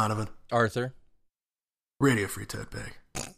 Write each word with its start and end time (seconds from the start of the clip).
Donovan. 0.00 0.28
Arthur. 0.50 0.94
Radio 2.00 2.26
Free 2.26 2.46
Tote 2.46 2.70
Bag. 2.70 3.34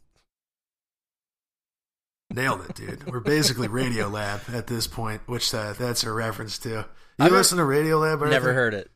Nailed 2.31 2.61
it, 2.71 2.77
dude. 2.77 3.11
We're 3.11 3.19
basically 3.19 3.67
Radiolab 3.67 4.55
at 4.55 4.69
this 4.69 4.87
point, 4.87 5.23
which 5.27 5.53
uh, 5.53 5.73
that's 5.73 6.05
a 6.05 6.13
reference 6.13 6.59
to. 6.61 6.69
You 6.69 6.87
I've 7.19 7.33
listen 7.33 7.59
to 7.59 7.65
Radiolab? 7.65 8.13
Arthur? 8.21 8.31
Never 8.31 8.53
heard 8.55 8.75
it. 8.75 8.93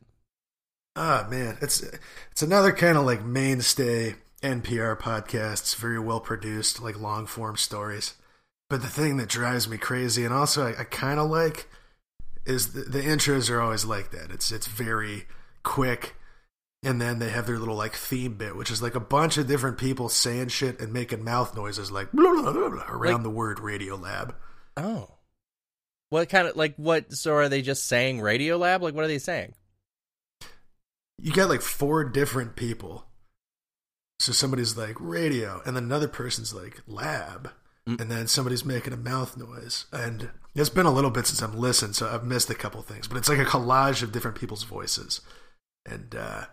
Oh 0.95 1.27
man, 1.29 1.57
it's 1.61 1.83
it's 2.31 2.41
another 2.41 2.71
kind 2.71 2.97
of 2.97 3.03
like 3.03 3.25
mainstay 3.25 4.15
NPR 4.41 4.97
podcasts, 4.97 5.75
very 5.75 5.99
well 5.99 6.21
produced, 6.21 6.81
like 6.81 6.97
long 6.97 7.25
form 7.25 7.57
stories. 7.57 8.13
But 8.69 8.81
the 8.81 8.87
thing 8.87 9.17
that 9.17 9.27
drives 9.27 9.67
me 9.67 9.77
crazy, 9.77 10.23
and 10.23 10.33
also 10.33 10.67
I, 10.67 10.79
I 10.79 10.83
kind 10.85 11.19
of 11.19 11.29
like, 11.29 11.67
is 12.45 12.71
the, 12.71 12.83
the 12.83 13.01
intros 13.01 13.51
are 13.51 13.59
always 13.59 13.83
like 13.83 14.11
that. 14.11 14.31
It's 14.31 14.53
it's 14.53 14.67
very 14.67 15.25
quick, 15.63 16.15
and 16.83 17.01
then 17.01 17.19
they 17.19 17.29
have 17.29 17.47
their 17.47 17.59
little 17.59 17.75
like 17.75 17.93
theme 17.93 18.35
bit, 18.35 18.55
which 18.55 18.71
is 18.71 18.81
like 18.81 18.95
a 18.95 18.99
bunch 18.99 19.37
of 19.37 19.47
different 19.47 19.77
people 19.77 20.09
saying 20.09 20.49
shit 20.49 20.79
and 20.79 20.93
making 20.93 21.23
mouth 21.23 21.55
noises 21.55 21.91
like 21.91 22.11
blah, 22.11 22.31
blah, 22.41 22.51
blah, 22.53 22.85
around 22.89 23.13
Like- 23.13 23.23
the 23.23 23.29
word 23.29 23.57
Radiolab. 23.57 24.33
Oh. 24.75 25.15
What 26.09 26.29
kind 26.29 26.47
of 26.47 26.55
like 26.55 26.75
what? 26.77 27.11
So 27.13 27.33
are 27.35 27.49
they 27.49 27.61
just 27.61 27.85
saying 27.87 28.19
Radiolab? 28.19 28.81
Like 28.81 28.93
what 28.93 29.03
are 29.03 29.07
they 29.09 29.19
saying? 29.19 29.53
you 31.19 31.33
get 31.33 31.49
like 31.49 31.61
four 31.61 32.03
different 32.03 32.55
people. 32.55 33.05
So 34.19 34.31
somebody's 34.31 34.77
like 34.77 34.95
radio, 34.99 35.61
and 35.65 35.75
then 35.75 35.83
another 35.83 36.07
person's 36.07 36.53
like 36.53 36.81
lab, 36.87 37.51
Mm. 37.87 38.01
and 38.01 38.11
then 38.11 38.27
somebody's 38.27 38.65
making 38.65 38.91
a 38.93 38.97
mouth 38.97 39.37
noise. 39.37 39.85
And 39.93 40.29
it's 40.53 40.69
been 40.69 40.85
a 40.85 40.91
little 40.93 41.09
bit 41.11 41.25
since 41.25 41.41
I've 41.41 41.55
listened, 41.55 41.95
so 41.95 42.09
I've 42.09 42.25
missed 42.25 42.49
a 42.49 42.55
couple 42.55 42.81
things. 42.81 43.07
But 43.07 43.17
it's 43.17 43.29
like 43.29 43.37
a 43.39 43.45
collage 43.45 44.03
of 44.03 44.11
different 44.11 44.37
people's 44.37 44.63
voices, 44.63 45.21
and 45.85 46.13
uh, 46.13 46.45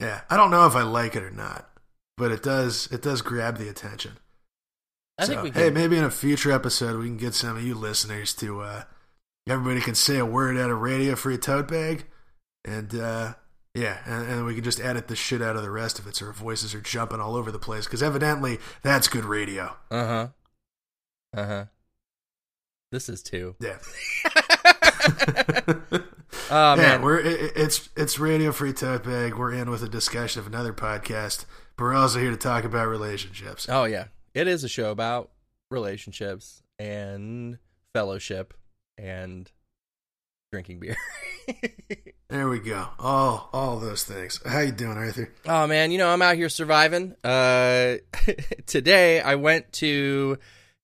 yeah, 0.00 0.22
I 0.28 0.36
don't 0.36 0.50
know 0.50 0.66
if 0.66 0.74
I 0.76 0.82
like 0.82 1.16
it 1.16 1.22
or 1.22 1.30
not, 1.30 1.68
but 2.16 2.30
it 2.32 2.42
does 2.42 2.88
it 2.92 3.02
does 3.02 3.22
grab 3.22 3.58
the 3.58 3.68
attention. 3.68 4.18
I 5.18 5.26
think 5.26 5.38
So, 5.38 5.42
we 5.44 5.50
hey, 5.50 5.70
maybe 5.70 5.96
in 5.96 6.04
a 6.04 6.10
future 6.10 6.52
episode 6.52 6.98
we 6.98 7.06
can 7.06 7.16
get 7.16 7.34
some 7.34 7.56
of 7.56 7.62
you 7.62 7.74
listeners 7.74 8.34
to 8.34 8.60
uh 8.60 8.82
everybody 9.48 9.80
can 9.80 9.94
say 9.94 10.18
a 10.18 10.26
word 10.26 10.56
out 10.58 10.70
of 10.70 10.80
radio 10.80 11.14
for 11.16 11.30
a 11.30 11.38
tote 11.38 11.68
bag 11.68 12.04
and 12.64 12.94
uh 12.94 13.34
yeah, 13.74 13.98
and, 14.06 14.26
and 14.30 14.46
we 14.46 14.54
can 14.54 14.64
just 14.64 14.80
edit 14.80 15.06
the 15.08 15.16
shit 15.16 15.42
out 15.42 15.54
of 15.54 15.62
the 15.62 15.70
rest 15.70 15.98
of 15.98 16.06
it 16.06 16.16
so 16.16 16.26
our 16.26 16.32
voices 16.32 16.74
are 16.74 16.80
jumping 16.80 17.20
all 17.20 17.36
over 17.36 17.52
the 17.52 17.58
place 17.58 17.84
because 17.84 18.02
evidently 18.02 18.58
that's 18.82 19.06
good 19.06 19.24
radio. 19.26 19.76
Uh 19.90 20.06
huh. 20.06 20.28
Uh 21.36 21.46
huh. 21.46 21.64
This 22.90 23.08
is 23.10 23.22
two. 23.22 23.54
Yeah. 23.60 23.76
oh 26.50 26.74
yeah, 26.74 26.76
man. 26.76 27.02
we're 27.02 27.18
it, 27.18 27.52
it's 27.56 27.88
it's 27.96 28.18
radio 28.18 28.52
free 28.52 28.72
tote 28.72 29.04
bag. 29.04 29.34
We're 29.34 29.52
in 29.52 29.70
with 29.70 29.82
a 29.82 29.88
discussion 29.88 30.40
of 30.40 30.46
another 30.46 30.72
podcast, 30.72 31.44
but 31.76 31.84
we're 31.84 31.94
also 31.94 32.18
here 32.18 32.30
to 32.30 32.36
talk 32.36 32.64
about 32.64 32.88
relationships. 32.88 33.66
Oh 33.68 33.84
yeah, 33.84 34.06
it 34.34 34.48
is 34.48 34.64
a 34.64 34.68
show 34.68 34.90
about 34.90 35.30
relationships 35.70 36.62
and 36.78 37.58
fellowship 37.94 38.54
and 38.98 39.50
drinking 40.52 40.80
beer. 40.80 40.96
There 42.28 42.48
we 42.48 42.58
go. 42.58 42.88
All 42.98 43.48
all 43.52 43.78
those 43.78 44.02
things. 44.02 44.40
How 44.44 44.58
you 44.58 44.72
doing, 44.72 44.96
Arthur? 44.96 45.32
oh 45.46 45.68
man, 45.68 45.92
you 45.92 45.98
know 45.98 46.08
I'm 46.08 46.22
out 46.22 46.34
here 46.34 46.48
surviving. 46.48 47.14
Uh, 47.22 47.96
today 48.66 49.20
I 49.20 49.36
went 49.36 49.72
to 49.74 50.36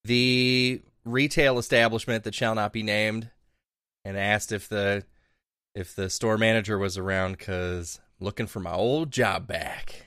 the 0.04 0.80
retail 1.04 1.58
establishment 1.58 2.24
that 2.24 2.34
shall 2.36 2.54
not 2.54 2.72
be 2.72 2.84
named 2.84 3.28
and 4.04 4.16
asked 4.16 4.52
if 4.52 4.68
the 4.68 5.04
if 5.74 5.94
the 5.94 6.10
store 6.10 6.38
manager 6.38 6.78
was 6.78 6.98
around 6.98 7.38
because 7.38 8.00
looking 8.20 8.46
for 8.46 8.60
my 8.60 8.72
old 8.72 9.10
job 9.10 9.46
back. 9.46 10.06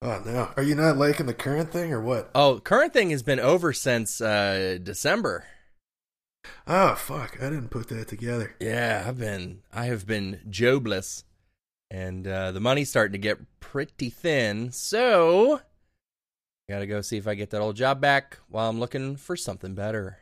Oh 0.00 0.20
no, 0.24 0.50
are 0.56 0.62
you 0.62 0.74
not 0.74 0.96
liking 0.96 1.26
the 1.26 1.34
current 1.34 1.70
thing 1.70 1.92
or 1.92 2.00
what? 2.00 2.30
Oh, 2.34 2.58
current 2.58 2.92
thing 2.92 3.10
has 3.10 3.22
been 3.22 3.40
over 3.40 3.72
since 3.72 4.20
uh 4.20 4.78
December. 4.82 5.44
Oh 6.66 6.94
fuck, 6.96 7.36
I 7.40 7.50
didn't 7.50 7.70
put 7.70 7.88
that 7.88 8.08
together. 8.08 8.56
Yeah, 8.60 9.04
I've 9.06 9.18
been 9.18 9.62
I 9.72 9.86
have 9.86 10.06
been 10.06 10.40
jobless, 10.50 11.24
and 11.90 12.26
uh, 12.26 12.52
the 12.52 12.60
money's 12.60 12.90
starting 12.90 13.12
to 13.12 13.18
get 13.18 13.60
pretty 13.60 14.10
thin. 14.10 14.72
So, 14.72 15.60
gotta 16.68 16.86
go 16.86 17.00
see 17.00 17.16
if 17.16 17.28
I 17.28 17.36
get 17.36 17.50
that 17.50 17.60
old 17.60 17.76
job 17.76 18.00
back 18.00 18.38
while 18.48 18.68
I'm 18.68 18.80
looking 18.80 19.16
for 19.16 19.36
something 19.36 19.74
better. 19.74 20.18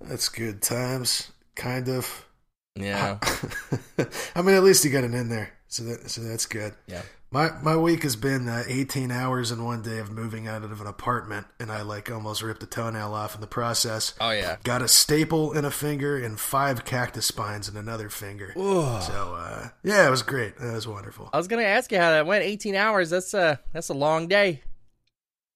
That's 0.00 0.28
good 0.28 0.62
times, 0.62 1.32
kind 1.56 1.88
of. 1.88 2.26
Yeah, 2.74 3.18
I 4.34 4.42
mean, 4.42 4.54
at 4.54 4.62
least 4.62 4.84
you 4.84 4.90
got 4.90 5.04
an 5.04 5.14
in 5.14 5.28
there, 5.28 5.52
so 5.68 5.84
that 5.84 6.10
so 6.10 6.22
that's 6.22 6.46
good. 6.46 6.74
yeah. 6.86 7.02
My 7.30 7.50
my 7.62 7.76
week 7.76 8.02
has 8.02 8.14
been 8.14 8.46
uh, 8.46 8.62
18 8.68 9.10
hours 9.10 9.50
in 9.50 9.64
one 9.64 9.80
day 9.80 9.98
of 9.98 10.10
moving 10.10 10.46
out 10.46 10.62
of 10.64 10.82
an 10.82 10.86
apartment, 10.86 11.46
and 11.58 11.72
I 11.72 11.80
like 11.80 12.10
almost 12.10 12.42
ripped 12.42 12.62
a 12.62 12.66
toenail 12.66 13.14
off 13.14 13.34
in 13.34 13.40
the 13.40 13.46
process. 13.46 14.12
Oh 14.20 14.32
yeah. 14.32 14.56
Got 14.64 14.82
a 14.82 14.88
staple 14.88 15.52
in 15.52 15.64
a 15.64 15.70
finger 15.70 16.22
and 16.22 16.38
five 16.38 16.84
cactus 16.84 17.24
spines 17.24 17.70
in 17.70 17.76
another 17.78 18.10
finger. 18.10 18.52
Ooh. 18.58 19.00
So 19.00 19.34
uh, 19.38 19.68
yeah, 19.82 20.06
it 20.06 20.10
was 20.10 20.22
great. 20.22 20.54
It 20.60 20.72
was 20.74 20.86
wonderful. 20.86 21.30
I 21.32 21.38
was 21.38 21.48
gonna 21.48 21.62
ask 21.62 21.90
you 21.90 21.96
how 21.98 22.10
that 22.10 22.26
went. 22.26 22.44
18 22.44 22.74
hours. 22.74 23.08
That's 23.08 23.32
a 23.32 23.60
that's 23.72 23.88
a 23.88 23.94
long 23.94 24.28
day. 24.28 24.60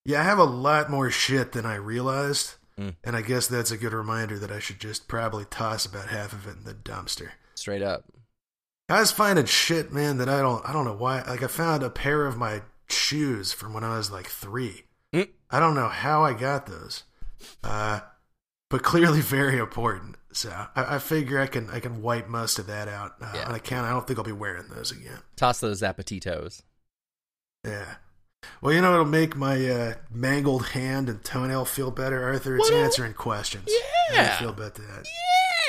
Yeah, 0.06 0.20
I 0.20 0.24
have 0.24 0.38
a 0.38 0.44
lot 0.44 0.88
more 0.90 1.10
shit 1.10 1.52
than 1.52 1.66
I 1.66 1.74
realized, 1.74 2.54
Mm. 2.78 2.94
and 3.04 3.16
I 3.16 3.22
guess 3.22 3.46
that's 3.46 3.70
a 3.70 3.78
good 3.78 3.94
reminder 3.94 4.38
that 4.38 4.50
I 4.52 4.58
should 4.58 4.78
just 4.80 5.08
probably 5.08 5.46
toss 5.46 5.86
about 5.86 6.08
half 6.08 6.32
of 6.34 6.46
it 6.46 6.58
in 6.58 6.64
the 6.64 6.74
dumpster. 6.74 7.30
Straight 7.54 7.80
up. 7.82 8.04
I 8.88 9.00
was 9.00 9.10
finding 9.12 9.46
shit, 9.46 9.92
man, 9.92 10.18
that 10.18 10.28
I 10.28 10.40
don't 10.42 10.62
I 10.68 10.72
don't 10.72 10.84
know 10.84 10.94
why. 10.96 11.22
Like 11.22 11.42
I 11.42 11.46
found 11.46 11.82
a 11.82 11.88
pair 11.90 12.26
of 12.26 12.36
my 12.36 12.62
shoes 12.88 13.52
from 13.52 13.72
when 13.72 13.82
I 13.82 13.96
was 13.96 14.10
like 14.10 14.26
three. 14.26 14.82
Mm. 15.14 15.28
I 15.50 15.58
don't 15.58 15.74
know 15.74 15.88
how 15.88 16.22
I 16.22 16.34
got 16.34 16.66
those, 16.66 17.04
uh, 17.64 18.00
but 18.68 18.82
clearly 18.82 19.20
very 19.22 19.58
important. 19.58 20.16
So 20.32 20.50
I, 20.50 20.96
I 20.96 20.98
figure 20.98 21.40
I 21.40 21.46
can 21.46 21.70
I 21.70 21.80
can 21.80 22.02
wipe 22.02 22.28
most 22.28 22.58
of 22.58 22.66
that 22.66 22.88
out 22.88 23.14
uh, 23.22 23.32
Yeah. 23.34 23.48
on 23.48 23.54
account. 23.54 23.86
I 23.86 23.90
don't 23.90 24.06
think 24.06 24.18
I'll 24.18 24.24
be 24.24 24.32
wearing 24.32 24.68
those 24.68 24.92
again. 24.92 25.18
Toss 25.36 25.60
those 25.60 25.80
appetitos. 25.80 26.60
Yeah. 27.64 27.94
Well, 28.60 28.72
you 28.72 28.80
know 28.80 28.92
it'll 28.94 29.04
make 29.04 29.36
my 29.36 29.68
uh, 29.68 29.94
mangled 30.10 30.68
hand 30.68 31.08
and 31.08 31.22
toenail 31.24 31.64
feel 31.64 31.90
better, 31.90 32.22
Arthur. 32.24 32.56
It's 32.56 32.70
What'll- 32.70 32.84
answering 32.84 33.14
questions. 33.14 33.68
Yeah. 34.12 34.32
you 34.32 34.38
feel 34.46 34.52
better. 34.52 34.82
that? 34.82 35.06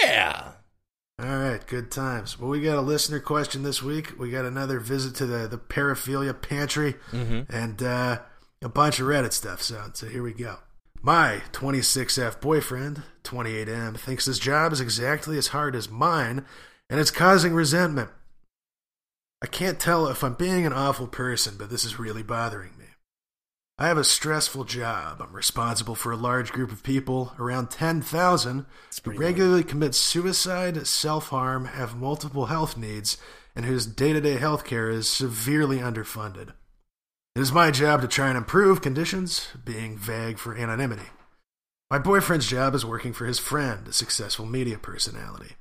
Yeah. 0.03 0.51
All 1.19 1.25
right, 1.39 1.65
good 1.65 1.89
times. 1.89 2.39
Well, 2.39 2.49
we 2.49 2.61
got 2.61 2.77
a 2.77 2.81
listener 2.81 3.19
question 3.19 3.63
this 3.63 3.81
week. 3.81 4.19
We 4.19 4.29
got 4.29 4.45
another 4.45 4.79
visit 4.79 5.15
to 5.15 5.25
the 5.25 5.47
the 5.47 5.57
paraphilia 5.57 6.39
pantry 6.39 6.95
Mm-hmm. 7.11 7.51
and 7.55 7.81
uh, 7.81 8.19
a 8.61 8.69
bunch 8.69 8.99
of 8.99 9.07
Reddit 9.07 9.33
stuff. 9.33 9.61
So, 9.63 9.81
so 9.93 10.07
here 10.07 10.21
we 10.21 10.33
go. 10.33 10.57
My 11.01 11.41
26F 11.53 12.39
boyfriend, 12.41 13.03
28M, 13.23 13.97
thinks 13.99 14.25
his 14.25 14.39
job 14.39 14.71
is 14.73 14.81
exactly 14.81 15.37
as 15.37 15.47
hard 15.47 15.75
as 15.75 15.89
mine, 15.89 16.45
and 16.89 16.99
it's 16.99 17.11
causing 17.11 17.53
resentment. 17.53 18.09
I 19.41 19.45
can't 19.45 19.79
tell 19.79 20.07
if 20.07 20.23
I'm 20.23 20.33
being 20.33 20.65
an 20.65 20.73
awful 20.73 21.07
person, 21.07 21.55
but 21.57 21.69
this 21.69 21.85
is 21.85 21.99
really 21.99 22.23
bothering 22.23 22.71
me. 22.77 22.85
I 23.77 23.87
have 23.87 23.97
a 23.97 24.03
stressful 24.03 24.63
job. 24.63 25.21
I'm 25.21 25.35
responsible 25.35 25.93
for 25.93 26.11
a 26.11 26.17
large 26.17 26.51
group 26.51 26.71
of 26.71 26.81
people, 26.81 27.33
around 27.37 27.69
10,000, 27.69 28.65
It's 28.87 28.99
who 29.03 29.11
regularly 29.11 29.63
commit 29.63 29.93
suicide, 29.93 30.87
self 30.87 31.27
harm, 31.27 31.65
have 31.65 31.95
multiple 31.95 32.47
health 32.47 32.75
needs, 32.75 33.17
and 33.55 33.65
whose 33.65 33.85
day 33.85 34.13
to 34.13 34.21
day 34.21 34.37
health 34.37 34.65
care 34.65 34.89
is 34.89 35.07
severely 35.07 35.77
underfunded. 35.77 36.53
It 37.35 37.41
is 37.41 37.51
my 37.51 37.69
job 37.69 38.01
to 38.01 38.07
try 38.07 38.29
and 38.29 38.37
improve 38.37 38.81
conditions, 38.81 39.49
being 39.63 39.95
vague 39.95 40.39
for 40.39 40.57
anonymity. 40.57 41.09
My 41.91 41.99
boyfriend's 41.99 42.47
job 42.47 42.73
is 42.73 42.83
working 42.83 43.13
for 43.13 43.27
his 43.27 43.37
friend, 43.37 43.87
a 43.87 43.93
successful 43.93 44.47
media 44.47 44.79
personality. 44.79 45.55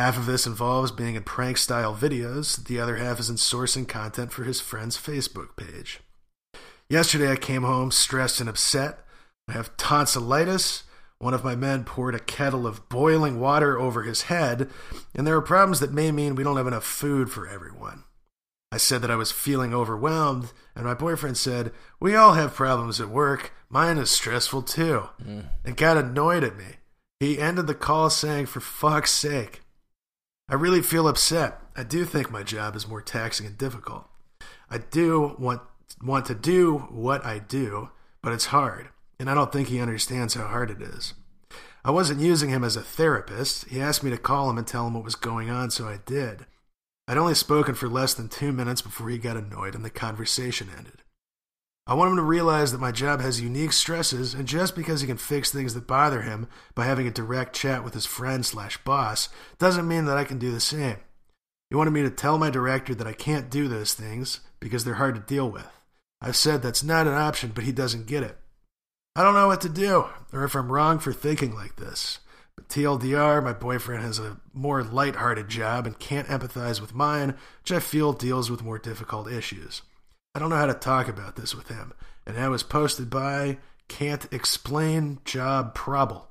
Half 0.00 0.16
of 0.16 0.24
this 0.24 0.46
involves 0.46 0.92
being 0.92 1.14
in 1.14 1.24
prank 1.24 1.58
style 1.58 1.94
videos, 1.94 2.64
the 2.64 2.80
other 2.80 2.96
half 2.96 3.20
is 3.20 3.28
in 3.28 3.36
sourcing 3.36 3.86
content 3.86 4.32
for 4.32 4.44
his 4.44 4.58
friend's 4.58 4.96
Facebook 4.96 5.56
page. 5.56 6.00
Yesterday 6.88 7.30
I 7.30 7.36
came 7.36 7.64
home 7.64 7.90
stressed 7.90 8.40
and 8.40 8.48
upset. 8.48 9.00
I 9.46 9.52
have 9.52 9.76
tonsillitis. 9.76 10.84
One 11.18 11.34
of 11.34 11.44
my 11.44 11.54
men 11.54 11.84
poured 11.84 12.14
a 12.14 12.18
kettle 12.18 12.66
of 12.66 12.88
boiling 12.88 13.40
water 13.40 13.78
over 13.78 14.02
his 14.02 14.22
head, 14.22 14.70
and 15.14 15.26
there 15.26 15.36
are 15.36 15.42
problems 15.42 15.80
that 15.80 15.92
may 15.92 16.10
mean 16.10 16.34
we 16.34 16.44
don't 16.44 16.56
have 16.56 16.66
enough 16.66 16.86
food 16.86 17.30
for 17.30 17.46
everyone. 17.46 18.04
I 18.72 18.78
said 18.78 19.02
that 19.02 19.10
I 19.10 19.16
was 19.16 19.30
feeling 19.30 19.74
overwhelmed, 19.74 20.54
and 20.74 20.86
my 20.86 20.94
boyfriend 20.94 21.36
said, 21.36 21.72
We 22.00 22.16
all 22.16 22.32
have 22.32 22.54
problems 22.54 23.02
at 23.02 23.10
work. 23.10 23.52
Mine 23.68 23.98
is 23.98 24.10
stressful 24.10 24.62
too. 24.62 25.10
Mm. 25.22 25.48
And 25.62 25.76
got 25.76 25.98
annoyed 25.98 26.42
at 26.42 26.56
me. 26.56 26.76
He 27.18 27.38
ended 27.38 27.66
the 27.66 27.74
call 27.74 28.08
saying, 28.08 28.46
For 28.46 28.60
fuck's 28.60 29.10
sake. 29.10 29.60
I 30.50 30.54
really 30.54 30.82
feel 30.82 31.06
upset. 31.06 31.60
I 31.76 31.84
do 31.84 32.04
think 32.04 32.28
my 32.28 32.42
job 32.42 32.74
is 32.74 32.88
more 32.88 33.00
taxing 33.00 33.46
and 33.46 33.56
difficult. 33.56 34.08
I 34.68 34.78
do 34.78 35.36
want 35.38 35.62
want 36.02 36.26
to 36.26 36.34
do 36.34 36.88
what 36.90 37.24
I 37.24 37.38
do, 37.38 37.90
but 38.20 38.32
it's 38.32 38.46
hard, 38.46 38.88
and 39.20 39.30
I 39.30 39.34
don't 39.34 39.52
think 39.52 39.68
he 39.68 39.80
understands 39.80 40.34
how 40.34 40.48
hard 40.48 40.72
it 40.72 40.82
is. 40.82 41.14
I 41.84 41.92
wasn't 41.92 42.20
using 42.20 42.50
him 42.50 42.64
as 42.64 42.74
a 42.74 42.82
therapist. 42.82 43.68
He 43.68 43.80
asked 43.80 44.02
me 44.02 44.10
to 44.10 44.18
call 44.18 44.50
him 44.50 44.58
and 44.58 44.66
tell 44.66 44.88
him 44.88 44.94
what 44.94 45.04
was 45.04 45.14
going 45.14 45.50
on, 45.50 45.70
so 45.70 45.86
I 45.86 46.00
did. 46.04 46.46
I'd 47.06 47.16
only 47.16 47.34
spoken 47.34 47.76
for 47.76 47.88
less 47.88 48.12
than 48.14 48.28
two 48.28 48.50
minutes 48.50 48.82
before 48.82 49.08
he 49.08 49.18
got 49.18 49.36
annoyed 49.36 49.76
and 49.76 49.84
the 49.84 49.90
conversation 49.90 50.68
ended. 50.76 50.99
I 51.90 51.94
want 51.94 52.12
him 52.12 52.18
to 52.18 52.22
realize 52.22 52.70
that 52.70 52.80
my 52.80 52.92
job 52.92 53.20
has 53.20 53.40
unique 53.40 53.72
stresses, 53.72 54.32
and 54.32 54.46
just 54.46 54.76
because 54.76 55.00
he 55.00 55.08
can 55.08 55.16
fix 55.16 55.50
things 55.50 55.74
that 55.74 55.88
bother 55.88 56.22
him 56.22 56.46
by 56.76 56.84
having 56.84 57.08
a 57.08 57.10
direct 57.10 57.52
chat 57.52 57.82
with 57.82 57.94
his 57.94 58.06
friend 58.06 58.46
slash 58.46 58.76
boss 58.84 59.28
doesn't 59.58 59.88
mean 59.88 60.04
that 60.04 60.16
I 60.16 60.22
can 60.22 60.38
do 60.38 60.52
the 60.52 60.60
same. 60.60 60.98
He 61.68 61.74
wanted 61.74 61.90
me 61.90 62.02
to 62.02 62.10
tell 62.10 62.38
my 62.38 62.48
director 62.48 62.94
that 62.94 63.08
I 63.08 63.12
can't 63.12 63.50
do 63.50 63.66
those 63.66 63.92
things 63.92 64.38
because 64.60 64.84
they're 64.84 64.94
hard 64.94 65.16
to 65.16 65.20
deal 65.20 65.50
with. 65.50 65.66
I've 66.20 66.36
said 66.36 66.62
that's 66.62 66.84
not 66.84 67.08
an 67.08 67.14
option, 67.14 67.50
but 67.52 67.64
he 67.64 67.72
doesn't 67.72 68.06
get 68.06 68.22
it. 68.22 68.38
I 69.16 69.24
don't 69.24 69.34
know 69.34 69.48
what 69.48 69.60
to 69.62 69.68
do, 69.68 70.06
or 70.32 70.44
if 70.44 70.54
I'm 70.54 70.70
wrong 70.70 71.00
for 71.00 71.12
thinking 71.12 71.56
like 71.56 71.74
this. 71.74 72.20
But 72.54 72.68
TLDR, 72.68 73.42
my 73.42 73.52
boyfriend 73.52 74.04
has 74.04 74.20
a 74.20 74.38
more 74.54 74.84
light-hearted 74.84 75.48
job 75.48 75.88
and 75.88 75.98
can't 75.98 76.28
empathize 76.28 76.80
with 76.80 76.94
mine, 76.94 77.34
which 77.62 77.72
I 77.72 77.80
feel 77.80 78.12
deals 78.12 78.48
with 78.48 78.62
more 78.62 78.78
difficult 78.78 79.28
issues. 79.28 79.82
I 80.34 80.38
don't 80.38 80.50
know 80.50 80.56
how 80.56 80.66
to 80.66 80.74
talk 80.74 81.08
about 81.08 81.36
this 81.36 81.54
with 81.54 81.68
him, 81.68 81.92
and 82.26 82.36
that 82.36 82.50
was 82.50 82.62
posted 82.62 83.10
by 83.10 83.58
Can't 83.88 84.32
Explain 84.32 85.18
Job 85.24 85.74
Probble. 85.74 86.28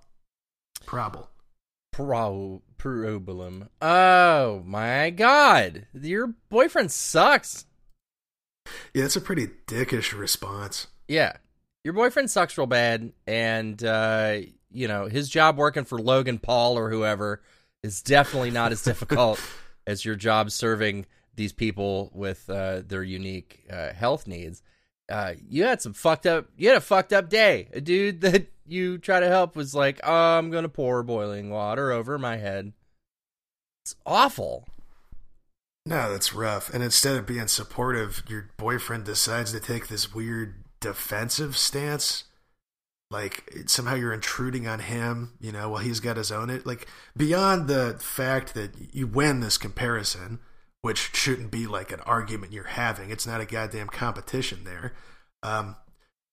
Probble. 0.86 1.30
Pro 1.92 2.62
problem. 2.80 3.70
Oh 3.82 4.64
my 4.66 5.12
god, 5.12 5.86
your 5.94 6.34
boyfriend 6.50 6.92
sucks. 6.92 7.66
Yeah, 8.94 9.04
that's 9.04 9.18
a 9.18 9.22
pretty 9.22 9.50
dickish 9.68 10.18
response. 10.18 10.88
Yeah, 11.08 11.34
your 11.84 11.94
boyfriend 11.94 12.32
sucks 12.32 12.58
real 12.58 12.68
bad, 12.68 13.12
and 13.28 13.84
uh, 13.84 14.38
you 14.72 14.88
know 14.88 15.06
his 15.08 15.30
job 15.30 15.58
working 15.58 15.84
for 15.84 16.00
Logan 16.00 16.40
Paul 16.40 16.78
or 16.78 16.90
whoever 16.90 17.42
is 17.84 18.02
definitely 18.02 18.52
not 18.52 18.72
as 18.72 18.82
difficult 18.82 19.42
as 19.88 20.06
your 20.06 20.16
job 20.16 20.52
serving 20.52 21.06
these 21.36 21.54
people 21.54 22.12
with 22.14 22.50
uh, 22.50 22.82
their 22.86 23.04
unique 23.04 23.66
uh, 23.72 23.94
health 23.94 24.28
needs. 24.28 24.62
Uh, 25.10 25.34
you 25.48 25.64
had 25.64 25.82
some 25.82 25.94
fucked 25.94 26.26
up. 26.26 26.48
You 26.58 26.70
had 26.70 26.78
a 26.78 26.82
fucked 26.82 27.14
up 27.14 27.30
day. 27.30 27.70
A 27.74 27.82
dude 27.82 28.22
that 28.22 28.48
you 28.66 28.98
try 28.98 29.20
to 29.20 29.28
help 29.28 29.56
was 29.56 29.74
like, 29.74 30.00
oh, 30.04 30.38
"I'm 30.38 30.52
gonna 30.52 30.70
pour 30.70 31.02
boiling 31.04 31.50
water 31.50 31.92
over 31.92 32.18
my 32.18 32.38
head." 32.38 32.74
It's 33.84 33.96
awful. 34.06 34.68
No, 35.86 36.12
that's 36.12 36.34
rough. 36.34 36.72
And 36.72 36.84
instead 36.84 37.16
of 37.16 37.26
being 37.26 37.48
supportive, 37.48 38.22
your 38.28 38.50
boyfriend 38.58 39.06
decides 39.06 39.52
to 39.52 39.60
take 39.60 39.88
this 39.88 40.14
weird 40.14 40.64
defensive 40.80 41.58
stance. 41.58 42.26
Like 43.10 43.52
somehow 43.66 43.96
you're 43.96 44.14
intruding 44.14 44.68
on 44.68 44.80
him, 44.82 45.34
you 45.42 45.52
know, 45.52 45.70
while 45.70 45.82
he's 45.82 46.00
got 46.00 46.18
his 46.18 46.32
own 46.32 46.52
it. 46.52 46.66
Like 46.68 46.88
beyond 47.18 47.68
the 47.68 47.98
fact 48.00 48.54
that 48.54 48.94
you 48.94 49.08
win 49.08 49.40
this 49.40 49.58
comparison, 49.58 50.40
which 50.82 51.12
shouldn't 51.14 51.52
be 51.52 51.68
like 51.68 51.92
an 51.92 52.00
argument 52.02 52.54
you're 52.54 52.64
having. 52.64 53.10
It's 53.10 53.28
not 53.28 53.42
a 53.42 53.46
goddamn 53.46 53.88
competition 53.88 54.64
there. 54.64 54.94
Um, 55.44 55.76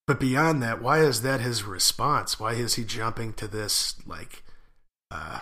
but 0.06 0.20
beyond 0.20 0.62
that, 0.62 0.80
why 0.80 1.00
is 1.00 1.22
that 1.22 1.40
his 1.40 1.64
response? 1.64 2.38
Why 2.38 2.52
is 2.52 2.74
he 2.74 2.84
jumping 2.84 3.32
to 3.34 3.48
this 3.48 3.96
like 4.06 4.44
uh 5.10 5.40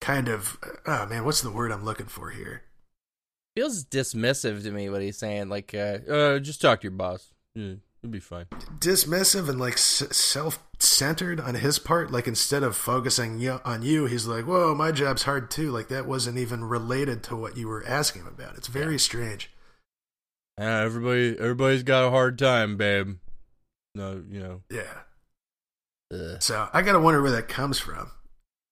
kind 0.00 0.28
of 0.28 0.58
oh 0.86 1.06
man, 1.06 1.24
what's 1.24 1.42
the 1.42 1.50
word 1.50 1.72
I'm 1.72 1.84
looking 1.84 2.06
for 2.06 2.30
here? 2.30 2.62
Feels 3.54 3.84
dismissive 3.84 4.62
to 4.62 4.70
me 4.70 4.88
what 4.88 5.02
he's 5.02 5.18
saying. 5.18 5.50
Like, 5.50 5.74
uh, 5.74 5.98
uh 6.10 6.38
just 6.38 6.62
talk 6.62 6.80
to 6.80 6.84
your 6.84 6.92
boss. 6.92 7.34
Yeah, 7.54 7.74
it'll 8.02 8.12
be 8.12 8.20
fine. 8.20 8.46
Dismissive 8.78 9.48
and 9.48 9.58
like 9.60 9.74
s- 9.74 10.02
self-centered 10.10 11.40
on 11.40 11.54
his 11.56 11.78
part. 11.78 12.10
Like 12.10 12.26
instead 12.26 12.62
of 12.62 12.76
focusing 12.76 13.38
y- 13.40 13.60
on 13.64 13.82
you, 13.82 14.06
he's 14.06 14.26
like, 14.26 14.44
"Whoa, 14.46 14.74
my 14.74 14.92
job's 14.92 15.22
hard 15.24 15.50
too." 15.50 15.70
Like 15.70 15.88
that 15.88 16.06
wasn't 16.06 16.38
even 16.38 16.64
related 16.64 17.22
to 17.24 17.36
what 17.36 17.56
you 17.56 17.68
were 17.68 17.84
asking 17.86 18.22
him 18.22 18.28
about. 18.28 18.56
It's 18.56 18.68
very 18.68 18.92
Yeah. 18.94 18.98
strange. 18.98 19.50
Uh, 20.60 20.64
everybody, 20.64 21.36
everybody's 21.38 21.82
got 21.82 22.06
a 22.06 22.10
hard 22.10 22.38
time, 22.38 22.76
babe. 22.76 23.16
No, 23.94 24.22
you 24.28 24.40
know. 24.40 24.62
Yeah. 24.70 25.02
Ugh. 26.12 26.42
So 26.42 26.68
I 26.72 26.82
gotta 26.82 27.00
wonder 27.00 27.22
where 27.22 27.30
that 27.32 27.48
comes 27.48 27.78
from. 27.78 28.10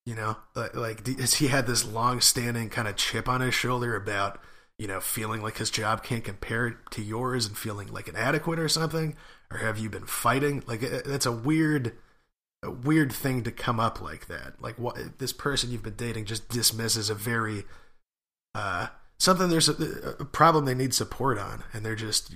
You 0.06 0.14
know, 0.14 0.36
like, 0.54 0.74
like 0.74 1.06
has 1.18 1.34
he 1.34 1.48
had 1.48 1.66
this 1.66 1.84
long-standing 1.84 2.70
kind 2.70 2.88
of 2.88 2.96
chip 2.96 3.28
on 3.28 3.40
his 3.42 3.54
shoulder 3.54 3.94
about 3.94 4.40
you 4.80 4.86
know 4.86 4.98
feeling 4.98 5.42
like 5.42 5.58
his 5.58 5.70
job 5.70 6.02
can't 6.02 6.24
compare 6.24 6.70
to 6.90 7.02
yours 7.02 7.44
and 7.44 7.56
feeling 7.56 7.92
like 7.92 8.08
inadequate 8.08 8.58
or 8.58 8.66
something, 8.66 9.14
or 9.50 9.58
have 9.58 9.78
you 9.78 9.90
been 9.90 10.06
fighting? 10.06 10.62
Like 10.66 10.80
that's 10.80 11.26
a 11.26 11.32
weird, 11.32 11.92
a 12.62 12.70
weird 12.70 13.12
thing 13.12 13.42
to 13.42 13.52
come 13.52 13.78
up 13.78 14.00
like 14.00 14.26
that. 14.28 14.54
Like 14.62 14.78
what 14.78 15.18
this 15.18 15.34
person 15.34 15.70
you've 15.70 15.82
been 15.82 15.96
dating 15.96 16.24
just 16.24 16.48
dismisses 16.48 17.10
a 17.10 17.14
very 17.14 17.64
uh 18.54 18.86
something 19.18 19.50
there's 19.50 19.68
a, 19.68 20.16
a 20.18 20.24
problem 20.24 20.64
they 20.64 20.74
need 20.74 20.94
support 20.94 21.36
on, 21.36 21.62
and 21.74 21.84
they're 21.84 21.94
just 21.94 22.34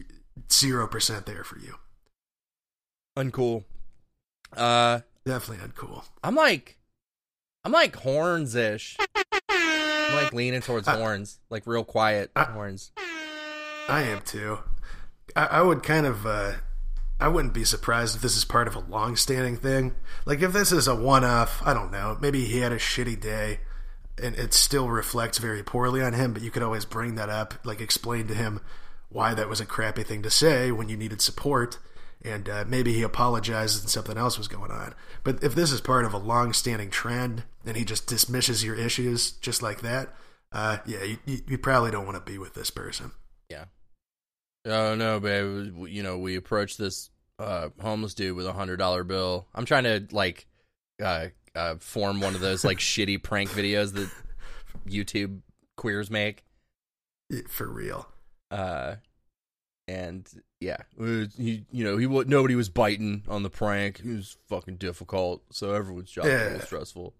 zero 0.52 0.86
percent 0.86 1.24
there 1.24 1.44
for 1.44 1.58
you. 1.58 1.76
Uncool. 3.16 3.64
Uh, 4.54 5.00
Definitely 5.24 5.66
uncool. 5.66 6.04
I'm 6.22 6.34
like, 6.34 6.76
I'm 7.64 7.72
like 7.72 7.96
horns 7.96 8.54
ish. 8.54 8.98
I'm 10.08 10.16
like 10.22 10.32
leaning 10.32 10.60
towards 10.60 10.88
Uh, 10.88 10.96
horns, 10.96 11.38
like 11.50 11.62
real 11.66 11.84
quiet 11.84 12.30
uh, 12.36 12.46
horns. 12.46 12.92
I 13.88 14.02
am 14.02 14.20
too. 14.22 14.58
I, 15.36 15.46
I 15.46 15.62
would 15.62 15.82
kind 15.82 16.06
of. 16.06 16.26
Uh, 16.26 16.52
I 17.20 17.28
wouldn't 17.28 17.54
be 17.54 17.64
surprised 17.64 18.16
if 18.16 18.22
this 18.22 18.36
is 18.36 18.44
part 18.44 18.66
of 18.66 18.74
a 18.74 18.80
long-standing 18.80 19.56
thing. 19.56 19.94
Like 20.26 20.42
if 20.42 20.52
this 20.52 20.72
is 20.72 20.88
a 20.88 20.94
one-off, 20.96 21.62
I 21.64 21.72
don't 21.72 21.92
know. 21.92 22.18
Maybe 22.20 22.44
he 22.44 22.58
had 22.58 22.72
a 22.72 22.76
shitty 22.78 23.20
day, 23.20 23.60
and 24.20 24.34
it 24.34 24.52
still 24.52 24.88
reflects 24.88 25.38
very 25.38 25.62
poorly 25.62 26.02
on 26.02 26.12
him. 26.12 26.32
But 26.32 26.42
you 26.42 26.50
could 26.50 26.62
always 26.62 26.84
bring 26.84 27.14
that 27.14 27.28
up, 27.28 27.54
like 27.64 27.80
explain 27.80 28.26
to 28.28 28.34
him 28.34 28.60
why 29.10 29.32
that 29.32 29.48
was 29.48 29.60
a 29.60 29.66
crappy 29.66 30.02
thing 30.02 30.22
to 30.22 30.30
say 30.30 30.72
when 30.72 30.88
you 30.88 30.96
needed 30.96 31.20
support, 31.22 31.78
and 32.24 32.48
uh, 32.48 32.64
maybe 32.66 32.92
he 32.92 33.02
apologizes 33.02 33.82
and 33.82 33.90
something 33.90 34.16
else 34.16 34.38
was 34.38 34.48
going 34.48 34.70
on. 34.70 34.94
But 35.22 35.42
if 35.44 35.54
this 35.54 35.70
is 35.70 35.80
part 35.80 36.04
of 36.04 36.14
a 36.14 36.18
long-standing 36.18 36.90
trend, 36.90 37.44
and 37.66 37.76
he 37.76 37.84
just 37.84 38.06
dismisses 38.06 38.64
your 38.64 38.74
issues 38.74 39.32
just 39.32 39.62
like 39.62 39.82
that, 39.82 40.14
uh, 40.52 40.78
yeah, 40.86 41.02
you, 41.02 41.40
you, 41.46 41.58
probably 41.58 41.90
don't 41.90 42.06
want 42.06 42.16
to 42.16 42.32
be 42.32 42.38
with 42.38 42.54
this 42.54 42.70
person. 42.70 43.10
Yeah. 43.50 43.64
Oh 44.64 44.94
no, 44.94 45.18
babe. 45.20 45.74
You 45.88 46.02
know, 46.02 46.16
we 46.16 46.36
approached 46.36 46.78
this 46.78 47.10
uh, 47.38 47.70
homeless 47.80 48.14
dude 48.14 48.36
with 48.36 48.46
a 48.46 48.52
hundred 48.52 48.76
dollar 48.76 49.02
bill. 49.02 49.48
I'm 49.54 49.64
trying 49.64 49.84
to 49.84 50.06
like 50.12 50.46
uh, 51.02 51.26
uh, 51.56 51.74
form 51.80 52.20
one 52.20 52.34
of 52.34 52.40
those 52.40 52.64
like 52.64 52.78
shitty 52.78 53.22
prank 53.22 53.50
videos 53.50 53.92
that 53.94 54.08
YouTube 54.86 55.40
queers 55.76 56.08
make. 56.08 56.44
For 57.48 57.66
real. 57.66 58.06
Uh, 58.50 58.96
and 59.88 60.28
yeah, 60.60 60.78
was- 60.96 61.34
he, 61.36 61.64
you 61.70 61.84
know, 61.84 61.96
he 61.96 62.06
wa- 62.06 62.24
nobody 62.26 62.54
was 62.54 62.68
biting 62.68 63.22
on 63.28 63.42
the 63.42 63.50
prank. 63.50 64.00
It 64.00 64.16
was 64.16 64.36
fucking 64.48 64.76
difficult, 64.76 65.42
so 65.50 65.72
everyone's 65.74 66.10
job 66.10 66.26
Yeah. 66.26 66.54
was 66.54 66.64
stressful. 66.64 67.14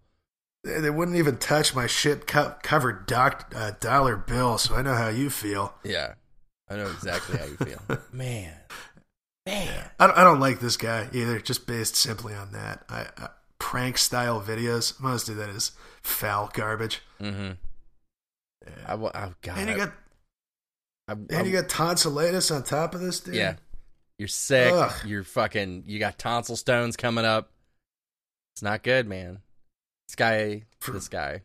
They 0.63 0.79
they 0.79 0.89
wouldn't 0.89 1.17
even 1.17 1.37
touch 1.37 1.75
my 1.75 1.85
shit 1.87 2.25
co- 2.27 2.55
covered 2.63 3.05
doc- 3.05 3.53
uh, 3.55 3.71
dollar 3.79 4.15
bill, 4.17 4.57
so 4.57 4.75
I 4.75 4.81
know 4.81 4.95
how 4.95 5.09
you 5.09 5.29
feel. 5.29 5.75
Yeah, 5.83 6.15
I 6.67 6.75
know 6.77 6.89
exactly 6.89 7.37
how 7.37 7.45
you 7.45 7.57
feel, 7.57 7.81
man. 8.11 8.53
Man, 9.45 9.89
I 9.99 10.07
don't, 10.07 10.17
I 10.17 10.23
don't 10.23 10.39
like 10.39 10.59
this 10.59 10.75
guy 10.75 11.07
either, 11.13 11.39
just 11.39 11.67
based 11.67 11.95
simply 11.95 12.33
on 12.33 12.51
that. 12.53 12.83
I, 12.89 13.05
I, 13.15 13.29
prank 13.59 13.99
style 13.99 14.41
videos, 14.41 14.99
most 14.99 15.29
of 15.29 15.35
that 15.35 15.49
is 15.49 15.71
foul 16.01 16.49
garbage. 16.51 17.01
mm-hmm. 17.21 17.51
Yeah. 18.65 18.71
I, 18.87 18.95
wa- 18.95 19.11
oh 19.13 19.33
god, 19.43 19.57
and 19.59 19.69
you 19.69 19.77
got 19.77 19.93
I, 21.07 21.13
I, 21.13 21.15
and 21.29 21.47
you 21.47 21.53
got 21.53 21.69
tonsillitis 21.69 22.51
on 22.51 22.63
top 22.63 22.95
of 22.95 23.01
this, 23.01 23.19
dude. 23.19 23.35
Yeah. 23.35 23.55
You're 24.17 24.27
sick. 24.27 24.71
Ugh. 24.73 24.93
You're 25.05 25.23
fucking. 25.23 25.83
You 25.87 25.99
got 25.99 26.17
tonsil 26.17 26.55
stones 26.55 26.95
coming 26.95 27.25
up. 27.25 27.51
It's 28.55 28.61
not 28.63 28.81
good, 28.83 29.07
man. 29.07 29.39
This 30.07 30.15
guy. 30.15 30.63
For- 30.79 30.91
This 30.91 31.07
guy. 31.09 31.41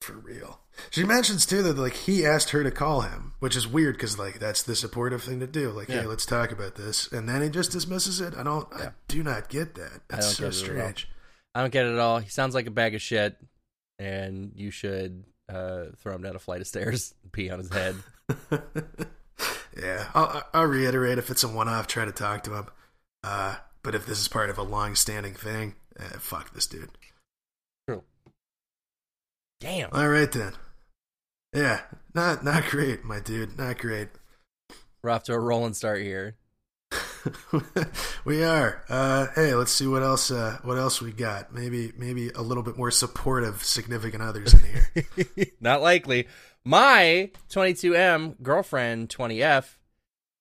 for 0.00 0.12
real. 0.14 0.60
She 0.90 1.04
mentions 1.04 1.46
too 1.46 1.62
that 1.62 1.78
like 1.78 1.94
he 1.94 2.26
asked 2.26 2.50
her 2.50 2.64
to 2.64 2.70
call 2.70 3.02
him, 3.02 3.34
which 3.38 3.54
is 3.56 3.66
weird 3.66 3.94
because 3.94 4.18
like 4.18 4.38
that's 4.40 4.62
the 4.62 4.74
supportive 4.74 5.22
thing 5.22 5.38
to 5.40 5.46
do. 5.46 5.70
Like, 5.70 5.88
Yeah. 5.88 6.00
hey, 6.02 6.06
let's 6.06 6.26
talk 6.26 6.50
about 6.52 6.74
this, 6.74 7.10
and 7.12 7.28
then 7.28 7.42
he 7.42 7.48
just 7.48 7.70
dismisses 7.70 8.20
it. 8.20 8.34
I 8.36 8.42
don't, 8.42 8.66
I 8.74 8.90
do 9.06 9.22
not 9.22 9.48
get 9.48 9.74
that. 9.76 10.00
That's 10.08 10.36
so 10.36 10.44
get 10.44 10.54
it 10.54 10.56
at 10.62 10.68
all. 10.68 10.74
strange. 10.76 11.08
I 11.54 11.60
don't 11.60 11.72
get 11.72 11.86
it 11.86 11.92
at 11.92 11.98
all. 12.00 12.18
He 12.18 12.28
sounds 12.28 12.54
like 12.56 12.66
a 12.66 12.72
bag 12.72 12.96
of 12.96 13.00
shit, 13.02 13.36
and 14.00 14.50
you 14.56 14.72
should 14.72 15.24
uh, 15.48 15.84
throw 15.98 16.16
him 16.16 16.22
down 16.22 16.34
a 16.34 16.40
flight 16.40 16.60
of 16.60 16.66
stairs, 16.66 17.14
and 17.22 17.30
pee 17.32 17.50
on 17.50 17.58
his 17.60 17.72
head. 17.72 17.94
yeah, 19.80 20.08
I'll, 20.14 20.42
I'll 20.52 20.66
reiterate 20.66 21.18
if 21.18 21.30
it's 21.30 21.44
a 21.44 21.48
one-off, 21.48 21.86
try 21.86 22.04
to 22.04 22.12
talk 22.12 22.44
to 22.44 22.54
him. 22.54 22.66
Uh, 23.22 23.56
but 23.82 23.94
if 23.94 24.06
this 24.06 24.20
is 24.20 24.28
part 24.28 24.50
of 24.50 24.58
a 24.58 24.62
long-standing 24.62 25.34
thing, 25.34 25.74
eh, 25.98 26.18
fuck 26.18 26.54
this 26.54 26.66
dude. 26.66 26.90
Damn. 29.64 29.88
All 29.92 30.08
right 30.08 30.30
then. 30.30 30.52
Yeah, 31.54 31.80
not 32.14 32.44
not 32.44 32.66
great, 32.66 33.02
my 33.02 33.18
dude. 33.18 33.56
Not 33.56 33.78
great. 33.78 34.08
We're 35.02 35.10
off 35.10 35.22
to 35.24 35.32
a 35.32 35.38
rolling 35.38 35.72
start 35.72 36.02
here. 36.02 36.36
we 38.24 38.44
are. 38.44 38.84
Uh, 38.90 39.28
hey, 39.34 39.54
let's 39.54 39.72
see 39.72 39.86
what 39.86 40.02
else. 40.02 40.30
Uh, 40.30 40.58
what 40.64 40.76
else 40.76 41.00
we 41.00 41.12
got? 41.12 41.54
Maybe, 41.54 41.92
maybe 41.96 42.28
a 42.30 42.42
little 42.42 42.62
bit 42.62 42.76
more 42.76 42.90
supportive 42.90 43.62
significant 43.64 44.22
others 44.22 44.52
in 44.52 44.60
here. 44.60 45.46
Not 45.60 45.80
likely. 45.80 46.28
My 46.66 47.30
22M 47.50 48.40
girlfriend 48.42 49.10
20F 49.10 49.76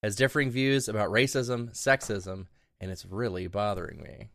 has 0.01 0.15
differing 0.15 0.51
views 0.51 0.87
about 0.87 1.09
racism, 1.09 1.71
sexism, 1.71 2.45
and 2.79 2.89
it's 2.89 3.05
really 3.05 3.47
bothering 3.47 4.01
me. 4.01 4.29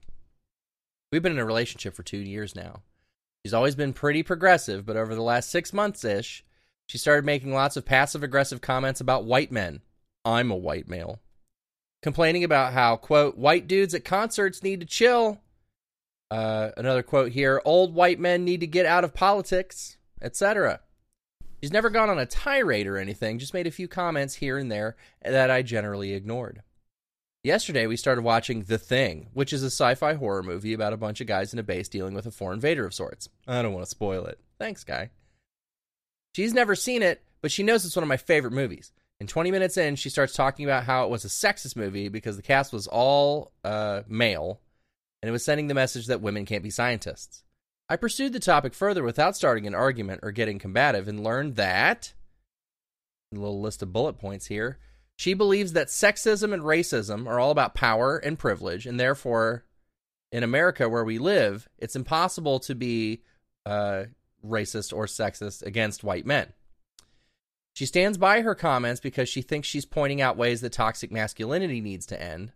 We've 1.11 1.23
been 1.23 1.33
in 1.33 1.39
a 1.39 1.47
relationship 1.47 1.95
for 1.95 2.03
two 2.03 2.19
years 2.19 2.55
now. 2.55 2.83
She's 3.43 3.55
always 3.55 3.75
been 3.75 3.95
pretty 3.95 4.23
progressive, 4.23 4.85
but 4.85 4.99
over 4.99 5.15
the 5.15 5.23
last 5.23 5.49
six 5.49 5.73
months 5.73 6.05
ish, 6.05 6.45
she 6.87 6.99
started 6.99 7.25
making 7.25 7.55
lots 7.55 7.79
of 7.79 7.87
passive 7.87 8.23
aggressive 8.23 8.61
comments 8.61 9.01
about 9.01 9.25
white 9.25 9.51
men. 9.51 9.81
I'm 10.27 10.51
a 10.51 10.57
white 10.57 10.89
male. 10.89 11.21
Complaining 12.03 12.45
about 12.45 12.75
how, 12.75 12.97
quote, 12.97 13.39
white 13.39 13.67
dudes 13.67 13.95
at 13.95 14.05
concerts 14.05 14.63
need 14.63 14.81
to 14.81 14.87
chill. 14.87 15.41
Uh, 16.31 16.69
another 16.77 17.03
quote 17.03 17.33
here 17.33 17.63
old 17.65 17.95
white 17.95 18.21
men 18.21 18.45
need 18.45 18.61
to 18.61 18.67
get 18.67 18.85
out 18.85 19.05
of 19.05 19.15
politics, 19.15 19.97
etc. 20.21 20.81
She's 21.61 21.73
never 21.73 21.91
gone 21.91 22.11
on 22.11 22.19
a 22.19 22.27
tirade 22.27 22.87
or 22.87 22.99
anything, 22.99 23.39
just 23.39 23.55
made 23.55 23.67
a 23.67 23.73
few 23.73 23.89
comments 23.89 24.35
here 24.35 24.59
and 24.59 24.71
there 24.71 24.97
that 25.23 25.51
I 25.51 25.63
generally 25.63 26.13
ignored. 26.13 26.63
Yesterday, 27.43 27.87
we 27.87 27.97
started 27.97 28.23
watching 28.23 28.65
The 28.65 28.79
Thing, 28.79 29.29
which 29.33 29.53
is 29.53 29.63
a 29.63 29.67
sci 29.67 29.95
fi 29.95 30.15
horror 30.15 30.43
movie 30.43 30.73
about 30.73 30.93
a 30.93 30.97
bunch 30.99 31.21
of 31.21 31.27
guys 31.27 31.53
in 31.53 31.59
a 31.59 31.63
base 31.63 31.89
dealing 31.89 32.15
with 32.15 32.27
a 32.27 32.31
foreign 32.31 32.57
invader 32.57 32.85
of 32.85 32.95
sorts. 32.95 33.29
I 33.47 33.63
don't 33.63 33.73
want 33.73 33.85
to 33.85 33.91
spoil 33.91 34.27
it. 34.27 34.39
Thanks, 34.59 34.85
guy. 34.85 35.11
She's 36.35 36.53
never 36.53 36.75
seen 36.75 37.03
it, 37.03 37.23
but 37.41 37.51
she 37.51 37.63
knows 37.63 37.85
it's 37.85 37.97
one 37.97 38.03
of 38.03 38.09
my 38.09 38.17
favorite 38.17 38.53
movies. 38.53 38.93
And 39.21 39.29
20 39.29 39.51
minutes 39.51 39.77
in, 39.77 39.97
she 39.97 40.11
starts 40.11 40.35
talking 40.35 40.65
about 40.65 40.85
how 40.85 41.05
it 41.05 41.11
was 41.11 41.25
a 41.25 41.29
sexist 41.29 41.77
movie 41.77 42.09
because 42.09 42.37
the 42.37 42.43
cast 42.43 42.73
was 42.73 42.87
all 42.87 43.53
uh, 43.65 44.03
male 44.07 44.61
and 45.23 45.29
it 45.29 45.33
was 45.33 45.45
sending 45.45 45.67
the 45.67 45.75
message 45.75 46.07
that 46.07 46.21
women 46.21 46.45
can't 46.45 46.63
be 46.63 46.71
scientists. 46.71 47.43
I 47.89 47.97
pursued 47.97 48.33
the 48.33 48.41
topic 48.41 48.75
further 48.75 49.03
without 49.03 49.37
starting 49.37 49.67
an 49.67 49.75
argument 49.75 50.21
or 50.23 50.31
getting 50.31 50.59
combative 50.59 51.09
and 51.09 51.25
learned 51.25 51.57
that 51.57 52.13
a 53.33 53.39
little 53.39 53.61
list 53.61 53.83
of 53.83 53.93
bullet 53.93 54.19
points 54.19 54.47
here. 54.47 54.79
She 55.17 55.35
believes 55.35 55.73
that 55.73 55.89
sexism 55.89 56.53
and 56.53 56.63
racism 56.63 57.27
are 57.27 57.41
all 57.41 57.51
about 57.51 57.75
power 57.75 58.19
and 58.19 58.39
privilege, 58.39 58.87
and 58.87 59.01
therefore, 59.01 59.65
in 60.31 60.43
America 60.43 60.89
where 60.89 61.05
we 61.05 61.19
live, 61.19 61.69
it's 61.79 61.97
impossible 61.97 62.61
to 62.61 62.75
be 62.75 63.23
uh, 63.67 64.05
racist 64.47 64.97
or 64.97 65.07
sexist 65.07 65.63
against 65.63 66.05
white 66.05 66.25
men. 66.25 66.53
She 67.75 67.87
stands 67.87 68.19
by 68.19 68.43
her 68.43 68.55
comments 68.55 69.01
because 69.01 69.29
she 69.29 69.43
thinks 69.43 69.69
she's 69.69 69.85
pointing 69.85 70.21
out 70.21 70.37
ways 70.37 70.61
that 70.61 70.73
toxic 70.73 71.11
masculinity 71.11 71.81
needs 71.81 72.07
to 72.07 72.21
end. 72.21 72.53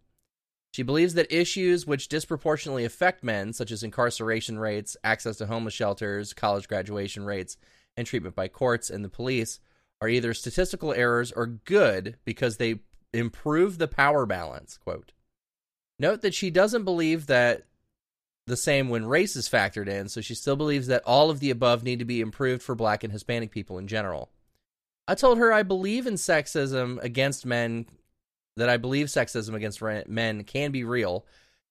She 0.72 0.82
believes 0.82 1.14
that 1.14 1.32
issues 1.32 1.86
which 1.86 2.08
disproportionately 2.08 2.84
affect 2.84 3.22
men, 3.22 3.52
such 3.52 3.70
as 3.70 3.82
incarceration 3.82 4.58
rates, 4.58 4.96
access 5.04 5.36
to 5.36 5.46
homeless 5.46 5.74
shelters, 5.74 6.32
college 6.32 6.66
graduation 6.66 7.24
rates, 7.24 7.58
and 7.96 8.06
treatment 8.06 8.34
by 8.34 8.48
courts 8.48 8.88
and 8.88 9.04
the 9.04 9.10
police, 9.10 9.60
are 10.00 10.08
either 10.08 10.32
statistical 10.32 10.92
errors 10.94 11.30
or 11.30 11.46
good 11.46 12.16
because 12.24 12.56
they 12.56 12.80
improve 13.12 13.76
the 13.76 13.86
power 13.86 14.24
balance. 14.24 14.78
Quote. 14.78 15.12
Note 15.98 16.22
that 16.22 16.34
she 16.34 16.50
doesn't 16.50 16.84
believe 16.84 17.26
that 17.26 17.66
the 18.46 18.56
same 18.56 18.88
when 18.88 19.04
race 19.04 19.36
is 19.36 19.48
factored 19.48 19.88
in, 19.88 20.08
so 20.08 20.20
she 20.20 20.34
still 20.34 20.56
believes 20.56 20.86
that 20.88 21.04
all 21.04 21.30
of 21.30 21.38
the 21.38 21.50
above 21.50 21.84
need 21.84 21.98
to 21.98 22.04
be 22.04 22.20
improved 22.20 22.62
for 22.62 22.74
black 22.74 23.04
and 23.04 23.12
Hispanic 23.12 23.50
people 23.50 23.78
in 23.78 23.86
general. 23.86 24.30
I 25.06 25.14
told 25.14 25.38
her 25.38 25.52
I 25.52 25.62
believe 25.62 26.06
in 26.06 26.14
sexism 26.14 27.00
against 27.02 27.44
men 27.44 27.86
that 28.56 28.68
I 28.68 28.76
believe 28.76 29.06
sexism 29.06 29.54
against 29.54 29.82
men 30.08 30.44
can 30.44 30.70
be 30.70 30.84
real 30.84 31.26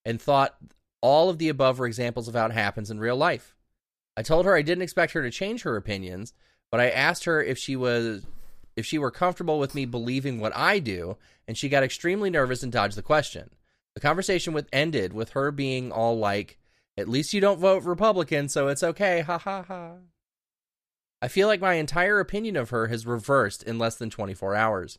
and 0.06 0.22
thought 0.22 0.56
all 1.02 1.30
of 1.30 1.38
the 1.38 1.50
above 1.50 1.80
were 1.80 1.86
examples 1.86 2.28
of 2.28 2.36
how 2.36 2.46
it 2.46 2.52
happens 2.52 2.92
in 2.92 3.00
real 3.00 3.16
life. 3.16 3.56
I 4.18 4.24
told 4.24 4.46
her 4.46 4.56
I 4.56 4.62
didn't 4.62 4.84
expect 4.84 5.14
her 5.14 5.22
to 5.22 5.32
change 5.32 5.64
her 5.64 5.78
opinions, 5.78 6.34
but 6.70 6.80
I 6.80 6.90
asked 6.90 7.26
her 7.26 7.42
if 7.42 7.58
she 7.58 7.76
was 7.76 8.26
if 8.76 8.86
she 8.86 8.98
were 8.98 9.12
comfortable 9.12 9.60
with 9.60 9.76
me 9.76 9.86
believing 9.86 10.40
what 10.40 10.56
I 10.56 10.80
do, 10.80 11.18
and 11.48 11.58
she 11.58 11.70
got 11.70 11.84
extremely 11.84 12.30
nervous 12.30 12.64
and 12.64 12.72
dodged 12.72 12.96
the 12.96 13.02
question. 13.02 13.50
The 13.96 14.00
conversation 14.00 14.54
with 14.54 14.70
ended 14.72 15.12
with 15.12 15.32
her 15.32 15.52
being 15.52 15.92
all 15.92 16.18
like, 16.18 16.58
"At 16.98 17.10
least 17.10 17.34
you 17.34 17.42
don't 17.42 17.60
vote 17.60 17.84
Republican, 17.84 18.48
so 18.48 18.70
it's 18.70 18.84
okay." 18.84 19.22
Ha 19.22 19.38
ha 19.38 19.64
ha. 19.64 19.96
I 21.22 21.28
feel 21.28 21.48
like 21.48 21.60
my 21.62 21.74
entire 21.74 22.20
opinion 22.20 22.56
of 22.56 22.70
her 22.70 22.88
has 22.88 23.06
reversed 23.06 23.64
in 23.64 23.78
less 23.78 23.96
than 23.96 24.10
24 24.10 24.56
hours. 24.56 24.98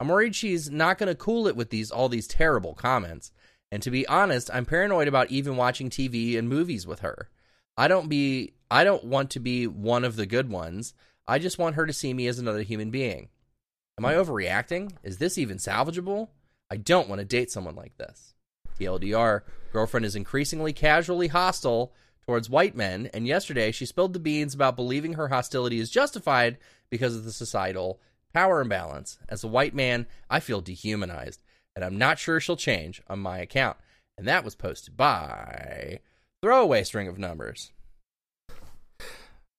I'm 0.00 0.08
worried 0.08 0.34
she's 0.34 0.70
not 0.70 0.98
going 0.98 1.08
to 1.08 1.14
cool 1.14 1.48
it 1.48 1.56
with 1.56 1.70
these 1.70 1.90
all 1.90 2.08
these 2.08 2.28
terrible 2.28 2.74
comments. 2.74 3.32
And 3.70 3.82
to 3.82 3.90
be 3.90 4.06
honest, 4.06 4.50
I'm 4.52 4.64
paranoid 4.64 5.08
about 5.08 5.30
even 5.30 5.56
watching 5.56 5.90
TV 5.90 6.38
and 6.38 6.48
movies 6.48 6.86
with 6.86 7.00
her. 7.00 7.28
I 7.76 7.88
don't 7.88 8.08
be 8.08 8.54
I 8.70 8.84
don't 8.84 9.04
want 9.04 9.30
to 9.30 9.40
be 9.40 9.66
one 9.66 10.04
of 10.04 10.16
the 10.16 10.26
good 10.26 10.50
ones. 10.50 10.94
I 11.26 11.38
just 11.38 11.58
want 11.58 11.74
her 11.76 11.86
to 11.86 11.92
see 11.92 12.14
me 12.14 12.26
as 12.26 12.38
another 12.38 12.62
human 12.62 12.90
being. 12.90 13.28
Am 13.98 14.04
I 14.04 14.14
overreacting? 14.14 14.92
Is 15.02 15.18
this 15.18 15.36
even 15.36 15.58
salvageable? 15.58 16.28
I 16.70 16.76
don't 16.76 17.08
want 17.08 17.18
to 17.20 17.24
date 17.24 17.50
someone 17.50 17.74
like 17.74 17.96
this. 17.96 18.34
TLDR, 18.78 19.42
girlfriend 19.72 20.06
is 20.06 20.14
increasingly 20.14 20.72
casually 20.72 21.28
hostile 21.28 21.92
towards 22.24 22.48
white 22.48 22.76
men, 22.76 23.10
and 23.12 23.26
yesterday 23.26 23.72
she 23.72 23.86
spilled 23.86 24.12
the 24.12 24.18
beans 24.18 24.54
about 24.54 24.76
believing 24.76 25.14
her 25.14 25.28
hostility 25.28 25.80
is 25.80 25.90
justified 25.90 26.58
because 26.90 27.16
of 27.16 27.24
the 27.24 27.32
societal 27.32 28.00
power 28.38 28.60
imbalance. 28.60 29.18
As 29.28 29.42
a 29.42 29.48
white 29.48 29.74
man, 29.74 30.06
I 30.30 30.38
feel 30.38 30.60
dehumanized, 30.60 31.42
and 31.74 31.84
I'm 31.84 31.98
not 31.98 32.20
sure 32.20 32.38
she'll 32.38 32.56
change 32.56 33.02
on 33.08 33.18
my 33.18 33.38
account. 33.38 33.76
And 34.16 34.28
that 34.28 34.44
was 34.44 34.54
posted 34.54 34.96
by 34.96 35.98
Throwaway 36.40 36.84
String 36.84 37.08
of 37.08 37.18
Numbers. 37.18 37.72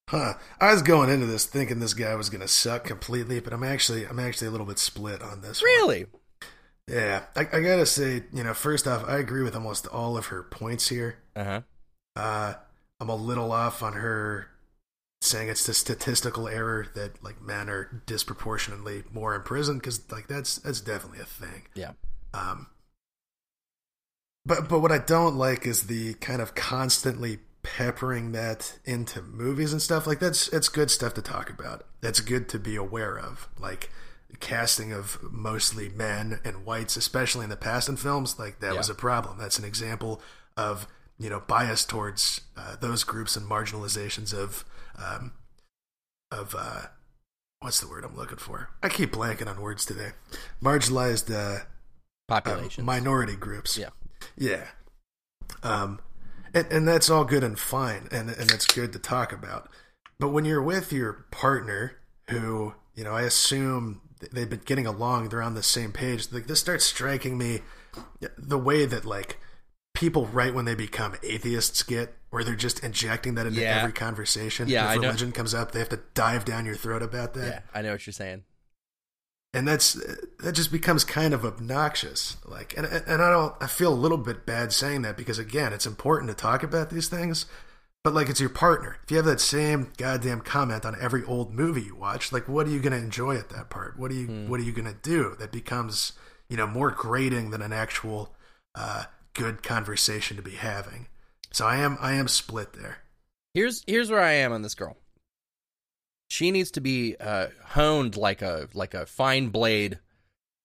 Huh. 0.07 0.35
I 0.61 0.71
was 0.71 0.81
going 0.81 1.09
into 1.09 1.25
this 1.25 1.45
thinking 1.45 1.79
this 1.79 1.93
guy 1.93 2.15
was 2.15 2.29
going 2.29 2.39
to 2.39 2.47
suck 2.47 2.85
completely, 2.85 3.41
but 3.41 3.51
I'm 3.51 3.65
actually 3.65 4.05
I'm 4.05 4.17
actually 4.17 4.47
a 4.47 4.51
little 4.51 4.65
bit 4.65 4.79
split 4.79 5.21
on 5.21 5.41
this. 5.41 5.61
Really? 5.61 6.05
One. 6.05 6.21
Yeah, 6.87 7.25
I, 7.35 7.41
I, 7.41 7.61
gotta 7.61 7.85
say, 7.85 8.23
you 8.33 8.43
know, 8.43 8.53
first 8.55 8.87
off, 8.87 9.07
I 9.07 9.19
agree 9.19 9.43
with 9.43 9.55
almost 9.55 9.85
all 9.87 10.17
of 10.17 10.27
her 10.27 10.41
points 10.41 10.87
here. 10.87 11.17
Uh-huh. 11.35 11.61
Uh 12.15 12.53
I'm 13.01 13.09
a 13.09 13.15
little 13.15 13.51
off 13.51 13.83
on 13.83 13.93
her 13.93 14.47
saying 15.21 15.49
it's 15.49 15.65
the 15.65 15.73
statistical 15.73 16.47
error 16.47 16.87
that 16.95 17.21
like 17.23 17.41
men 17.41 17.69
are 17.69 18.01
disproportionately 18.05 19.03
more 19.11 19.35
in 19.35 19.41
prison 19.41 19.77
because 19.77 20.09
like 20.11 20.27
that's 20.27 20.57
that's 20.59 20.81
definitely 20.81 21.19
a 21.19 21.25
thing. 21.25 21.63
Yeah. 21.75 21.91
Um. 22.33 22.67
But 24.45 24.69
but 24.69 24.79
what 24.79 24.91
I 24.91 24.99
don't 24.99 25.35
like 25.35 25.65
is 25.65 25.87
the 25.87 26.13
kind 26.15 26.41
of 26.41 26.55
constantly 26.55 27.39
peppering 27.61 28.31
that 28.31 28.79
into 28.85 29.21
movies 29.21 29.73
and 29.73 29.81
stuff 29.81 30.07
like 30.07 30.19
that's 30.19 30.47
it's 30.49 30.69
good 30.69 30.89
stuff 30.89 31.13
to 31.15 31.21
talk 31.21 31.49
about. 31.49 31.85
That's 32.01 32.21
good 32.21 32.47
to 32.49 32.59
be 32.59 32.75
aware 32.75 33.19
of. 33.19 33.49
Like 33.59 33.89
casting 34.39 34.93
of 34.93 35.19
mostly 35.21 35.89
men 35.89 36.39
and 36.45 36.65
whites, 36.65 36.95
especially 36.95 37.43
in 37.43 37.49
the 37.49 37.57
past 37.57 37.89
in 37.89 37.97
films, 37.97 38.39
like 38.39 38.59
that 38.59 38.73
yeah. 38.73 38.77
was 38.77 38.89
a 38.89 38.95
problem. 38.95 39.37
That's 39.37 39.59
an 39.59 39.65
example 39.65 40.21
of 40.55 40.87
you 41.17 41.29
know 41.29 41.41
bias 41.41 41.83
towards 41.83 42.41
uh, 42.55 42.77
those 42.77 43.03
groups 43.03 43.35
and 43.35 43.49
marginalizations 43.49 44.33
of 44.33 44.63
um, 44.97 45.33
of 46.31 46.55
uh, 46.57 46.81
what's 47.59 47.79
the 47.79 47.87
word 47.87 48.03
I'm 48.03 48.15
looking 48.15 48.37
for? 48.37 48.69
I 48.81 48.89
keep 48.89 49.11
blanking 49.11 49.47
on 49.47 49.61
words 49.61 49.85
today. 49.85 50.11
Marginalized 50.63 51.33
uh, 51.33 51.65
population, 52.27 52.83
uh, 52.83 52.85
minority 52.85 53.35
groups. 53.35 53.77
Yeah, 53.77 53.89
yeah. 54.37 54.67
Um, 55.63 55.99
and, 56.53 56.67
and 56.71 56.87
that's 56.87 57.09
all 57.09 57.25
good 57.25 57.43
and 57.43 57.59
fine, 57.59 58.07
and 58.11 58.29
and 58.29 58.51
it's 58.51 58.65
good 58.65 58.93
to 58.93 58.99
talk 58.99 59.31
about. 59.31 59.69
But 60.19 60.29
when 60.29 60.45
you're 60.45 60.61
with 60.61 60.91
your 60.91 61.25
partner, 61.31 61.97
who 62.29 62.73
you 62.95 63.03
know, 63.03 63.13
I 63.13 63.21
assume 63.21 64.01
they've 64.31 64.49
been 64.49 64.61
getting 64.65 64.85
along, 64.85 65.29
they're 65.29 65.41
on 65.41 65.53
the 65.53 65.63
same 65.63 65.93
page. 65.93 66.31
Like 66.31 66.47
this 66.47 66.59
starts 66.59 66.85
striking 66.85 67.37
me 67.37 67.61
the 68.37 68.57
way 68.57 68.85
that 68.85 69.05
like 69.05 69.39
people 69.99 70.27
right 70.27 70.53
when 70.53 70.63
they 70.63 70.75
become 70.75 71.13
atheists 71.23 71.83
get 71.83 72.15
where 72.29 72.43
they're 72.43 72.55
just 72.55 72.83
injecting 72.83 73.35
that 73.35 73.45
into 73.45 73.59
yeah. 73.59 73.79
every 73.79 73.91
conversation. 73.91 74.69
Yeah, 74.69 74.93
if 74.93 75.01
religion 75.01 75.33
comes 75.33 75.53
up, 75.53 75.71
they 75.71 75.79
have 75.79 75.89
to 75.89 75.99
dive 76.13 76.45
down 76.45 76.65
your 76.65 76.75
throat 76.75 77.03
about 77.03 77.33
that. 77.33 77.47
Yeah, 77.47 77.59
I 77.73 77.81
know 77.81 77.91
what 77.91 78.07
you're 78.07 78.13
saying. 78.13 78.43
And 79.53 79.67
that's 79.67 79.93
that 80.39 80.53
just 80.53 80.71
becomes 80.71 81.03
kind 81.03 81.33
of 81.33 81.43
obnoxious. 81.43 82.37
Like, 82.45 82.77
and 82.77 82.85
and 82.85 83.21
I 83.21 83.29
don't. 83.29 83.55
I 83.59 83.67
feel 83.67 83.93
a 83.93 83.95
little 83.95 84.17
bit 84.17 84.45
bad 84.45 84.71
saying 84.71 85.01
that 85.01 85.17
because 85.17 85.37
again, 85.37 85.73
it's 85.73 85.87
important 85.87 86.29
to 86.29 86.35
talk 86.35 86.63
about 86.63 86.89
these 86.89 87.09
things. 87.09 87.45
But 88.01 88.13
like, 88.13 88.29
it's 88.29 88.39
your 88.39 88.49
partner. 88.49 88.99
If 89.03 89.11
you 89.11 89.17
have 89.17 89.25
that 89.25 89.41
same 89.41 89.91
goddamn 89.97 90.41
comment 90.41 90.85
on 90.85 90.95
every 91.01 91.25
old 91.25 91.53
movie 91.53 91.81
you 91.81 91.95
watch, 91.95 92.31
like, 92.31 92.47
what 92.47 92.65
are 92.65 92.69
you 92.69 92.79
going 92.79 92.93
to 92.93 92.97
enjoy 92.97 93.35
at 93.35 93.49
that 93.49 93.69
part? 93.69 93.99
What 93.99 94.11
are 94.11 94.15
you 94.15 94.27
hmm. 94.27 94.47
What 94.47 94.61
are 94.61 94.63
you 94.63 94.71
going 94.71 94.87
to 94.87 94.97
do 95.01 95.35
that 95.39 95.51
becomes 95.51 96.13
you 96.47 96.55
know 96.55 96.67
more 96.67 96.91
grating 96.91 97.49
than 97.49 97.61
an 97.61 97.73
actual 97.73 98.33
uh, 98.75 99.05
good 99.33 99.63
conversation 99.63 100.37
to 100.37 100.43
be 100.43 100.55
having? 100.55 101.07
So 101.51 101.65
I 101.65 101.77
am 101.77 101.97
I 101.99 102.13
am 102.13 102.27
split 102.27 102.73
there. 102.73 102.99
Here's 103.53 103.83
here's 103.87 104.11
where 104.11 104.21
I 104.21 104.33
am 104.33 104.51
on 104.51 104.61
this 104.61 104.75
girl. 104.75 104.97
She 106.29 106.51
needs 106.51 106.71
to 106.71 106.81
be 106.81 107.15
uh, 107.19 107.47
honed 107.65 108.15
like 108.15 108.41
a 108.41 108.69
like 108.73 108.93
a 108.93 109.05
fine 109.05 109.49
blade 109.49 109.99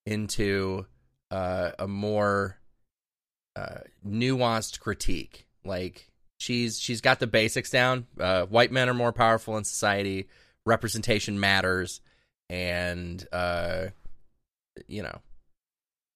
into 0.04 0.86
uh, 1.30 1.70
a 1.78 1.88
more 1.88 2.58
uh, 3.56 3.78
nuanced 4.06 4.80
critique. 4.80 5.46
Like 5.64 6.10
she's 6.38 6.78
she's 6.78 7.00
got 7.00 7.20
the 7.20 7.26
basics 7.26 7.70
down. 7.70 8.06
Uh, 8.20 8.44
white 8.44 8.72
men 8.72 8.88
are 8.88 8.94
more 8.94 9.12
powerful 9.12 9.56
in 9.56 9.64
society. 9.64 10.28
Representation 10.66 11.40
matters, 11.40 12.00
and 12.48 13.26
uh, 13.32 13.86
you 14.86 15.02
know, 15.02 15.20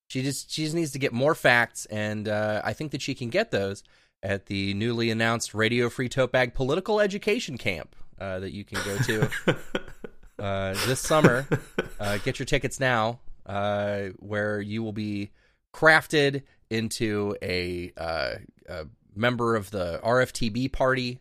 she 0.08 0.22
just 0.22 0.50
she 0.50 0.64
just 0.64 0.74
needs 0.74 0.92
to 0.92 0.98
get 0.98 1.12
more 1.12 1.34
facts, 1.34 1.86
and 1.86 2.26
uh, 2.26 2.62
I 2.64 2.72
think 2.72 2.92
that 2.92 3.02
she 3.02 3.14
can 3.14 3.28
get 3.28 3.50
those 3.50 3.84
at 4.22 4.46
the 4.46 4.74
newly 4.74 5.10
announced 5.10 5.54
Radio 5.54 5.88
Free 5.88 6.08
Tote 6.08 6.32
Bag 6.32 6.54
Political 6.54 7.00
Education 7.00 7.56
Camp 7.56 7.94
uh, 8.18 8.40
that 8.40 8.52
you 8.52 8.64
can 8.64 8.82
go 8.84 8.98
to 8.98 9.56
uh, 10.38 10.74
this 10.86 11.00
summer. 11.00 11.46
Uh, 12.00 12.18
get 12.18 12.38
your 12.38 12.46
tickets 12.46 12.80
now, 12.80 13.20
uh, 13.46 14.06
where 14.18 14.60
you 14.60 14.82
will 14.82 14.92
be 14.92 15.30
crafted 15.74 16.42
into 16.70 17.36
a, 17.42 17.92
uh, 17.96 18.34
a 18.68 18.86
member 19.14 19.56
of 19.56 19.70
the 19.70 20.00
RFTB 20.02 20.72
party, 20.72 21.20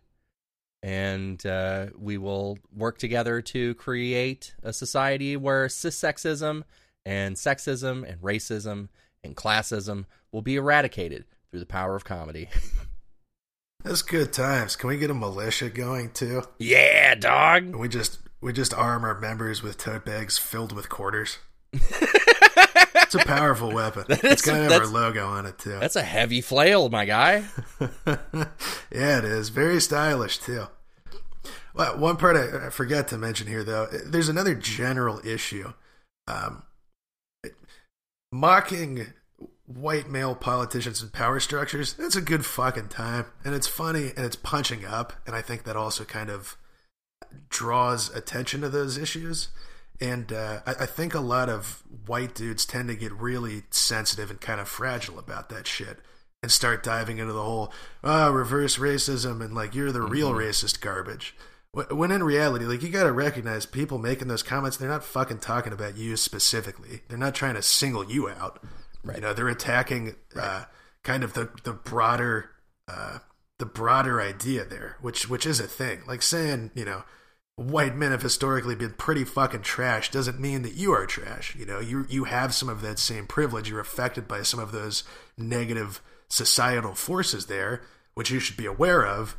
and 0.81 1.45
uh, 1.45 1.87
we 1.97 2.17
will 2.17 2.57
work 2.75 2.97
together 2.97 3.41
to 3.41 3.75
create 3.75 4.55
a 4.63 4.71
society 4.71 5.35
where 5.35 5.67
cissexism 5.67 6.63
and 7.07 7.37
sexism 7.37 8.07
and 8.07 8.21
racism 8.21 8.89
and 9.23 9.35
classism 9.35 10.03
will 10.33 10.41
be 10.41 10.57
eradicated 10.57 11.23
through 11.49 11.61
the 11.61 11.65
power 11.65 11.95
of 11.95 12.03
comedy. 12.03 12.49
That's 13.83 14.01
good 14.01 14.33
times. 14.33 14.75
Can 14.75 14.89
we 14.89 14.97
get 14.97 15.09
a 15.09 15.13
militia 15.13 15.69
going 15.69 16.11
too? 16.11 16.43
yeah, 16.59 17.15
dog. 17.15 17.63
And 17.63 17.79
we 17.79 17.87
just 17.87 18.19
we 18.41 18.51
just 18.51 18.73
arm 18.73 19.05
our 19.05 19.17
members 19.17 19.63
with 19.63 19.77
tote 19.77 20.03
bags 20.03 20.37
filled 20.37 20.73
with 20.73 20.89
quarters. 20.89 21.37
it's 21.71 23.15
a 23.15 23.19
powerful 23.19 23.71
weapon. 23.71 24.03
It's 24.09 24.41
got 24.41 24.69
our 24.69 24.85
logo 24.85 25.25
on 25.27 25.45
it 25.45 25.57
too. 25.57 25.79
That's 25.79 25.95
a 25.95 26.03
heavy 26.03 26.41
flail, 26.41 26.89
my 26.89 27.05
guy. 27.05 27.45
yeah, 28.05 29.19
it 29.19 29.23
is 29.23 29.47
very 29.47 29.79
stylish 29.79 30.39
too. 30.39 30.67
Well, 31.73 31.97
one 31.97 32.17
part 32.17 32.35
I, 32.35 32.67
I 32.67 32.69
forgot 32.69 33.07
to 33.09 33.17
mention 33.17 33.47
here, 33.47 33.63
though, 33.63 33.87
there's 34.05 34.29
another 34.29 34.55
general 34.55 35.21
issue. 35.25 35.73
Um, 36.27 36.63
mocking 38.31 39.07
white 39.65 40.09
male 40.09 40.35
politicians 40.35 41.01
and 41.01 41.11
power 41.11 41.39
structures, 41.39 41.93
that's 41.93 42.15
a 42.15 42.21
good 42.21 42.45
fucking 42.45 42.87
time. 42.87 43.25
And 43.43 43.53
it's 43.53 43.67
funny 43.67 44.11
and 44.15 44.25
it's 44.25 44.35
punching 44.35 44.85
up. 44.85 45.13
And 45.25 45.35
I 45.35 45.41
think 45.41 45.63
that 45.63 45.75
also 45.75 46.03
kind 46.05 46.29
of 46.29 46.57
draws 47.49 48.13
attention 48.15 48.61
to 48.61 48.69
those 48.69 48.97
issues. 48.97 49.49
And 49.99 50.31
uh, 50.31 50.61
I, 50.65 50.71
I 50.71 50.85
think 50.85 51.13
a 51.13 51.19
lot 51.19 51.49
of 51.49 51.83
white 52.05 52.35
dudes 52.35 52.65
tend 52.65 52.87
to 52.89 52.95
get 52.95 53.11
really 53.11 53.63
sensitive 53.71 54.29
and 54.29 54.39
kind 54.39 54.61
of 54.61 54.67
fragile 54.67 55.19
about 55.19 55.49
that 55.49 55.67
shit 55.67 55.99
and 56.43 56.51
start 56.51 56.83
diving 56.83 57.17
into 57.17 57.33
the 57.33 57.43
whole 57.43 57.73
uh, 58.03 58.31
reverse 58.33 58.77
racism 58.77 59.43
and 59.43 59.55
like 59.55 59.73
you're 59.73 59.91
the 59.91 60.01
real 60.01 60.31
racist 60.33 60.79
garbage. 60.79 61.35
Wh- 61.73 61.91
When 61.91 62.11
in 62.11 62.23
reality, 62.23 62.65
like 62.65 62.81
you 62.81 62.89
got 62.89 63.03
to 63.03 63.11
recognize 63.11 63.65
people 63.65 63.97
making 63.97 64.27
those 64.27 64.43
comments, 64.43 64.77
they're 64.77 64.89
not 64.89 65.03
fucking 65.03 65.39
talking 65.39 65.73
about 65.73 65.97
you 65.97 66.17
specifically. 66.17 67.01
They're 67.07 67.17
not 67.17 67.35
trying 67.35 67.55
to 67.55 67.61
single 67.61 68.05
you 68.05 68.29
out. 68.29 68.63
Right. 69.03 69.17
You 69.17 69.21
know, 69.21 69.33
they're 69.33 69.47
attacking 69.47 70.15
uh, 70.39 70.65
kind 71.03 71.23
of 71.23 71.33
the 71.33 71.49
the 71.63 71.73
broader 71.73 72.49
uh, 72.87 73.19
the 73.59 73.65
broader 73.65 74.21
idea 74.21 74.65
there, 74.65 74.97
which 75.01 75.29
which 75.29 75.45
is 75.45 75.59
a 75.59 75.67
thing. 75.67 76.01
Like 76.07 76.21
saying, 76.21 76.71
you 76.75 76.85
know, 76.85 77.03
white 77.55 77.95
men 77.95 78.11
have 78.11 78.21
historically 78.21 78.75
been 78.75 78.93
pretty 78.93 79.23
fucking 79.23 79.61
trash 79.61 80.11
doesn't 80.11 80.39
mean 80.39 80.61
that 80.63 80.73
you 80.75 80.91
are 80.91 81.05
trash. 81.05 81.55
You 81.55 81.65
know, 81.65 81.79
you 81.79 82.05
you 82.09 82.25
have 82.25 82.53
some 82.53 82.69
of 82.69 82.81
that 82.81 82.99
same 82.99 83.27
privilege. 83.27 83.69
You're 83.69 83.79
affected 83.79 84.27
by 84.27 84.41
some 84.43 84.59
of 84.59 84.71
those 84.71 85.03
negative 85.37 86.01
societal 86.29 86.93
forces 86.93 87.45
there, 87.45 87.81
which 88.17 88.31
you 88.31 88.39
should 88.39 88.57
be 88.57 88.65
aware 88.65 89.05
of. 89.05 89.37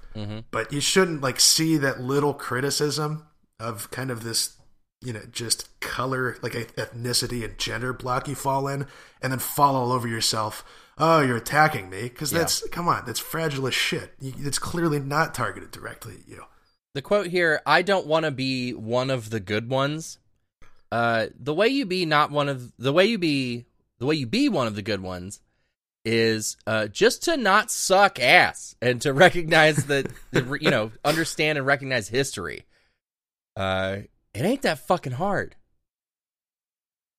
But 0.53 0.73
you 0.73 0.81
shouldn't 0.81 1.21
like 1.21 1.41
see 1.41 1.77
that 1.79 2.01
little 2.01 2.33
criticism 2.33 3.27
of 3.59 3.91
kind 3.91 4.09
of 4.09 4.23
this, 4.23 4.57
you 5.01 5.13
know, 5.13 5.23
just 5.33 5.81
color, 5.81 6.37
like 6.43 6.53
ethnicity 6.53 7.45
and 7.45 7.59
gender 7.59 7.93
block 7.93 8.29
you 8.29 8.37
fall 8.37 8.69
in, 8.69 8.87
and 9.21 9.33
then 9.33 9.41
fall 9.41 9.75
all 9.75 9.91
over 9.91 10.07
yourself. 10.07 10.65
Oh, 10.97 11.21
you're 11.21 11.39
attacking 11.39 11.91
me 11.91 12.03
because 12.03 12.31
that's 12.31 12.69
come 12.69 12.87
on, 12.87 13.05
that's 13.05 13.19
fragile 13.19 13.67
as 13.67 13.75
shit. 13.75 14.15
It's 14.21 14.61
clearly 14.61 15.01
not 15.01 15.35
targeted 15.35 15.73
directly 15.73 16.15
at 16.15 16.29
you. 16.29 16.45
The 16.95 17.03
quote 17.03 17.27
here 17.27 17.61
I 17.67 17.83
don't 17.83 18.07
want 18.07 18.27
to 18.27 18.31
be 18.31 18.75
one 18.75 19.11
of 19.11 19.31
the 19.31 19.41
good 19.41 19.69
ones. 19.69 20.19
Uh, 20.93 21.27
the 21.37 21.53
way 21.53 21.67
you 21.67 21.85
be 21.85 22.07
not 22.07 22.31
one 22.31 22.49
of 22.49 22.73
the 22.79 22.93
way 22.93 23.07
you 23.07 23.19
be 23.19 23.67
the 23.99 24.07
way 24.07 24.15
you 24.15 24.27
be 24.27 24.49
one 24.49 24.69
of 24.69 24.77
the 24.77 24.83
good 24.83 25.01
ones 25.01 25.41
is 26.05 26.57
uh, 26.67 26.87
just 26.89 27.25
to 27.25 27.37
not 27.37 27.71
suck 27.71 28.19
ass 28.21 28.75
and 28.81 29.01
to 29.03 29.13
recognize 29.13 29.87
that 29.87 30.11
you 30.33 30.71
know 30.71 30.93
understand 31.05 31.59
and 31.59 31.67
recognize 31.67 32.09
history. 32.09 32.65
Uh, 33.57 33.99
it 34.35 34.43
ain't 34.43 34.63
that 34.63 34.79
fucking 34.79 35.15
hard. 35.15 35.57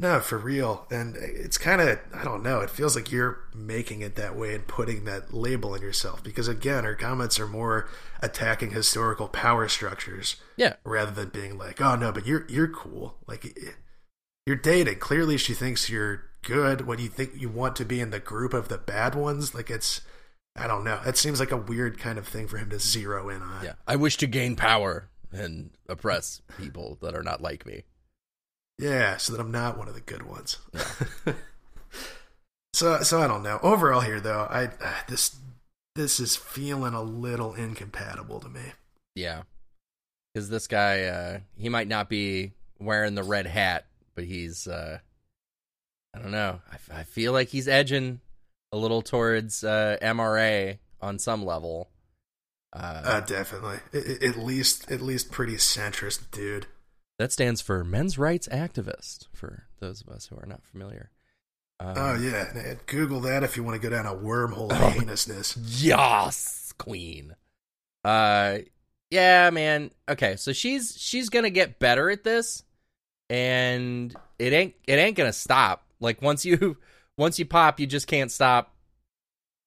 No, 0.02 0.22
for 0.22 0.38
real. 0.38 0.88
And 0.90 1.18
it's 1.18 1.58
kind 1.58 1.82
of, 1.82 2.00
I 2.14 2.24
don't 2.24 2.42
know, 2.42 2.62
it 2.62 2.70
feels 2.70 2.96
like 2.96 3.12
you're 3.12 3.40
making 3.54 4.00
it 4.00 4.16
that 4.16 4.38
way 4.38 4.56
and 4.56 4.66
putting 4.66 5.04
that 5.04 5.34
label 5.34 5.74
on 5.74 5.82
yourself. 5.82 6.24
Because 6.24 6.48
again, 6.48 6.86
her 6.86 6.96
comments 6.96 7.38
are 7.38 7.48
more 7.48 7.90
attacking 8.22 8.72
historical 8.72 9.28
power 9.28 9.68
structures 9.68 10.38
Yeah, 10.56 10.76
rather 10.86 11.12
than 11.12 11.30
being 11.30 11.58
like, 11.58 11.82
oh 11.82 11.98
no, 11.98 12.14
but 12.14 12.26
you're, 12.26 12.46
you're 12.48 12.70
cool. 12.70 13.18
Like, 13.28 13.60
you're 14.46 14.56
dating. 14.56 15.00
Clearly, 15.00 15.38
she 15.38 15.54
thinks 15.54 15.90
you're 15.90 16.29
good 16.44 16.88
when 16.88 17.00
you 17.00 17.08
think 17.08 17.32
you 17.36 17.50
want 17.50 17.76
to 17.78 17.86
be 17.86 18.00
in 18.00 18.12
the 18.12 18.20
group 18.20 18.54
of 18.54 18.68
the 18.68 18.78
bad 18.78 19.16
ones. 19.16 19.54
Like, 19.54 19.70
it's, 19.70 20.02
I 20.56 20.68
don't 20.68 20.84
know. 20.84 21.00
It 21.06 21.18
seems 21.18 21.40
like 21.40 21.52
a 21.52 21.58
weird 21.58 22.00
kind 22.00 22.18
of 22.18 22.28
thing 22.28 22.48
for 22.48 22.58
him 22.58 22.70
to 22.70 22.80
zero 22.80 23.30
in 23.30 23.42
on. 23.42 23.64
yeah. 23.64 23.74
I 23.88 23.96
wish 23.96 24.18
to 24.18 24.28
gain 24.28 24.56
power 24.56 25.10
and 25.32 25.72
oppress 25.88 26.42
people 26.58 26.98
that 27.02 27.16
are 27.16 27.24
not 27.24 27.42
like 27.42 27.66
me. 27.66 27.84
Yeah, 28.78 29.18
so 29.18 29.34
that 29.34 29.42
I'm 29.42 29.52
not 29.52 29.78
one 29.78 29.88
of 29.88 29.94
the 29.94 30.02
good 30.02 30.24
ones. 30.24 30.58
so 32.74 33.02
so 33.02 33.22
I 33.22 33.28
don't 33.28 33.44
know. 33.44 33.60
Overall 33.62 34.00
here 34.00 34.22
though, 34.22 34.48
I 34.50 34.68
uh, 34.68 34.94
this 35.10 35.36
this 35.96 36.20
is 36.20 36.38
feeling 36.38 36.94
a 36.94 37.02
little 37.02 37.54
incompatible 37.54 38.40
to 38.40 38.48
me. 38.48 38.62
Yeah. 39.16 39.44
Because 40.34 40.50
this 40.50 40.68
guy, 40.68 41.04
uh, 41.04 41.40
he 41.58 41.68
might 41.68 41.90
not 41.90 42.08
be 42.08 42.54
wearing 42.80 43.16
the 43.16 43.24
red 43.24 43.48
hat, 43.48 43.86
but 44.16 44.24
he's, 44.24 44.68
uh, 44.68 45.00
I 46.20 46.22
don't 46.24 46.32
know. 46.32 46.60
I, 46.70 46.76
f- 46.76 46.90
I 46.94 47.04
feel 47.04 47.32
like 47.34 47.48
he's 47.48 47.68
edging 47.68 48.20
a 48.74 48.78
little 48.78 49.02
towards 49.02 49.64
uh, 49.64 49.98
MRA 50.02 50.78
on 51.02 51.18
some 51.20 51.46
level. 51.46 51.90
Uh, 52.74 53.02
Uh, 53.06 53.20
definitely. 53.22 53.78
At 54.28 54.38
least 54.38 54.92
at 54.92 55.02
least 55.02 55.32
pretty 55.32 55.56
centrist 55.56 56.30
dude. 56.32 56.68
that 57.18 57.32
stands 57.32 57.62
for 57.62 57.84
men's 57.84 58.18
rights 58.18 58.48
activist, 58.50 59.28
for 59.34 59.64
those 59.80 60.02
of 60.02 60.10
us 60.10 60.28
who 60.28 60.36
are 60.38 60.46
not 60.46 60.64
familiar. 60.64 61.10
Um, 61.80 61.94
Oh 61.98 62.16
yeah, 62.16 62.76
Google 62.86 63.22
that 63.22 63.44
if 63.44 63.56
you 63.58 63.64
want 63.64 63.82
to 63.82 63.90
go 63.90 63.96
down 63.96 64.06
a 64.06 64.14
wormhole 64.14 64.72
of 64.72 64.82
Oh. 64.82 64.90
heinousness. 64.90 65.56
Yes, 65.58 66.74
queen. 66.78 67.36
Uh 68.04 68.60
yeah, 69.10 69.50
man. 69.50 69.90
Okay, 70.08 70.36
so 70.36 70.54
she's 70.54 70.96
she's 70.96 71.30
going 71.30 71.44
to 71.44 71.50
get 71.50 71.80
better 71.80 72.10
at 72.12 72.24
this 72.24 72.64
and 73.30 74.14
it 74.38 74.54
ain't 74.54 74.76
it 74.88 74.94
ain't 75.00 75.18
going 75.18 75.30
to 75.30 75.34
stop. 75.38 75.84
Like 76.00 76.22
once 76.22 76.46
you 76.46 76.78
once 77.18 77.40
you 77.40 77.46
pop, 77.46 77.80
you 77.80 77.88
just 77.88 78.08
can't 78.08 78.32
stop 78.32 78.76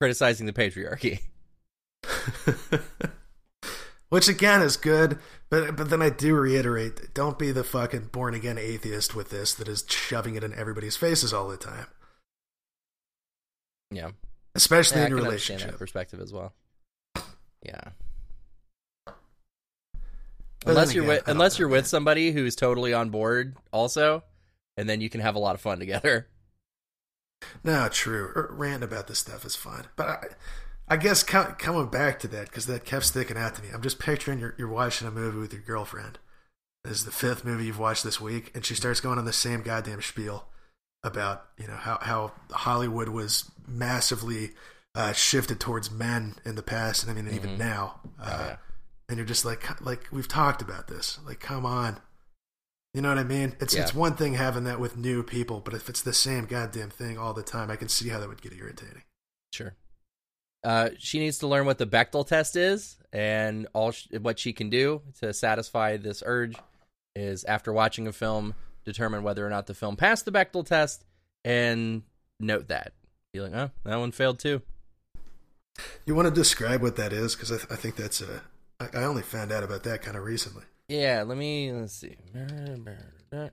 criticizing 0.01 0.47
the 0.47 0.53
patriarchy. 0.53 1.21
Which 4.09 4.29
again 4.29 4.61
is 4.61 4.77
good, 4.77 5.19
but 5.49 5.75
but 5.75 5.89
then 5.89 6.03
I 6.03 6.11
do 6.11 6.35
reiterate: 6.35 7.15
don't 7.15 7.39
be 7.39 7.51
the 7.51 7.65
fucking 7.65 8.11
born 8.13 8.35
again 8.35 8.59
atheist 8.59 9.15
with 9.15 9.31
this 9.31 9.55
that 9.55 9.69
is 9.69 9.85
shoving 9.89 10.35
it 10.35 10.45
in 10.45 10.53
everybody's 10.53 10.97
faces 10.97 11.33
all 11.33 11.49
the 11.49 11.57
time, 11.57 11.87
Yeah. 13.91 14.11
especially 14.55 14.99
yeah 15.01 15.07
in 15.07 15.13
can 15.15 15.23
relationship. 15.25 15.79
perspective 15.79 16.21
as 16.21 16.31
well. 16.31 16.53
Yeah. 17.65 17.81
But 19.07 19.17
unless 20.73 20.89
then 20.89 20.97
you're 20.97 21.07
with 21.07 21.29
unless 21.29 21.59
you're 21.59 21.69
with 21.69 21.87
somebody 21.87 22.33
who's 22.33 22.55
totally 22.55 22.93
on 22.93 23.09
board 23.09 23.57
also, 23.73 24.25
and 24.77 24.89
then 24.89 25.01
you 25.01 25.11
can 25.11 25.21
have 25.21 25.35
a 25.35 25.39
lot 25.39 25.55
of 25.55 25.61
fun 25.61 25.79
together. 25.79 26.29
No, 27.65 27.89
true. 27.89 28.31
Ranting 28.51 28.85
about 28.89 29.09
this 29.09 29.19
stuff 29.19 29.45
is 29.45 29.57
fun, 29.57 29.87
but 29.97 30.07
I, 30.09 30.19
I 30.89 30.97
guess 30.97 31.23
co- 31.25 31.55
coming 31.59 31.89
back 31.89 32.21
to 32.21 32.29
that 32.29 32.47
because 32.47 32.67
that 32.67 32.85
kept 32.85 33.05
sticking 33.07 33.37
out 33.37 33.57
to 33.57 33.63
me. 33.63 33.69
I'm 33.75 33.83
just 33.83 33.99
picturing 33.99 34.39
you're, 34.39 34.55
you're 34.59 34.69
watching 34.69 35.09
a 35.09 35.11
movie 35.11 35.39
with 35.39 35.53
your 35.53 35.63
girlfriend. 35.63 36.19
This 36.85 36.99
is 36.99 37.05
the 37.05 37.11
fifth 37.11 37.45
movie 37.45 37.65
you've 37.67 37.79
watched 37.81 38.05
this 38.05 38.21
week, 38.21 38.53
and 38.55 38.65
she 38.65 38.75
starts 38.77 39.01
going 39.01 39.19
on 39.19 39.25
the 39.25 39.33
same 39.33 39.63
goddamn 39.63 40.03
spiel 40.03 40.47
about 41.03 41.47
you 41.59 41.67
know 41.67 41.75
how 41.75 41.99
how 42.01 42.33
Hollywood 42.53 43.09
was 43.09 43.51
massively 43.67 44.51
uh, 44.95 45.13
shifted 45.13 45.59
towards 45.59 45.91
men 45.91 46.37
in 46.45 46.55
the 46.55 46.63
past, 46.63 47.03
and 47.07 47.11
I 47.11 47.21
mean 47.21 47.35
even 47.35 47.51
Mhm. 47.51 47.59
now. 47.59 48.01
Uh, 48.21 48.25
Oh, 48.41 48.45
yeah. 48.47 48.57
And 49.09 49.17
you're 49.19 49.27
just 49.27 49.45
like 49.45 49.81
like 49.85 50.07
we've 50.13 50.29
talked 50.29 50.63
about 50.63 50.87
this. 50.87 51.19
Like, 51.27 51.41
come 51.41 51.67
on. 51.67 51.99
You 52.95 53.01
know 53.01 53.09
what 53.09 53.19
I 53.19 53.25
mean? 53.25 53.57
It's 53.61 53.75
Yeah. 53.75 53.83
it's 53.83 53.95
one 53.95 54.17
thing 54.17 54.35
having 54.35 54.65
that 54.65 54.79
with 54.79 54.97
new 54.97 55.23
people, 55.23 55.61
but 55.61 55.73
if 55.75 55.89
it's 55.89 56.03
the 56.03 56.13
same 56.13 56.45
goddamn 56.45 56.91
thing 56.91 57.17
all 57.17 57.33
the 57.33 57.43
time, 57.43 57.71
I 57.71 57.77
can 57.77 57.89
see 57.89 58.09
how 58.11 58.21
that 58.21 58.29
would 58.29 58.43
get 58.43 58.53
irritating. 58.53 59.03
Sure. 59.53 59.75
Uh, 60.63 60.91
she 60.99 61.19
needs 61.19 61.39
to 61.39 61.47
learn 61.47 61.67
what 61.67 61.79
the 61.79 61.87
Bechdel 61.87 62.27
test 62.27 62.55
is, 62.55 62.99
and 63.13 63.67
all 63.73 63.93
sh- 63.93 64.07
what 64.21 64.39
she 64.39 64.53
can 64.53 64.69
do 64.71 65.03
to 65.21 65.33
satisfy 65.33 65.97
this 65.97 66.23
urge 66.25 66.57
is, 67.17 67.45
after 67.45 67.73
watching 67.73 68.07
a 68.07 68.13
film, 68.13 68.55
determine 68.85 69.23
whether 69.23 69.45
or 69.47 69.51
not 69.51 69.67
the 69.67 69.75
film 69.75 69.97
passed 69.97 70.25
the 70.25 70.31
Bechdel 70.33 70.65
test, 70.65 71.05
and 71.45 72.03
note 72.39 72.69
that. 72.69 72.93
Be 73.33 73.41
like, 73.41 73.55
oh, 73.55 73.71
that 73.85 73.97
one 73.97 74.13
failed 74.13 74.39
too. 74.39 74.61
You 76.05 76.15
want 76.15 76.29
to 76.29 76.35
describe 76.35 76.83
what 76.83 76.97
that 76.97 77.13
is? 77.13 77.35
Because 77.35 77.51
I, 77.51 77.57
th- 77.57 77.69
I 77.71 77.77
think 77.77 77.97
that's 77.97 78.21
a. 78.21 78.43
I, 78.79 78.89
I 79.01 79.05
only 79.05 79.23
found 79.23 79.51
out 79.51 79.65
about 79.65 79.83
that 79.85 80.03
kind 80.03 80.17
of 80.17 80.25
recently. 80.25 80.65
Yeah, 80.93 81.25
let 81.27 81.39
me 81.39 81.73
let's 81.73 81.95
see. 81.95 82.17
I 82.35 83.49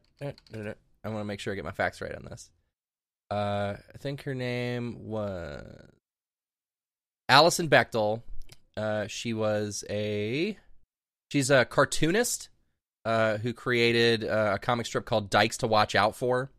want 1.06 1.19
to 1.19 1.23
make 1.23 1.39
sure 1.39 1.54
I 1.54 1.56
get 1.56 1.63
my 1.63 1.71
facts 1.71 2.02
right 2.02 2.13
on 2.13 2.25
this. 2.25 2.52
Uh, 3.32 3.75
I 3.78 3.97
think 3.97 4.23
her 4.23 4.36
name 4.36 5.08
was 5.08 5.63
Alison 7.30 7.69
Bechdel. 7.69 8.23
Uh, 8.75 9.08
she 9.08 9.34
was 9.34 9.86
a 9.89 10.58
she's 11.32 11.49
a 11.49 11.63
cartoonist 11.63 12.49
uh, 13.06 13.38
who 13.38 13.54
created 13.54 14.25
uh, 14.25 14.52
a 14.56 14.60
comic 14.60 14.86
strip 14.86 15.06
called 15.06 15.30
Dykes 15.30 15.60
to 15.60 15.67
Watch 15.67 15.95
Out 15.95 16.17
For. 16.17 16.52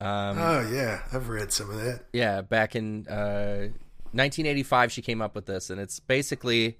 Um, 0.00 0.38
oh 0.38 0.68
yeah, 0.72 1.02
I've 1.12 1.28
read 1.28 1.52
some 1.52 1.70
of 1.70 1.76
that. 1.76 2.06
yeah, 2.12 2.40
back 2.40 2.74
in 2.74 3.06
uh, 3.06 3.68
1985, 4.10 4.90
she 4.90 5.02
came 5.02 5.22
up 5.22 5.36
with 5.36 5.46
this, 5.46 5.70
and 5.70 5.80
it's 5.80 6.00
basically 6.00 6.78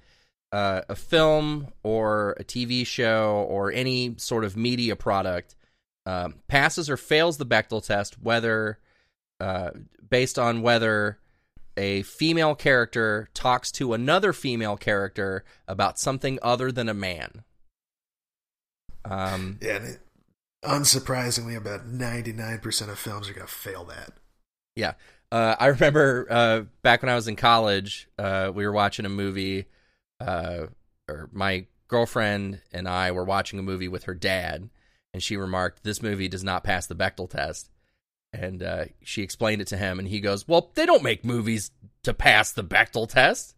uh, 0.52 0.82
a 0.88 0.96
film 0.96 1.68
or 1.82 2.36
a 2.38 2.44
TV 2.44 2.86
show 2.86 3.46
or 3.48 3.72
any 3.72 4.14
sort 4.18 4.44
of 4.44 4.56
media 4.56 4.96
product 4.96 5.54
um, 6.06 6.36
passes 6.48 6.90
or 6.90 6.96
fails 6.96 7.36
the 7.38 7.46
Bechdel 7.46 7.84
test, 7.84 8.20
whether 8.20 8.78
uh, 9.38 9.70
based 10.08 10.38
on 10.38 10.62
whether 10.62 11.18
a 11.76 12.02
female 12.02 12.54
character 12.54 13.28
talks 13.32 13.70
to 13.72 13.94
another 13.94 14.32
female 14.32 14.76
character 14.76 15.44
about 15.66 15.98
something 15.98 16.38
other 16.42 16.70
than 16.72 16.88
a 16.88 16.94
man. 16.94 17.44
Um, 19.04 19.58
Yeah, 19.62 19.92
unsurprisingly, 20.64 21.56
about 21.56 21.86
ninety 21.86 22.32
nine 22.32 22.58
percent 22.58 22.90
of 22.90 22.98
films 22.98 23.28
are 23.28 23.32
gonna 23.32 23.46
fail 23.46 23.84
that. 23.84 24.12
Yeah. 24.76 24.94
Uh, 25.32 25.54
I 25.58 25.66
remember 25.66 26.26
uh, 26.28 26.62
back 26.82 27.02
when 27.02 27.08
I 27.08 27.14
was 27.14 27.28
in 27.28 27.36
college, 27.36 28.08
uh, 28.18 28.50
we 28.52 28.66
were 28.66 28.72
watching 28.72 29.06
a 29.06 29.10
movie, 29.10 29.66
uh, 30.20 30.66
or 31.08 31.28
my 31.32 31.66
girlfriend 31.88 32.60
and 32.72 32.88
I 32.88 33.10
were 33.10 33.24
watching 33.24 33.58
a 33.58 33.62
movie 33.62 33.88
with 33.88 34.04
her 34.04 34.14
dad, 34.14 34.70
and 35.12 35.22
she 35.22 35.36
remarked, 35.36 35.82
This 35.82 36.02
movie 36.02 36.28
does 36.28 36.44
not 36.44 36.64
pass 36.64 36.86
the 36.86 36.94
Bechdel 36.94 37.30
test. 37.30 37.70
And 38.32 38.62
uh, 38.62 38.84
she 39.02 39.22
explained 39.22 39.60
it 39.60 39.68
to 39.68 39.76
him, 39.76 39.98
and 39.98 40.06
he 40.06 40.20
goes, 40.20 40.46
Well, 40.46 40.70
they 40.74 40.86
don't 40.86 41.02
make 41.02 41.24
movies 41.24 41.72
to 42.04 42.14
pass 42.14 42.52
the 42.52 42.62
Bechdel 42.62 43.08
test. 43.08 43.56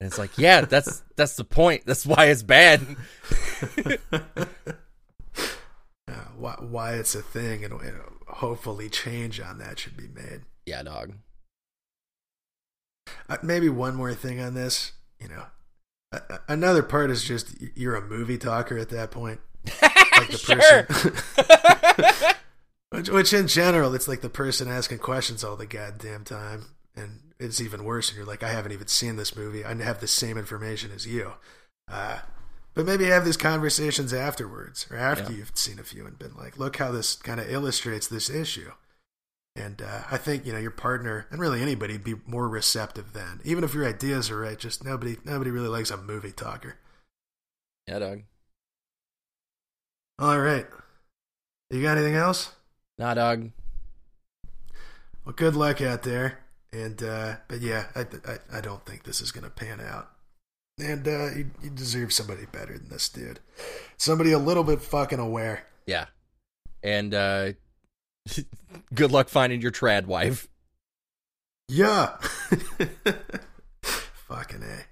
And 0.00 0.06
it's 0.06 0.18
like, 0.18 0.36
yeah, 0.38 0.62
that's 0.62 1.02
that's 1.16 1.36
the 1.36 1.44
point. 1.44 1.84
That's 1.86 2.06
why 2.06 2.26
it's 2.26 2.42
bad. 2.42 2.84
Uh, 6.06 6.12
why, 6.36 6.54
why 6.60 6.92
it's 6.94 7.14
a 7.14 7.22
thing, 7.22 7.64
and 7.64 7.72
hopefully 8.28 8.90
change 8.90 9.40
on 9.40 9.56
that 9.58 9.78
should 9.78 9.96
be 9.96 10.06
made. 10.06 10.42
yeah, 10.66 10.82
dog. 10.82 11.14
Uh, 13.28 13.38
maybe 13.42 13.70
one 13.70 13.94
more 13.94 14.12
thing 14.12 14.38
on 14.38 14.52
this. 14.52 14.92
You 15.20 15.28
know, 15.28 15.44
a- 16.12 16.40
another 16.48 16.82
part 16.82 17.10
is 17.10 17.24
just 17.24 17.54
you're 17.76 17.96
a 17.96 18.02
movie 18.02 18.38
talker 18.38 18.78
at 18.78 18.88
that 18.90 19.10
point. 19.10 19.40
Like 20.16 20.30
the 20.30 20.38
sure. 20.38 20.86
Which, 22.90 23.08
which 23.10 23.32
in 23.32 23.48
general, 23.48 23.92
it's 23.94 24.06
like 24.06 24.20
the 24.20 24.28
person 24.28 24.68
asking 24.68 24.98
questions 24.98 25.42
all 25.42 25.56
the 25.56 25.66
goddamn 25.66 26.22
time, 26.22 26.66
and 26.94 27.32
it's 27.40 27.60
even 27.60 27.82
worse. 27.82 28.08
And 28.10 28.16
you're 28.16 28.26
like, 28.26 28.44
I 28.44 28.50
haven't 28.50 28.70
even 28.70 28.86
seen 28.86 29.16
this 29.16 29.34
movie. 29.36 29.64
I 29.64 29.74
have 29.74 29.98
the 30.00 30.06
same 30.06 30.38
information 30.38 30.92
as 30.94 31.04
you. 31.04 31.32
Uh, 31.90 32.20
but 32.74 32.86
maybe 32.86 33.06
have 33.06 33.24
these 33.24 33.36
conversations 33.36 34.12
afterwards, 34.14 34.86
or 34.92 34.96
after 34.96 35.32
Yeah. 35.32 35.38
you've 35.38 35.50
seen 35.54 35.80
a 35.80 35.82
few 35.82 36.06
and 36.06 36.16
been 36.16 36.36
like, 36.36 36.56
look 36.56 36.76
how 36.76 36.92
this 36.92 37.16
kind 37.16 37.40
of 37.40 37.50
illustrates 37.50 38.06
this 38.06 38.30
issue. 38.30 38.70
And 39.56 39.80
uh, 39.82 40.02
I 40.10 40.16
think 40.16 40.46
you 40.46 40.52
know 40.52 40.58
your 40.58 40.72
partner 40.72 41.26
and 41.30 41.40
really 41.40 41.62
anybody 41.62 41.94
would 41.94 42.04
be 42.04 42.16
more 42.26 42.48
receptive 42.48 43.12
then, 43.12 43.40
even 43.44 43.62
if 43.62 43.72
your 43.72 43.86
ideas 43.86 44.30
are 44.30 44.40
right. 44.40 44.58
Just 44.58 44.84
nobody, 44.84 45.16
nobody 45.24 45.50
really 45.50 45.68
likes 45.68 45.90
a 45.92 45.96
movie 45.96 46.32
talker. 46.32 46.76
yeah, 47.86 48.00
dog. 48.00 48.22
All 50.18 50.40
right, 50.40 50.66
you 51.70 51.82
got 51.82 51.96
anything 51.98 52.16
else? 52.16 52.52
Nah, 52.98 53.14
dog. 53.14 53.50
Well, 55.24 55.34
good 55.34 55.54
luck 55.56 55.80
out 55.80 56.02
there. 56.02 56.40
And 56.72 57.00
uh, 57.02 57.36
but 57.46 57.60
yeah, 57.60 57.86
I, 57.94 58.00
I 58.26 58.58
I 58.58 58.60
don't 58.60 58.84
think 58.84 59.04
this 59.04 59.20
is 59.20 59.30
gonna 59.30 59.50
pan 59.50 59.80
out. 59.80 60.10
And 60.78 61.06
uh, 61.06 61.30
you, 61.36 61.50
you 61.62 61.70
deserve 61.70 62.12
somebody 62.12 62.46
better 62.50 62.76
than 62.76 62.88
this 62.88 63.08
dude. 63.08 63.38
Somebody 63.96 64.32
a 64.32 64.38
little 64.38 64.64
bit 64.64 64.82
fucking 64.82 65.20
aware. 65.20 65.66
Yeah. 65.86 66.06
And 66.82 67.14
uh 67.14 67.52
good 68.94 69.12
luck 69.12 69.28
finding 69.28 69.60
your 69.60 69.70
trad 69.70 70.06
wife. 70.06 70.48
Yeah. 71.68 72.16
fucking 74.28 74.62
a. 74.62 74.86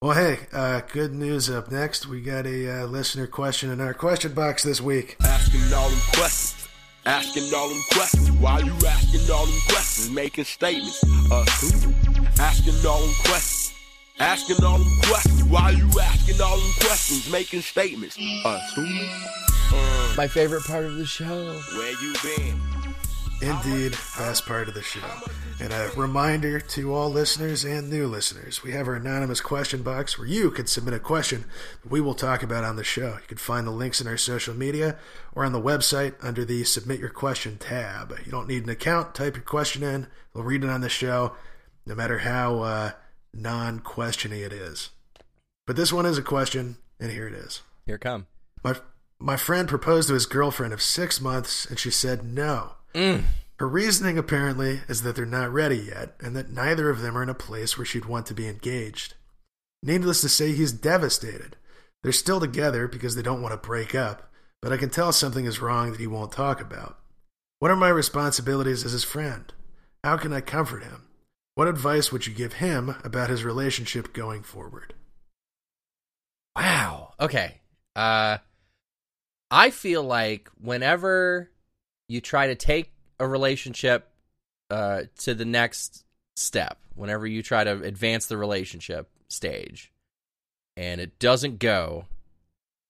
Well, 0.00 0.12
hey, 0.12 0.38
uh, 0.52 0.80
good 0.92 1.14
news 1.14 1.48
up 1.48 1.70
next. 1.70 2.08
We 2.08 2.22
got 2.22 2.44
a 2.44 2.82
uh, 2.82 2.86
listener 2.86 3.28
question 3.28 3.70
in 3.70 3.80
our 3.80 3.94
question 3.94 4.32
box 4.32 4.64
this 4.64 4.80
week. 4.80 5.16
Asking 5.22 5.72
all 5.72 5.88
them 5.88 5.98
questions. 6.12 6.68
Asking 7.06 7.54
all 7.54 7.68
them 7.68 7.82
questions. 7.92 8.30
Why 8.32 8.58
you 8.60 8.72
asking 8.72 9.30
all 9.32 9.46
them 9.46 9.60
questions? 9.68 10.10
Making 10.10 10.44
statements. 10.44 11.02
Assuming. 11.30 11.94
Asking 12.38 12.86
all 12.86 13.00
them 13.00 13.14
questions. 13.24 13.74
Asking 14.18 14.64
all 14.64 14.78
them 14.78 15.00
questions. 15.04 15.44
Why 15.44 15.70
you 15.70 15.88
asking 16.00 16.40
all 16.40 16.56
them 16.56 16.72
questions? 16.80 17.30
Making 17.30 17.60
statements. 17.60 18.18
Assuming. 18.44 19.08
Uh, 19.72 20.14
My 20.16 20.28
favorite 20.28 20.64
part 20.64 20.84
of 20.84 20.96
the 20.96 21.06
show. 21.06 21.54
where 21.76 21.92
you 22.02 22.14
been? 22.22 22.60
Indeed, 23.40 23.92
best 24.18 24.46
part 24.46 24.68
of 24.68 24.74
the 24.74 24.82
show. 24.82 25.00
And 25.60 25.72
a 25.72 25.90
reminder 25.96 26.60
to 26.60 26.94
all 26.94 27.10
listeners 27.10 27.64
and 27.64 27.90
new 27.90 28.06
listeners 28.06 28.62
we 28.62 28.70
have 28.72 28.86
our 28.86 28.94
anonymous 28.94 29.40
question 29.40 29.82
box 29.82 30.16
where 30.18 30.28
you 30.28 30.50
can 30.52 30.66
submit 30.66 30.94
a 30.94 31.00
question 31.00 31.44
that 31.82 31.90
we 31.90 32.00
will 32.00 32.14
talk 32.14 32.42
about 32.44 32.62
on 32.62 32.76
the 32.76 32.84
show. 32.84 33.14
You 33.20 33.26
can 33.28 33.38
find 33.38 33.66
the 33.66 33.72
links 33.72 34.00
in 34.00 34.06
our 34.06 34.16
social 34.16 34.54
media 34.54 34.96
or 35.34 35.44
on 35.44 35.52
the 35.52 35.60
website 35.60 36.14
under 36.22 36.44
the 36.44 36.62
Submit 36.64 37.00
Your 37.00 37.08
Question 37.10 37.58
tab. 37.58 38.14
You 38.24 38.30
don't 38.30 38.46
need 38.48 38.62
an 38.64 38.70
account, 38.70 39.14
type 39.14 39.34
your 39.34 39.44
question 39.44 39.82
in, 39.82 40.06
we'll 40.34 40.44
read 40.44 40.62
it 40.62 40.70
on 40.70 40.80
the 40.80 40.88
show, 40.88 41.32
no 41.84 41.94
matter 41.96 42.18
how 42.18 42.60
uh, 42.60 42.90
non 43.34 43.80
questiony 43.80 44.44
it 44.46 44.52
is. 44.52 44.90
But 45.66 45.74
this 45.76 45.92
one 45.92 46.06
is 46.06 46.18
a 46.18 46.22
question, 46.22 46.76
and 47.00 47.10
here 47.10 47.26
it 47.26 47.34
is. 47.34 47.62
Here 47.86 47.98
come. 47.98 48.26
My 48.64 48.76
my 49.22 49.36
friend 49.36 49.68
proposed 49.68 50.08
to 50.08 50.14
his 50.14 50.26
girlfriend 50.26 50.72
of 50.72 50.82
six 50.82 51.20
months, 51.20 51.64
and 51.66 51.78
she 51.78 51.90
said 51.90 52.24
no. 52.24 52.72
Her 53.58 53.68
reasoning 53.68 54.18
apparently 54.18 54.80
is 54.88 55.02
that 55.02 55.14
they're 55.14 55.24
not 55.24 55.52
ready 55.52 55.76
yet, 55.76 56.16
and 56.20 56.34
that 56.34 56.50
neither 56.50 56.90
of 56.90 57.00
them 57.00 57.16
are 57.16 57.22
in 57.22 57.28
a 57.28 57.34
place 57.34 57.78
where 57.78 57.84
she'd 57.84 58.06
want 58.06 58.26
to 58.26 58.34
be 58.34 58.48
engaged. 58.48 59.14
Needless 59.82 60.20
to 60.22 60.28
say, 60.28 60.52
he's 60.52 60.72
devastated. 60.72 61.56
They're 62.02 62.12
still 62.12 62.40
together 62.40 62.88
because 62.88 63.14
they 63.14 63.22
don't 63.22 63.42
want 63.42 63.52
to 63.52 63.68
break 63.68 63.94
up, 63.94 64.28
but 64.60 64.72
I 64.72 64.76
can 64.76 64.90
tell 64.90 65.12
something 65.12 65.44
is 65.44 65.60
wrong 65.62 65.92
that 65.92 66.00
he 66.00 66.06
won't 66.08 66.32
talk 66.32 66.60
about. 66.60 66.98
What 67.60 67.70
are 67.70 67.76
my 67.76 67.90
responsibilities 67.90 68.84
as 68.84 68.90
his 68.90 69.04
friend? 69.04 69.52
How 70.02 70.16
can 70.16 70.32
I 70.32 70.40
comfort 70.40 70.82
him? 70.82 71.06
What 71.54 71.68
advice 71.68 72.10
would 72.10 72.26
you 72.26 72.34
give 72.34 72.54
him 72.54 72.96
about 73.04 73.30
his 73.30 73.44
relationship 73.44 74.12
going 74.12 74.42
forward? 74.42 74.94
Wow. 76.56 77.14
Okay. 77.20 77.60
Uh 77.94 78.38
I 79.52 79.70
feel 79.70 80.02
like 80.02 80.48
whenever 80.58 81.50
you 82.08 82.20
try 82.20 82.46
to 82.48 82.54
take 82.54 82.92
a 83.20 83.28
relationship 83.28 84.08
uh 84.70 85.02
to 85.18 85.34
the 85.34 85.44
next 85.44 86.04
step, 86.34 86.78
whenever 86.94 87.26
you 87.26 87.42
try 87.42 87.62
to 87.62 87.82
advance 87.82 88.26
the 88.26 88.38
relationship 88.38 89.10
stage 89.28 89.92
and 90.76 91.00
it 91.00 91.18
doesn't 91.18 91.58
go, 91.58 92.06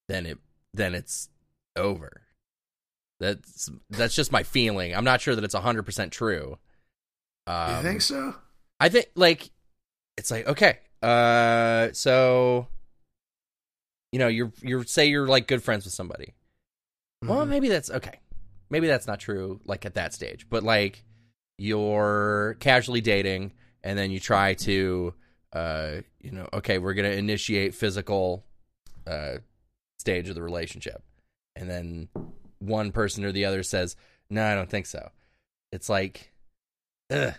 then 0.09 0.25
it 0.25 0.39
then 0.73 0.95
it's 0.95 1.29
over. 1.77 2.23
That's 3.21 3.69
that's 3.91 4.15
just 4.15 4.33
my 4.33 4.43
feeling. 4.43 4.95
I'm 4.95 5.05
not 5.05 5.21
sure 5.21 5.35
that 5.35 5.45
it's 5.45 5.55
100% 5.55 6.11
true. 6.11 6.59
Um, 7.47 7.77
you 7.77 7.83
think 7.83 8.03
so? 8.03 8.35
I 8.81 8.89
think 8.89 9.07
like 9.15 9.51
it's 10.17 10.31
like 10.31 10.47
okay, 10.47 10.79
uh, 11.03 11.89
so 11.93 12.69
you 14.13 14.19
know 14.19 14.29
you're 14.29 14.53
you're 14.63 14.85
say 14.85 15.07
you're 15.07 15.27
like 15.27 15.47
good 15.47 15.63
friends 15.63 15.85
with 15.85 15.95
somebody. 15.95 16.35
Well, 17.23 17.45
Mhm. 17.47 17.49
maybe 17.49 17.69
that's 17.69 17.91
okay. 17.91 18.19
Maybe 18.71 18.87
that's 18.87 19.07
not 19.07 19.21
true 19.21 19.61
like 19.65 19.85
at 19.87 19.95
that 19.95 20.13
stage, 20.15 20.47
but 20.51 20.63
like 20.63 21.05
you're 21.59 22.57
casually 22.61 23.01
dating 23.01 23.53
and 23.85 23.99
then 23.99 24.11
you 24.11 24.19
try 24.21 24.55
to 24.55 25.15
uh 25.53 26.01
you 26.21 26.31
know 26.31 26.49
okay 26.53 26.79
we're 26.79 26.95
gonna 26.95 27.11
initiate 27.11 27.75
physical 27.75 28.45
uh 29.07 29.37
stage 29.99 30.29
of 30.29 30.35
the 30.35 30.43
relationship 30.43 31.03
and 31.55 31.69
then 31.69 32.09
one 32.59 32.91
person 32.93 33.25
or 33.25 33.33
the 33.33 33.45
other 33.45 33.63
says, 33.63 33.95
"No, 34.31 34.45
I 34.45 34.55
don't 34.55 34.71
think 34.71 34.87
so." 34.87 35.11
It's 35.73 35.89
like, 35.89 36.33
ugh. 37.11 37.35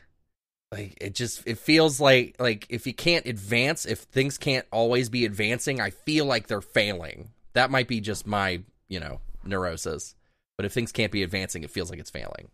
Like 0.72 0.98
it 1.02 1.14
just 1.16 1.44
it 1.48 1.58
feels 1.60 2.00
like 2.00 2.36
like 2.40 2.66
if 2.70 2.86
you 2.88 2.94
can't 2.94 3.26
advance, 3.26 3.86
if 3.86 4.00
things 4.00 4.38
can't 4.38 4.66
always 4.72 5.08
be 5.10 5.24
advancing, 5.26 5.80
I 5.80 5.92
feel 5.92 6.26
like 6.26 6.48
they're 6.48 6.62
failing. 6.62 7.30
That 7.54 7.70
might 7.72 7.88
be 7.88 8.02
just 8.02 8.26
my, 8.28 8.62
you 8.90 9.00
know, 9.00 9.22
neurosis. 9.46 10.16
But 10.58 10.66
if 10.66 10.74
things 10.74 10.92
can't 10.92 11.12
be 11.12 11.24
advancing, 11.24 11.64
it 11.64 11.72
feels 11.72 11.90
like 11.90 12.00
it's 12.00 12.12
failing. 12.12 12.50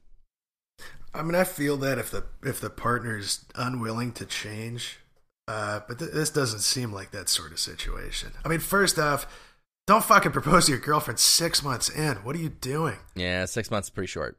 I 1.14 1.24
mean, 1.24 1.36
I 1.36 1.44
feel 1.44 1.76
that 1.78 1.98
if 1.98 2.12
the 2.12 2.26
if 2.44 2.62
the 2.62 2.70
partner's 2.70 3.46
unwilling 3.56 4.12
to 4.14 4.26
change, 4.26 5.00
uh, 5.48 5.82
but 5.88 6.00
th- 6.00 6.12
this 6.12 6.30
doesn't 6.30 6.60
seem 6.60 6.94
like 6.94 7.12
that 7.12 7.30
sort 7.30 7.52
of 7.52 7.60
situation. 7.60 8.32
I 8.46 8.48
mean, 8.48 8.60
first 8.60 8.98
off, 9.00 9.26
don't 9.88 10.04
fucking 10.04 10.32
propose 10.32 10.66
to 10.68 10.72
your 10.72 10.80
girlfriend 10.80 11.20
six 11.20 11.64
months 11.64 11.90
in. 11.90 12.18
What 12.18 12.36
are 12.36 12.40
you 12.40 12.50
doing? 12.50 12.98
Yeah, 13.16 13.46
six 13.46 13.72
months 13.72 13.88
is 13.88 13.90
pretty 13.90 14.08
short. 14.08 14.38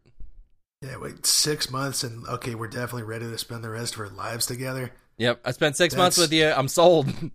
Yeah, 0.80 0.96
wait, 0.96 1.26
six 1.26 1.70
months 1.70 2.02
and 2.04 2.26
okay, 2.26 2.54
we're 2.54 2.68
definitely 2.68 3.02
ready 3.02 3.26
to 3.28 3.36
spend 3.36 3.62
the 3.62 3.68
rest 3.68 3.94
of 3.94 4.00
our 4.00 4.08
lives 4.08 4.46
together. 4.46 4.92
Yep, 5.18 5.40
I 5.44 5.50
spent 5.50 5.76
six 5.76 5.94
months 5.94 6.16
with 6.16 6.32
you. 6.32 6.48
I'm 6.48 6.68
sold. 6.68 7.12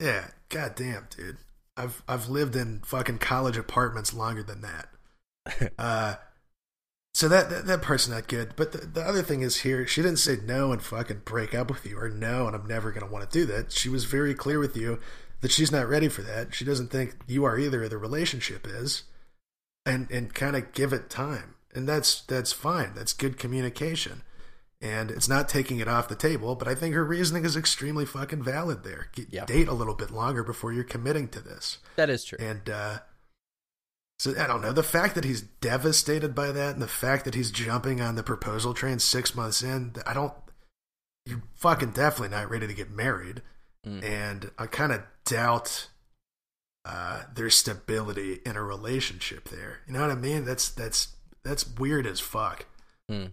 Yeah, 0.00 0.26
goddamn, 0.48 1.06
dude. 1.16 1.36
I've 1.76 2.02
I've 2.08 2.28
lived 2.28 2.56
in 2.56 2.80
fucking 2.84 3.18
college 3.18 3.56
apartments 3.56 4.14
longer 4.14 4.42
than 4.42 4.62
that. 4.62 5.72
uh, 5.78 6.14
so 7.12 7.28
that, 7.28 7.50
that 7.50 7.66
that 7.66 7.82
part's 7.82 8.08
not 8.08 8.28
good. 8.28 8.54
But 8.56 8.72
the, 8.72 8.78
the 8.78 9.02
other 9.02 9.22
thing 9.22 9.42
is 9.42 9.60
here, 9.60 9.86
she 9.86 10.02
didn't 10.02 10.18
say 10.18 10.38
no 10.44 10.72
and 10.72 10.82
fucking 10.82 11.22
break 11.24 11.54
up 11.54 11.70
with 11.70 11.86
you 11.86 11.98
or 11.98 12.08
no, 12.08 12.46
and 12.46 12.56
I'm 12.56 12.66
never 12.66 12.92
gonna 12.92 13.10
want 13.10 13.28
to 13.28 13.38
do 13.38 13.46
that. 13.46 13.72
She 13.72 13.88
was 13.88 14.04
very 14.04 14.34
clear 14.34 14.58
with 14.58 14.76
you 14.76 15.00
that 15.40 15.52
she's 15.52 15.72
not 15.72 15.88
ready 15.88 16.08
for 16.08 16.22
that. 16.22 16.54
She 16.54 16.64
doesn't 16.64 16.90
think 16.90 17.16
you 17.26 17.44
are 17.44 17.58
either. 17.58 17.82
or 17.84 17.88
The 17.88 17.98
relationship 17.98 18.66
is, 18.66 19.04
and 19.84 20.10
and 20.10 20.34
kind 20.34 20.56
of 20.56 20.72
give 20.72 20.92
it 20.92 21.10
time, 21.10 21.54
and 21.74 21.88
that's 21.88 22.22
that's 22.22 22.52
fine. 22.52 22.92
That's 22.94 23.12
good 23.12 23.38
communication. 23.38 24.22
And 24.80 25.10
it's 25.10 25.28
not 25.28 25.48
taking 25.48 25.78
it 25.78 25.88
off 25.88 26.08
the 26.08 26.14
table, 26.14 26.54
but 26.56 26.68
I 26.68 26.74
think 26.74 26.94
her 26.94 27.04
reasoning 27.04 27.44
is 27.44 27.56
extremely 27.56 28.04
fucking 28.04 28.42
valid 28.42 28.84
there. 28.84 29.08
Get, 29.14 29.28
Yeah. 29.30 29.46
Date 29.46 29.68
a 29.68 29.72
little 29.72 29.94
bit 29.94 30.10
longer 30.10 30.42
before 30.42 30.72
you're 30.72 30.84
committing 30.84 31.28
to 31.28 31.40
this. 31.40 31.78
that 31.96 32.10
is 32.10 32.24
true. 32.24 32.38
And 32.38 32.68
uh, 32.68 32.98
so 34.18 34.34
I 34.38 34.46
don't 34.46 34.62
know. 34.62 34.72
The 34.72 34.82
fact 34.82 35.14
that 35.14 35.24
he's 35.24 35.42
devastated 35.42 36.34
by 36.34 36.52
that 36.52 36.74
and 36.74 36.82
the 36.82 36.88
fact 36.88 37.24
that 37.24 37.34
he's 37.34 37.50
jumping 37.50 38.00
on 38.00 38.14
the 38.14 38.22
proposal 38.22 38.74
train 38.74 38.98
six 38.98 39.34
months 39.34 39.62
in, 39.62 39.94
I 40.06 40.14
don't. 40.14 40.32
You're 41.26 41.42
fucking 41.54 41.92
definitely 41.92 42.36
not 42.36 42.50
ready 42.50 42.66
to 42.66 42.74
get 42.74 42.90
married. 42.90 43.42
Mm. 43.86 44.04
And 44.04 44.50
I 44.58 44.66
kind 44.66 44.92
of 44.92 45.02
doubt 45.24 45.88
uh, 46.84 47.22
there's 47.34 47.54
stability 47.54 48.40
in 48.44 48.56
a 48.56 48.62
relationship 48.62 49.48
there. 49.48 49.80
You 49.86 49.94
know 49.94 50.00
what 50.00 50.10
I 50.10 50.16
mean? 50.16 50.44
That's 50.44 50.68
that's 50.68 51.16
that's 51.42 51.68
weird 51.68 52.06
as 52.06 52.20
fuck. 52.20 52.66
Hmm. 53.08 53.26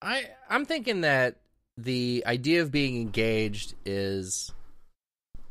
I 0.00 0.24
I'm 0.48 0.64
thinking 0.64 1.02
that 1.02 1.36
the 1.76 2.24
idea 2.26 2.62
of 2.62 2.70
being 2.70 3.00
engaged 3.00 3.74
is 3.84 4.52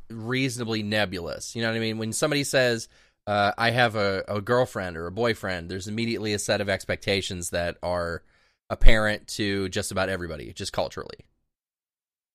reasonably 0.10 0.84
nebulous. 0.84 1.56
You 1.56 1.62
know 1.62 1.70
what 1.70 1.78
I 1.78 1.80
mean? 1.80 1.98
When 1.98 2.14
somebody 2.14 2.44
says, 2.44 2.88
uh, 3.26 3.52
"I 3.58 3.72
have 3.72 3.96
a, 3.96 4.24
a 4.28 4.42
girlfriend 4.42 4.98
or 4.98 5.08
a 5.08 5.12
boyfriend," 5.12 5.70
there's 5.70 5.88
immediately 5.88 6.34
a 6.34 6.40
set 6.40 6.62
of 6.62 6.70
expectations 6.70 7.50
that 7.52 7.78
are 7.84 8.24
apparent 8.70 9.28
to 9.28 9.70
just 9.70 9.92
about 9.92 10.10
everybody, 10.10 10.54
just 10.54 10.74
culturally. 10.74 11.26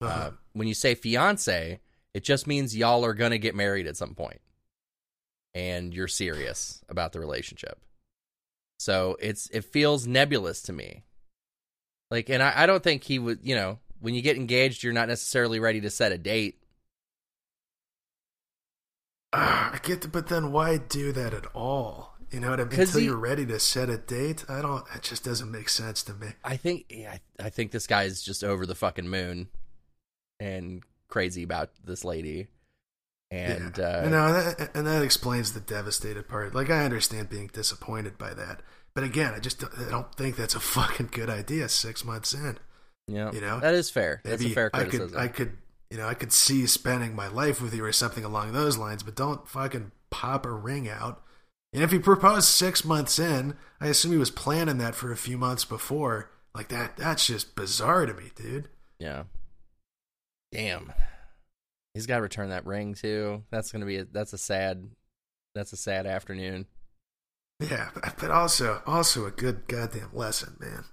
Uh, 0.00 0.06
Uh, 0.06 0.30
when 0.54 0.68
you 0.68 0.74
say 0.74 0.94
fiance, 0.94 1.80
it 2.12 2.24
just 2.24 2.46
means 2.46 2.76
y'all 2.76 3.04
are 3.04 3.14
gonna 3.14 3.38
get 3.38 3.54
married 3.54 3.86
at 3.86 3.96
some 3.96 4.14
point, 4.14 4.40
and 5.54 5.94
you're 5.94 6.08
serious 6.08 6.82
about 6.88 7.12
the 7.12 7.20
relationship. 7.20 7.80
So 8.78 9.16
it's 9.20 9.48
it 9.50 9.64
feels 9.64 10.06
nebulous 10.06 10.60
to 10.62 10.72
me. 10.72 11.04
Like, 12.12 12.28
and 12.28 12.42
I, 12.42 12.52
I 12.54 12.66
don't 12.66 12.82
think 12.82 13.04
he 13.04 13.18
would. 13.18 13.38
You 13.42 13.54
know, 13.54 13.78
when 14.00 14.14
you 14.14 14.20
get 14.20 14.36
engaged, 14.36 14.82
you're 14.82 14.92
not 14.92 15.08
necessarily 15.08 15.58
ready 15.60 15.80
to 15.80 15.88
set 15.88 16.12
a 16.12 16.18
date. 16.18 16.62
ah, 19.32 19.72
I 19.72 19.78
get, 19.78 20.02
the, 20.02 20.08
but 20.08 20.28
then 20.28 20.52
why 20.52 20.76
do 20.76 21.10
that 21.12 21.32
at 21.32 21.46
all? 21.54 22.12
You 22.30 22.40
know 22.40 22.50
what 22.50 22.60
I 22.60 22.64
mean? 22.64 22.78
Until 22.78 23.00
he- 23.00 23.06
you're 23.06 23.16
ready 23.16 23.46
to 23.46 23.58
set 23.58 23.88
a 23.88 23.96
date, 23.96 24.44
I 24.46 24.60
don't. 24.60 24.84
It 24.94 25.00
just 25.00 25.24
doesn't 25.24 25.50
make 25.50 25.70
sense 25.70 26.02
to 26.02 26.12
me. 26.12 26.28
I 26.44 26.58
think 26.58 26.84
yeah, 26.90 27.16
I, 27.40 27.46
I 27.46 27.48
think 27.48 27.70
this 27.70 27.86
guy's 27.86 28.20
just 28.20 28.44
over 28.44 28.66
the 28.66 28.74
fucking 28.74 29.08
moon 29.08 29.48
and 30.38 30.82
crazy 31.08 31.42
about 31.42 31.70
this 31.82 32.04
lady. 32.04 32.48
And 33.30 33.78
yeah. 33.78 33.84
uh, 33.84 34.04
you 34.04 34.10
know, 34.10 34.26
and 34.26 34.36
that, 34.36 34.76
and 34.76 34.86
that 34.86 35.02
explains 35.02 35.54
the 35.54 35.60
devastated 35.60 36.28
part. 36.28 36.54
Like, 36.54 36.68
I 36.68 36.84
understand 36.84 37.30
being 37.30 37.46
disappointed 37.50 38.18
by 38.18 38.34
that, 38.34 38.60
but 38.94 39.04
again, 39.04 39.32
I 39.34 39.38
just 39.38 39.60
don't- 39.60 39.78
I 39.78 39.90
don't 39.90 40.14
think 40.14 40.36
that's 40.36 40.54
a 40.54 40.60
fucking 40.76 41.08
good 41.12 41.30
idea. 41.30 41.68
Six 41.68 42.04
months 42.04 42.32
in, 42.34 42.58
yeah, 43.08 43.30
you 43.32 43.40
know, 43.40 43.60
that 43.60 43.74
is 43.74 43.90
fair. 43.90 44.20
That's 44.24 44.44
a 44.44 44.50
fair 44.50 44.70
I 44.74 44.84
could, 44.84 45.16
I 45.16 45.28
could, 45.28 45.56
you 45.90 45.98
know, 45.98 46.08
I 46.08 46.14
could 46.14 46.32
see 46.32 46.66
spending 46.66 47.14
my 47.14 47.28
life 47.28 47.60
with 47.60 47.74
you 47.74 47.84
or 47.84 47.92
something 47.92 48.24
along 48.24 48.52
those 48.52 48.78
lines, 48.78 49.02
but 49.02 49.14
don't 49.16 49.46
fucking 49.48 49.92
pop 50.10 50.46
a 50.46 50.50
ring 50.52 50.88
out. 50.88 51.22
And 51.74 51.82
if 51.82 51.90
he 51.90 51.98
proposed 51.98 52.48
six 52.48 52.84
months 52.84 53.18
in, 53.18 53.56
I 53.80 53.86
assume 53.88 54.12
he 54.12 54.18
was 54.18 54.30
planning 54.30 54.76
that 54.78 54.94
for 54.94 55.10
a 55.10 55.16
few 55.16 55.38
months 55.38 55.64
before. 55.64 56.30
Like 56.54 56.68
that, 56.68 56.98
that's 56.98 57.26
just 57.26 57.56
bizarre 57.56 58.04
to 58.04 58.12
me, 58.12 58.30
dude. 58.36 58.68
Yeah. 58.98 59.24
Damn. 60.52 60.92
He's 61.94 62.06
got 62.06 62.16
to 62.16 62.22
return 62.22 62.50
that 62.50 62.66
ring 62.66 62.94
too. 62.94 63.42
That's 63.50 63.72
gonna 63.72 63.86
be 63.86 63.96
a, 63.98 64.04
that's 64.04 64.32
a 64.34 64.38
sad 64.38 64.86
that's 65.54 65.72
a 65.72 65.76
sad 65.76 66.06
afternoon. 66.06 66.66
Yeah, 67.60 67.90
but- 68.18 68.30
also 68.30 68.82
also 68.86 69.26
a 69.26 69.30
good 69.30 69.66
goddamn 69.68 70.10
lesson, 70.12 70.56
man. 70.58 70.84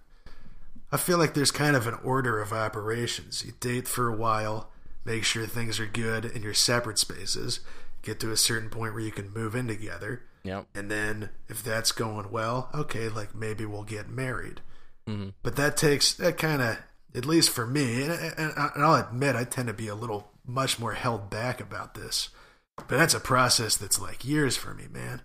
I 0.91 0.98
feel 0.98 1.17
like 1.17 1.34
there's 1.34 1.52
kind 1.52 1.76
of 1.76 1.88
an 1.88 1.95
order 2.04 2.41
of 2.41 2.52
operations. 2.52 3.43
You 3.45 3.54
date 3.60 3.88
for 3.88 4.08
a 4.08 4.15
while, 4.15 4.72
make 5.06 5.24
sure 5.24 5.45
things 5.45 5.80
are 5.80 5.86
good 5.86 6.26
in 6.26 6.41
your 6.41 6.54
separate 6.56 6.98
spaces, 7.00 7.60
get 8.02 8.19
to 8.19 8.32
a 8.32 8.38
certain 8.38 8.69
point 8.69 8.93
where 8.93 9.04
you 9.04 9.12
can 9.12 9.32
move 9.34 9.56
in 9.56 9.67
together, 9.67 10.24
Yep. 10.43 10.67
and 10.74 10.89
then 10.89 11.30
if 11.48 11.62
that's 11.63 11.91
going 11.91 12.32
well, 12.32 12.69
okay, 12.74 13.08
like 13.10 13.36
maybe 13.36 13.65
we'll 13.65 13.84
get 13.84 14.10
married. 14.10 14.62
Mhm. 15.08 15.34
But 15.43 15.56
that 15.58 15.78
takes 15.78 16.13
that 16.13 16.38
kind 16.38 16.62
of, 16.62 16.78
at 17.15 17.26
least 17.26 17.50
for 17.52 17.65
me, 17.67 18.04
and, 18.04 18.12
and, 18.12 18.54
and 18.58 18.84
I'll 18.84 18.95
admit 18.95 19.36
I 19.36 19.43
tend 19.43 19.67
to 19.67 19.74
be 19.74 19.88
a 19.88 19.95
little 19.95 20.32
much 20.45 20.80
more 20.80 20.93
held 20.93 21.30
back 21.30 21.62
about 21.62 21.93
this. 21.93 22.30
But 22.78 22.89
that's 22.89 23.13
a 23.13 23.19
process 23.19 23.76
that's 23.78 24.00
like 24.00 24.26
years 24.26 24.56
for 24.58 24.74
me, 24.74 24.88
man. 24.88 25.22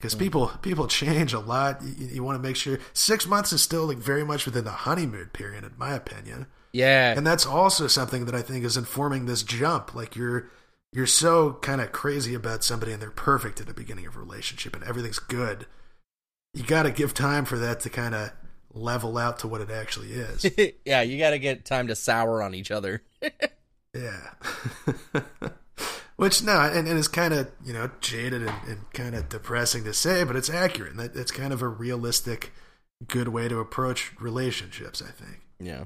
Because 0.00 0.14
hmm. 0.14 0.20
people 0.20 0.46
people 0.62 0.86
change 0.86 1.32
a 1.34 1.38
lot. 1.38 1.82
You, 1.82 2.06
you 2.06 2.24
want 2.24 2.36
to 2.36 2.42
make 2.42 2.56
sure 2.56 2.78
six 2.94 3.26
months 3.26 3.52
is 3.52 3.62
still 3.62 3.86
like 3.86 3.98
very 3.98 4.24
much 4.24 4.46
within 4.46 4.64
the 4.64 4.70
honeymoon 4.70 5.26
period, 5.32 5.62
in 5.64 5.72
my 5.76 5.92
opinion. 5.92 6.46
Yeah. 6.72 7.14
And 7.16 7.26
that's 7.26 7.46
also 7.46 7.86
something 7.86 8.24
that 8.24 8.34
I 8.34 8.42
think 8.42 8.64
is 8.64 8.76
informing 8.76 9.26
this 9.26 9.42
jump. 9.42 9.94
Like 9.94 10.16
you're 10.16 10.50
you're 10.92 11.06
so 11.06 11.54
kind 11.54 11.80
of 11.80 11.92
crazy 11.92 12.34
about 12.34 12.64
somebody 12.64 12.92
and 12.92 13.00
they're 13.00 13.10
perfect 13.10 13.60
at 13.60 13.66
the 13.66 13.74
beginning 13.74 14.06
of 14.06 14.16
a 14.16 14.20
relationship 14.20 14.74
and 14.74 14.84
everything's 14.84 15.18
good. 15.18 15.66
You 16.54 16.64
got 16.64 16.82
to 16.82 16.90
give 16.90 17.14
time 17.14 17.44
for 17.44 17.58
that 17.58 17.80
to 17.80 17.90
kind 17.90 18.14
of 18.14 18.32
level 18.72 19.18
out 19.18 19.38
to 19.40 19.48
what 19.48 19.60
it 19.60 19.70
actually 19.70 20.12
is. 20.12 20.50
yeah, 20.84 21.02
you 21.02 21.18
got 21.18 21.30
to 21.30 21.38
get 21.38 21.64
time 21.64 21.86
to 21.88 21.94
sour 21.94 22.42
on 22.42 22.54
each 22.54 22.70
other. 22.70 23.02
yeah. 23.94 24.30
Which 26.20 26.42
no, 26.42 26.60
and, 26.60 26.86
and 26.86 26.98
it's 26.98 27.08
kind 27.08 27.32
of 27.32 27.50
you 27.64 27.72
know 27.72 27.90
jaded 28.02 28.42
and, 28.42 28.68
and 28.68 28.92
kind 28.92 29.14
of 29.14 29.30
depressing 29.30 29.84
to 29.84 29.94
say, 29.94 30.22
but 30.22 30.36
it's 30.36 30.50
accurate. 30.50 30.90
And 30.90 31.00
that, 31.00 31.16
it's 31.16 31.30
kind 31.32 31.50
of 31.50 31.62
a 31.62 31.68
realistic, 31.68 32.52
good 33.08 33.28
way 33.28 33.48
to 33.48 33.58
approach 33.58 34.12
relationships. 34.20 35.00
I 35.00 35.10
think. 35.10 35.40
yeah. 35.58 35.84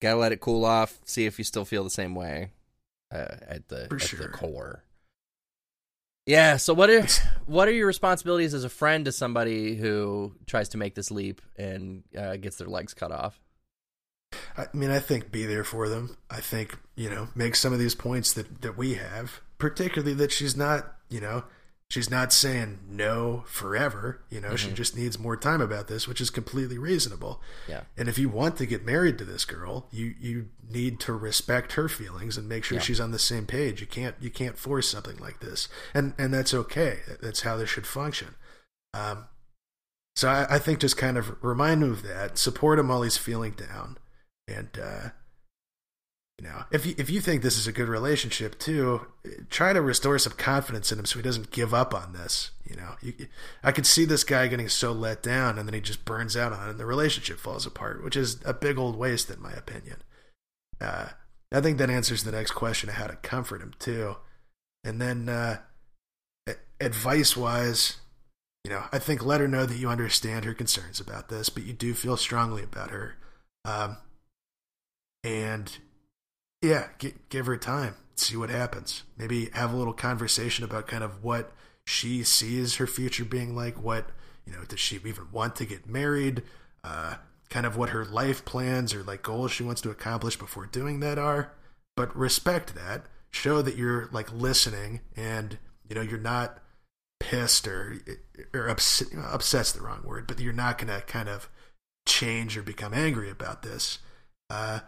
Got 0.00 0.14
to 0.14 0.16
let 0.16 0.32
it 0.32 0.40
cool 0.40 0.64
off, 0.64 0.98
see 1.04 1.26
if 1.26 1.38
you 1.38 1.44
still 1.44 1.64
feel 1.64 1.82
the 1.84 1.90
same 1.90 2.14
way 2.14 2.52
uh, 3.12 3.36
at 3.48 3.68
the 3.68 3.86
For 3.88 3.96
at 3.96 4.02
sure. 4.02 4.20
the 4.20 4.28
core. 4.28 4.84
Yeah, 6.26 6.56
so 6.56 6.74
what 6.74 6.90
are 6.90 7.06
what 7.46 7.68
are 7.68 7.72
your 7.72 7.86
responsibilities 7.86 8.54
as 8.54 8.64
a 8.64 8.68
friend 8.68 9.04
to 9.04 9.12
somebody 9.12 9.76
who 9.76 10.34
tries 10.46 10.68
to 10.70 10.78
make 10.78 10.94
this 10.96 11.10
leap 11.10 11.40
and 11.56 12.02
uh, 12.16 12.36
gets 12.36 12.56
their 12.56 12.68
legs 12.68 12.92
cut 12.92 13.12
off? 13.12 13.40
I 14.56 14.66
mean, 14.72 14.90
I 14.90 14.98
think 14.98 15.30
be 15.30 15.46
there 15.46 15.64
for 15.64 15.88
them. 15.88 16.16
I 16.30 16.40
think 16.40 16.78
you 16.96 17.08
know 17.10 17.28
make 17.34 17.56
some 17.56 17.72
of 17.72 17.78
these 17.78 17.94
points 17.94 18.32
that 18.34 18.62
that 18.62 18.76
we 18.76 18.94
have, 18.94 19.40
particularly 19.58 20.14
that 20.14 20.32
she's 20.32 20.56
not 20.56 20.94
you 21.08 21.20
know 21.20 21.44
she's 21.90 22.10
not 22.10 22.32
saying 22.32 22.80
no 22.88 23.44
forever. 23.46 24.20
You 24.30 24.40
know, 24.40 24.56
she 24.56 24.72
just 24.72 24.94
needs 24.96 25.18
more 25.18 25.36
time 25.36 25.62
about 25.62 25.88
this, 25.88 26.06
which 26.06 26.20
is 26.20 26.28
completely 26.28 26.76
reasonable. 26.76 27.40
Yeah. 27.66 27.82
And 27.96 28.08
if 28.08 28.18
you 28.18 28.28
want 28.28 28.58
to 28.58 28.66
get 28.66 28.84
married 28.84 29.16
to 29.18 29.24
this 29.24 29.44
girl, 29.44 29.86
you 29.90 30.14
you 30.20 30.48
need 30.68 31.00
to 31.00 31.12
respect 31.14 31.72
her 31.72 31.88
feelings 31.88 32.36
and 32.36 32.48
make 32.48 32.64
sure 32.64 32.76
Yeah. 32.76 32.82
she's 32.84 33.00
on 33.00 33.12
the 33.12 33.18
same 33.18 33.46
page. 33.46 33.80
You 33.80 33.86
can't 33.86 34.16
you 34.20 34.30
can't 34.30 34.58
force 34.58 34.88
something 34.88 35.16
like 35.18 35.40
this, 35.40 35.68
and 35.94 36.14
and 36.18 36.34
that's 36.34 36.52
okay. 36.52 36.98
That's 37.22 37.42
how 37.42 37.56
this 37.56 37.70
should 37.70 37.86
function. 37.86 38.34
Um, 38.92 39.26
so 40.16 40.28
I, 40.28 40.56
I 40.56 40.58
think 40.58 40.80
just 40.80 40.96
kind 40.96 41.16
of 41.16 41.42
remind 41.42 41.82
him 41.82 41.92
of 41.92 42.02
that, 42.02 42.38
support 42.38 42.78
him 42.80 42.88
while 42.88 43.02
he's 43.02 43.16
feeling 43.16 43.52
down, 43.52 43.98
and 44.48 44.68
uh, 44.82 45.10
You 46.40 46.46
know, 46.46 46.64
if 46.70 46.86
you, 46.86 46.94
if 46.96 47.10
you 47.10 47.20
think 47.20 47.42
this 47.42 47.58
is 47.58 47.66
a 47.66 47.72
good 47.72 47.88
relationship 47.88 48.60
too, 48.60 49.08
try 49.50 49.72
to 49.72 49.82
restore 49.82 50.18
some 50.20 50.34
confidence 50.34 50.92
in 50.92 50.98
him 50.98 51.04
so 51.04 51.18
he 51.18 51.22
doesn't 51.22 51.50
give 51.50 51.74
up 51.74 51.92
on 51.92 52.12
this. 52.12 52.52
You 52.64 52.76
know, 52.76 52.94
you, 53.02 53.14
I 53.64 53.72
could 53.72 53.86
see 53.86 54.04
this 54.04 54.22
guy 54.22 54.46
getting 54.46 54.68
so 54.68 54.92
let 54.92 55.20
down 55.20 55.58
and 55.58 55.66
then 55.66 55.74
he 55.74 55.80
just 55.80 56.04
burns 56.04 56.36
out 56.36 56.52
on 56.52 56.68
it 56.68 56.70
and 56.70 56.78
the 56.78 56.86
relationship 56.86 57.40
falls 57.40 57.66
apart, 57.66 58.04
which 58.04 58.16
is 58.16 58.38
a 58.44 58.54
big 58.54 58.78
old 58.78 58.96
waste 58.96 59.30
in 59.30 59.42
my 59.42 59.50
opinion. 59.52 59.96
Uh, 60.80 61.08
I 61.50 61.60
think 61.60 61.78
that 61.78 61.90
answers 61.90 62.22
the 62.22 62.30
next 62.30 62.52
question 62.52 62.88
of 62.88 62.94
how 62.94 63.08
to 63.08 63.16
comfort 63.16 63.60
him 63.60 63.74
too. 63.80 64.16
And 64.84 65.00
then 65.00 65.28
uh, 65.28 65.58
advice 66.80 67.36
wise, 67.36 67.96
you 68.64 68.70
know, 68.70 68.84
I 68.92 69.00
think 69.00 69.26
let 69.26 69.40
her 69.40 69.48
know 69.48 69.66
that 69.66 69.78
you 69.78 69.88
understand 69.88 70.44
her 70.44 70.54
concerns 70.54 71.00
about 71.00 71.30
this, 71.30 71.48
but 71.48 71.64
you 71.64 71.72
do 71.72 71.94
feel 71.94 72.16
strongly 72.16 72.62
about 72.62 72.90
her. 72.90 73.16
Um, 73.64 73.96
and 75.24 75.78
yeah, 76.62 76.88
give 77.28 77.46
her 77.46 77.56
time, 77.56 77.94
see 78.16 78.36
what 78.36 78.50
happens. 78.50 79.04
Maybe 79.16 79.50
have 79.52 79.72
a 79.72 79.76
little 79.76 79.92
conversation 79.92 80.64
about 80.64 80.86
kind 80.86 81.04
of 81.04 81.22
what 81.22 81.52
she 81.86 82.22
sees 82.24 82.76
her 82.76 82.86
future 82.86 83.24
being 83.24 83.54
like. 83.54 83.82
What, 83.82 84.10
you 84.44 84.52
know, 84.52 84.64
does 84.64 84.80
she 84.80 84.96
even 84.96 85.30
want 85.32 85.56
to 85.56 85.64
get 85.64 85.88
married? 85.88 86.42
Uh, 86.82 87.16
kind 87.50 87.64
of 87.66 87.76
what 87.76 87.90
her 87.90 88.04
life 88.04 88.44
plans 88.44 88.94
or 88.94 89.02
like 89.02 89.22
goals 89.22 89.52
she 89.52 89.62
wants 89.62 89.80
to 89.82 89.90
accomplish 89.90 90.36
before 90.36 90.66
doing 90.66 91.00
that 91.00 91.18
are. 91.18 91.52
But 91.96 92.14
respect 92.16 92.74
that. 92.74 93.06
Show 93.30 93.62
that 93.62 93.76
you're 93.76 94.08
like 94.10 94.32
listening 94.32 95.00
and, 95.16 95.58
you 95.88 95.94
know, 95.94 96.00
you're 96.00 96.18
not 96.18 96.58
pissed 97.20 97.68
or 97.68 97.98
or 98.54 98.68
upset, 98.68 99.08
upset's 99.16 99.72
the 99.72 99.82
wrong 99.82 100.02
word, 100.02 100.26
but 100.26 100.40
you're 100.40 100.52
not 100.52 100.78
to 100.78 101.02
kind 101.06 101.28
of 101.28 101.48
change 102.06 102.56
or 102.56 102.62
become 102.62 102.94
angry 102.94 103.30
about 103.30 103.62
this. 103.62 103.98
Uh, 104.48 104.80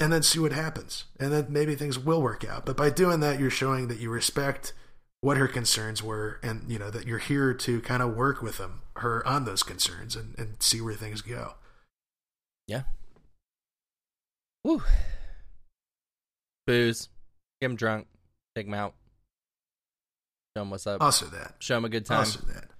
and 0.00 0.12
then 0.12 0.22
see 0.22 0.38
what 0.38 0.52
happens. 0.52 1.04
And 1.20 1.30
then 1.30 1.46
maybe 1.50 1.74
things 1.74 1.98
will 1.98 2.22
work 2.22 2.44
out. 2.44 2.64
But 2.64 2.76
by 2.76 2.90
doing 2.90 3.20
that, 3.20 3.38
you're 3.38 3.50
showing 3.50 3.88
that 3.88 3.98
you 3.98 4.10
respect 4.10 4.72
what 5.20 5.36
her 5.36 5.46
concerns 5.46 6.02
were 6.02 6.40
and, 6.42 6.64
you 6.66 6.78
know, 6.78 6.90
that 6.90 7.06
you're 7.06 7.18
here 7.18 7.52
to 7.52 7.80
kind 7.82 8.02
of 8.02 8.16
work 8.16 8.40
with 8.40 8.56
them, 8.56 8.80
her 8.96 9.26
on 9.28 9.44
those 9.44 9.62
concerns 9.62 10.16
and, 10.16 10.34
and 10.38 10.62
see 10.62 10.80
where 10.80 10.94
things 10.94 11.20
go. 11.20 11.54
Yeah. 12.66 12.84
Woo. 14.64 14.82
Booze. 16.66 17.08
Get 17.60 17.70
him 17.70 17.76
drunk. 17.76 18.06
Take 18.56 18.66
him 18.66 18.74
out. 18.74 18.94
Show 20.56 20.62
him 20.62 20.70
what's 20.70 20.86
up. 20.86 21.02
Also 21.02 21.26
that. 21.26 21.56
Show 21.58 21.76
him 21.76 21.84
a 21.84 21.90
good 21.90 22.06
time. 22.06 22.20
Also 22.20 22.40
that. 22.46 22.70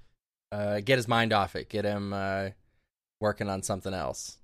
Uh, 0.53 0.81
get 0.81 0.97
his 0.97 1.07
mind 1.07 1.33
off 1.35 1.55
it. 1.55 1.69
Get 1.69 1.85
him 1.85 2.13
uh, 2.13 2.49
working 3.21 3.51
on 3.51 3.63
something 3.63 3.93
else. 3.93 4.39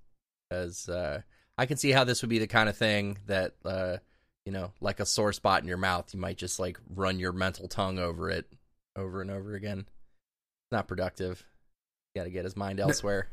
Because 0.48 0.88
uh, 0.88 1.22
I 1.58 1.66
can 1.66 1.76
see 1.76 1.90
how 1.90 2.04
this 2.04 2.22
would 2.22 2.30
be 2.30 2.38
the 2.38 2.46
kind 2.46 2.68
of 2.68 2.76
thing 2.76 3.18
that, 3.26 3.54
uh, 3.64 3.96
you 4.44 4.52
know, 4.52 4.72
like 4.80 5.00
a 5.00 5.06
sore 5.06 5.32
spot 5.32 5.62
in 5.62 5.68
your 5.68 5.78
mouth, 5.78 6.12
you 6.12 6.20
might 6.20 6.36
just 6.36 6.58
like 6.58 6.78
run 6.94 7.18
your 7.18 7.32
mental 7.32 7.68
tongue 7.68 7.98
over 7.98 8.30
it 8.30 8.46
over 8.96 9.20
and 9.20 9.30
over 9.30 9.54
again. 9.54 9.80
It's 9.80 10.72
not 10.72 10.88
productive. 10.88 11.44
Got 12.14 12.24
to 12.24 12.30
get 12.30 12.44
his 12.44 12.56
mind 12.56 12.80
elsewhere. 12.80 13.28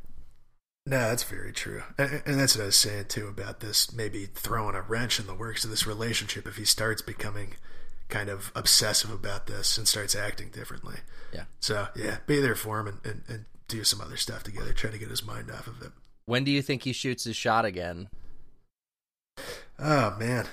No, 0.86 1.00
that's 1.00 1.24
very 1.24 1.54
true. 1.54 1.84
And, 1.98 2.22
and 2.26 2.40
that's 2.40 2.58
what 2.58 2.64
I 2.64 2.66
was 2.68 2.76
saying 2.76 3.06
too 3.06 3.28
about 3.28 3.62
this 3.62 3.94
maybe 3.94 4.26
throwing 4.26 4.76
a 4.76 4.82
wrench 4.82 5.20
in 5.20 5.28
the 5.28 5.34
works 5.34 5.64
of 5.64 5.70
this 5.70 5.88
relationship 5.88 6.46
if 6.46 6.58
he 6.58 6.66
starts 6.66 7.02
becoming 7.02 7.56
kind 8.10 8.30
of 8.30 8.52
obsessive 8.54 9.10
about 9.10 9.48
this 9.48 9.78
and 9.78 9.88
starts 9.88 10.16
acting 10.16 10.50
differently. 10.50 10.98
Yeah. 11.34 11.46
So, 11.60 11.88
yeah, 11.96 12.18
be 12.28 12.42
there 12.42 12.56
for 12.56 12.80
him 12.80 12.88
and, 12.88 13.00
and, 13.06 13.22
and 13.28 13.46
do 13.68 13.84
some 13.84 14.02
other 14.02 14.18
stuff 14.18 14.44
together. 14.44 14.74
Try 14.74 14.92
to 14.92 14.98
get 14.98 15.10
his 15.10 15.26
mind 15.26 15.50
off 15.50 15.68
of 15.68 15.82
it. 15.82 15.92
When 16.26 16.44
do 16.44 16.52
you 16.52 16.62
think 16.62 16.84
he 16.84 16.94
shoots 16.94 17.26
his 17.26 17.36
shot 17.36 17.66
again? 17.66 18.10
Oh, 19.80 20.16
man. 20.20 20.48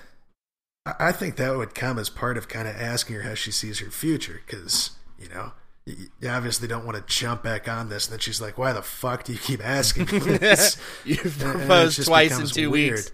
I, 0.86 1.12
think 1.12 1.36
that 1.36 1.56
would 1.56 1.74
come 1.74 1.98
as 1.98 2.08
part 2.08 2.36
of 2.36 2.48
kind 2.48 2.66
of 2.66 2.74
asking 2.74 3.16
her 3.16 3.22
how 3.22 3.34
she 3.34 3.52
sees 3.52 3.78
her 3.80 3.90
future 3.90 4.40
because, 4.46 4.90
you 5.18 5.28
know, 5.28 5.52
you 5.86 6.28
obviously 6.28 6.66
don't 6.66 6.84
want 6.84 6.96
to 6.96 7.14
jump 7.14 7.42
back 7.42 7.68
on 7.68 7.88
this. 7.88 8.06
And 8.06 8.12
then 8.12 8.20
she's 8.20 8.40
like, 8.40 8.58
why 8.58 8.72
the 8.72 8.82
fuck 8.82 9.24
do 9.24 9.32
you 9.32 9.38
keep 9.38 9.64
asking 9.64 10.06
me 10.06 10.18
this? 10.38 10.76
You've 11.04 11.38
proposed 11.38 12.04
twice 12.04 12.38
in 12.38 12.46
two 12.46 12.70
weird. 12.70 12.96
weeks. 12.96 13.12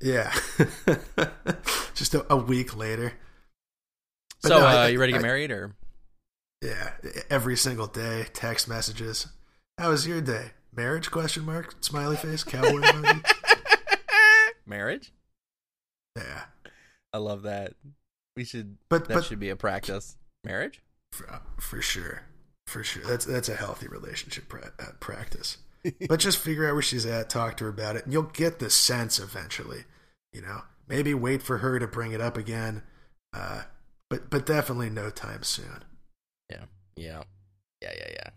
Yeah. 0.00 0.32
just 1.94 2.14
a, 2.14 2.32
a, 2.32 2.36
week 2.36 2.76
later. 2.76 3.12
But 4.42 4.48
so, 4.48 4.58
no, 4.58 4.66
uh, 4.66 4.70
I, 4.70 4.88
you 4.88 4.98
ready 4.98 5.12
to 5.12 5.18
get 5.18 5.24
I, 5.24 5.28
married 5.28 5.50
or? 5.50 5.74
Yeah. 6.62 6.92
Every 7.30 7.56
single 7.56 7.86
day, 7.86 8.26
text 8.32 8.68
messages. 8.68 9.28
How 9.78 9.90
was 9.90 10.06
your 10.06 10.20
day? 10.20 10.52
Marriage? 10.76 11.10
Question 11.10 11.44
mark. 11.44 11.74
Smiley 11.80 12.16
face. 12.16 12.44
Cowboy 12.44 12.80
emoji. 12.80 13.24
Marriage? 14.66 15.12
Yeah. 16.16 16.44
I 17.12 17.18
love 17.18 17.42
that. 17.42 17.74
We 18.36 18.44
should. 18.44 18.76
But 18.88 19.08
that 19.08 19.14
but, 19.14 19.24
should 19.24 19.40
be 19.40 19.48
a 19.48 19.56
practice. 19.56 20.16
Marriage? 20.44 20.82
For, 21.12 21.40
for 21.58 21.80
sure, 21.80 22.22
for 22.66 22.84
sure. 22.84 23.02
That's 23.04 23.24
that's 23.24 23.48
a 23.48 23.56
healthy 23.56 23.88
relationship 23.88 24.48
pra- 24.48 24.72
uh, 24.78 24.92
practice. 25.00 25.58
but 26.08 26.20
just 26.20 26.38
figure 26.38 26.68
out 26.68 26.74
where 26.74 26.82
she's 26.82 27.06
at, 27.06 27.30
talk 27.30 27.56
to 27.56 27.64
her 27.64 27.70
about 27.70 27.96
it, 27.96 28.04
and 28.04 28.12
you'll 28.12 28.24
get 28.24 28.58
the 28.58 28.68
sense 28.68 29.18
eventually. 29.18 29.84
You 30.32 30.42
know, 30.42 30.62
maybe 30.86 31.14
wait 31.14 31.42
for 31.42 31.58
her 31.58 31.78
to 31.78 31.86
bring 31.86 32.12
it 32.12 32.20
up 32.20 32.36
again, 32.36 32.82
uh, 33.32 33.62
but 34.10 34.28
but 34.28 34.44
definitely 34.44 34.90
no 34.90 35.08
time 35.08 35.42
soon. 35.42 35.84
Yeah, 36.50 36.64
yeah, 36.96 37.22
yeah, 37.80 37.92
yeah, 37.96 38.10
yeah. 38.10 38.30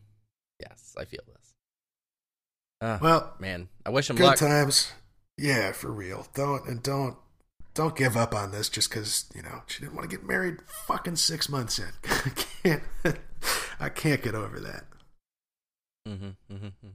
Yes, 0.61 0.95
I 0.97 1.03
feel 1.03 1.23
this. 1.27 1.38
Uh, 2.81 2.97
well, 3.01 3.33
man, 3.39 3.67
I 3.85 3.89
wish 3.89 4.09
him 4.09 4.15
good 4.15 4.25
luck. 4.25 4.37
times. 4.37 4.91
Yeah, 5.37 5.71
for 5.71 5.91
real. 5.91 6.27
Don't 6.33 6.67
and 6.67 6.81
don't 6.81 7.17
don't 7.73 7.95
give 7.95 8.15
up 8.17 8.33
on 8.33 8.51
this 8.51 8.69
just 8.69 8.89
because 8.89 9.25
you 9.35 9.41
know 9.41 9.63
she 9.67 9.81
didn't 9.81 9.95
want 9.95 10.09
to 10.09 10.15
get 10.15 10.25
married. 10.25 10.57
Fucking 10.87 11.17
six 11.17 11.49
months 11.49 11.79
in, 11.79 11.89
I 12.03 12.29
can't. 12.63 12.83
I 13.79 13.89
can't 13.89 14.21
get 14.21 14.35
over 14.35 14.59
that. 14.59 14.83
Mm-hmm, 16.07 16.25
mm-hmm, 16.25 16.65
mm-hmm. 16.65 16.87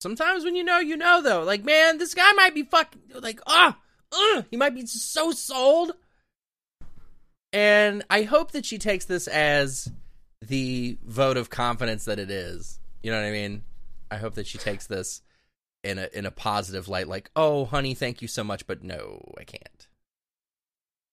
Sometimes 0.00 0.44
when 0.44 0.56
you 0.56 0.64
know, 0.64 0.78
you 0.78 0.96
know. 0.96 1.22
Though, 1.22 1.42
like 1.42 1.64
man, 1.64 1.98
this 1.98 2.14
guy 2.14 2.32
might 2.32 2.54
be 2.54 2.62
fucking 2.64 3.00
like 3.20 3.40
ah, 3.46 3.76
uh, 4.12 4.42
he 4.50 4.56
might 4.56 4.74
be 4.74 4.86
so 4.86 5.32
sold. 5.32 5.92
And 7.52 8.04
I 8.08 8.22
hope 8.22 8.52
that 8.52 8.64
she 8.64 8.78
takes 8.78 9.06
this 9.06 9.26
as 9.26 9.90
the 10.40 10.98
vote 11.04 11.36
of 11.36 11.50
confidence 11.50 12.04
that 12.04 12.20
it 12.20 12.30
is. 12.30 12.78
You 13.02 13.10
know 13.10 13.20
what 13.20 13.26
I 13.26 13.32
mean? 13.32 13.62
I 14.10 14.16
hope 14.16 14.34
that 14.34 14.46
she 14.46 14.58
takes 14.58 14.86
this 14.86 15.22
in 15.82 15.98
a 15.98 16.08
in 16.12 16.26
a 16.26 16.30
positive 16.30 16.88
light, 16.88 17.08
like, 17.08 17.30
"Oh, 17.36 17.64
honey, 17.64 17.94
thank 17.94 18.22
you 18.22 18.28
so 18.28 18.44
much, 18.44 18.66
but 18.66 18.82
no, 18.82 19.34
I 19.38 19.44
can't." 19.44 19.88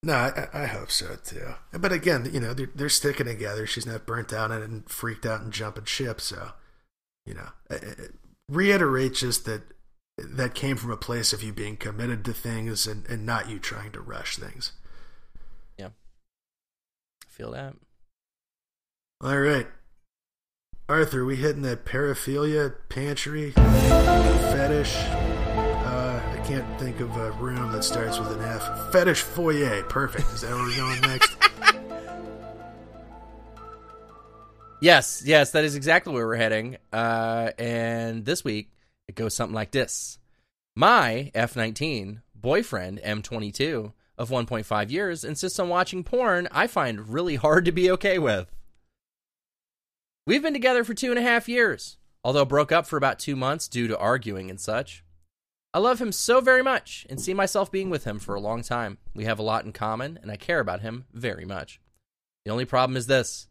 No, 0.03 0.13
I, 0.13 0.47
I, 0.53 0.65
hope 0.67 0.91
so 0.91 1.15
too. 1.23 1.55
But 1.73 1.91
again, 1.91 2.29
you 2.31 2.39
know, 2.39 2.53
they're, 2.53 2.69
they're 2.73 2.87
sticking 2.87 3.25
together. 3.25 3.65
She's 3.65 3.87
not 3.87 4.05
burnt 4.05 4.31
out 4.31 4.51
and 4.51 4.87
freaked 4.87 5.25
out 5.25 5.41
and 5.41 5.51
jumping 5.51 5.85
ship. 5.85 6.21
So, 6.21 6.51
you 7.25 7.33
know, 7.33 7.49
reiterate 8.47 9.15
just 9.15 9.45
that 9.45 9.63
that 10.17 10.53
came 10.53 10.77
from 10.77 10.91
a 10.91 10.97
place 10.97 11.33
of 11.33 11.43
you 11.43 11.51
being 11.51 11.77
committed 11.77 12.25
to 12.25 12.33
things 12.33 12.87
and, 12.87 13.05
and 13.07 13.25
not 13.25 13.49
you 13.49 13.59
trying 13.59 13.91
to 13.91 14.01
rush 14.01 14.37
things. 14.37 14.71
Yeah. 15.77 15.87
I 15.87 17.29
feel 17.29 17.51
that. 17.51 17.75
All 19.21 19.39
right. 19.39 19.67
Arthur, 20.89 21.25
we 21.25 21.35
hitting 21.35 21.63
that 21.63 21.83
paraphilia 21.83 22.73
pantry 22.87 23.51
fetish 23.51 24.95
Uh, 24.95 26.21
I 26.33 26.47
can't 26.47 26.79
think 26.79 27.01
of 27.01 27.13
a 27.17 27.31
room 27.31 27.73
that 27.73 27.83
starts 27.83 28.17
with 28.17 28.31
an 28.31 28.41
F. 28.41 28.93
Fetish 28.93 29.21
foyer. 29.21 29.83
Perfect. 29.83 30.29
Is 30.29 30.41
that 30.41 30.51
where 30.51 30.63
we're 30.63 30.77
going 30.77 31.01
next? 31.01 31.35
yes, 34.81 35.23
yes, 35.25 35.51
that 35.51 35.65
is 35.65 35.75
exactly 35.75 36.13
where 36.13 36.25
we're 36.25 36.37
heading. 36.37 36.77
Uh, 36.93 37.51
and 37.57 38.23
this 38.23 38.45
week, 38.45 38.71
it 39.09 39.15
goes 39.15 39.33
something 39.33 39.55
like 39.55 39.71
this 39.71 40.19
My 40.73 41.31
F 41.35 41.57
19 41.57 42.21
boyfriend, 42.33 43.01
M22, 43.03 43.91
of 44.17 44.29
1.5 44.29 44.89
years, 44.89 45.25
insists 45.25 45.59
on 45.59 45.67
watching 45.67 46.05
porn 46.05 46.47
I 46.49 46.67
find 46.67 47.09
really 47.09 47.35
hard 47.35 47.65
to 47.65 47.73
be 47.73 47.91
okay 47.91 48.19
with. 48.19 48.49
We've 50.27 50.43
been 50.43 50.51
together 50.51 50.83
for 50.83 50.93
two 50.93 51.09
and 51.09 51.17
a 51.17 51.21
half 51.21 51.47
years, 51.47 51.95
although 52.21 52.43
broke 52.43 52.73
up 52.73 52.85
for 52.85 52.97
about 52.97 53.17
two 53.17 53.37
months 53.37 53.69
due 53.69 53.87
to 53.87 53.97
arguing 53.97 54.49
and 54.49 54.59
such. 54.59 55.05
I 55.73 55.79
love 55.79 56.01
him 56.01 56.11
so 56.11 56.41
very 56.41 56.61
much 56.61 57.07
and 57.09 57.17
see 57.21 57.33
myself 57.33 57.71
being 57.71 57.89
with 57.89 58.03
him 58.03 58.19
for 58.19 58.35
a 58.35 58.41
long 58.41 58.61
time. 58.61 58.97
We 59.15 59.23
have 59.23 59.39
a 59.39 59.43
lot 59.43 59.63
in 59.63 59.71
common, 59.71 60.19
and 60.21 60.29
I 60.29 60.35
care 60.35 60.59
about 60.59 60.81
him 60.81 61.05
very 61.13 61.45
much. 61.45 61.79
The 62.43 62.51
only 62.51 62.65
problem 62.65 62.97
is 62.97 63.07
this. 63.07 63.47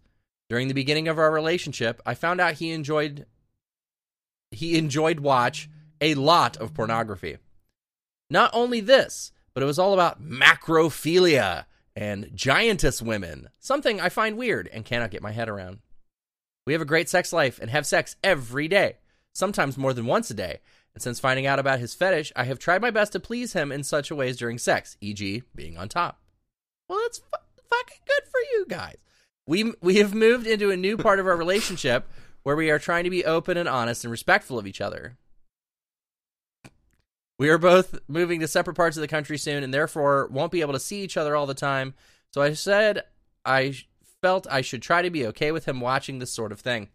During 0.51 0.68
the 0.68 0.74
beginning 0.74 1.09
of 1.09 1.18
our 1.18 1.33
relationship, 1.33 2.03
I 2.05 2.12
found 2.12 2.43
out 2.43 2.57
he 2.57 2.72
enjoyed 2.72 3.24
he 4.51 4.77
enjoyed 4.77 5.20
watch 5.20 5.70
a 6.03 6.14
lot 6.14 6.59
of 6.59 6.74
pornography. 6.74 7.39
Not 8.29 8.51
only 8.53 8.81
this, 8.81 9.33
but 9.55 9.62
it 9.62 9.66
was 9.66 9.79
all 9.79 9.95
about 9.95 10.22
macrophilia 10.22 11.64
and 11.97 12.33
giantess 12.35 13.01
women, 13.01 13.49
something 13.59 13.99
I 13.99 14.11
find 14.11 14.37
weird 14.37 14.68
and 14.70 14.85
cannot 14.85 15.11
get 15.11 15.22
my 15.22 15.33
head 15.33 15.49
around. 15.49 15.79
We 16.67 16.73
have 16.73 16.83
a 16.83 16.87
great 16.87 17.09
sex 17.09 17.33
life 17.33 17.59
and 17.61 17.71
have 17.71 17.87
sex 17.87 18.17
every 18.25 18.69
day, 18.69 18.97
sometimes 19.33 19.79
more 19.79 19.93
than 19.93 20.07
once 20.07 20.31
a 20.31 20.35
day, 20.35 20.61
And 20.95 21.03
since 21.03 21.21
finding 21.21 21.47
out 21.47 21.59
about 21.59 21.79
his 21.79 21.95
fetish, 21.95 22.33
I 22.35 22.45
have 22.45 22.59
tried 22.59 22.83
my 22.83 22.91
best 22.91 23.12
to 23.12 23.21
please 23.21 23.53
him 23.53 23.71
in 23.71 23.85
such 23.85 24.11
a 24.11 24.17
ways 24.17 24.37
during 24.37 24.59
sex, 24.59 24.97
e.g., 25.01 25.43
being 25.55 25.77
on 25.77 25.89
top. 25.89 26.21
Well, 26.89 26.99
that's 27.03 27.19
fu- 27.19 27.67
fucking 27.71 28.03
good 28.07 28.31
for 28.31 28.41
you 28.53 28.67
guys. 28.69 28.97
We 29.47 29.73
we 29.81 29.97
have 29.97 30.12
moved 30.14 30.47
into 30.47 30.71
a 30.71 30.77
new 30.77 30.97
part 30.97 31.21
of 31.21 31.27
our 31.27 31.37
relationship 31.37 32.09
where 32.43 32.57
we 32.57 32.71
are 32.71 32.79
trying 32.79 33.05
to 33.05 33.11
be 33.11 33.25
open 33.25 33.57
and 33.57 33.69
honest 33.69 34.05
and 34.05 34.11
respectful 34.11 34.59
of 34.59 34.67
each 34.67 34.81
other. 34.81 35.17
We 37.39 37.49
are 37.51 37.59
both 37.59 37.99
moving 38.09 38.41
to 38.41 38.49
separate 38.49 38.77
parts 38.77 38.97
of 38.97 39.03
the 39.03 39.09
country 39.09 39.37
soon 39.39 39.62
and 39.62 39.73
therefore 39.73 40.29
won't 40.33 40.53
be 40.53 40.62
able 40.62 40.73
to 40.73 40.81
see 40.81 41.03
each 41.03 41.17
other 41.17 41.37
all 41.37 41.47
the 41.47 41.55
time. 41.55 41.95
So 42.33 42.41
I 42.41 42.55
said 42.55 43.03
I 43.45 43.77
felt 44.27 44.49
I 44.51 44.61
should 44.61 44.83
try 44.83 45.03
to 45.03 45.11
be 45.11 45.24
okay 45.24 45.53
with 45.53 45.66
him 45.66 45.81
watching 45.81 46.18
this 46.18 46.33
sort 46.33 46.51
of 46.51 46.59
thing. 46.59 46.89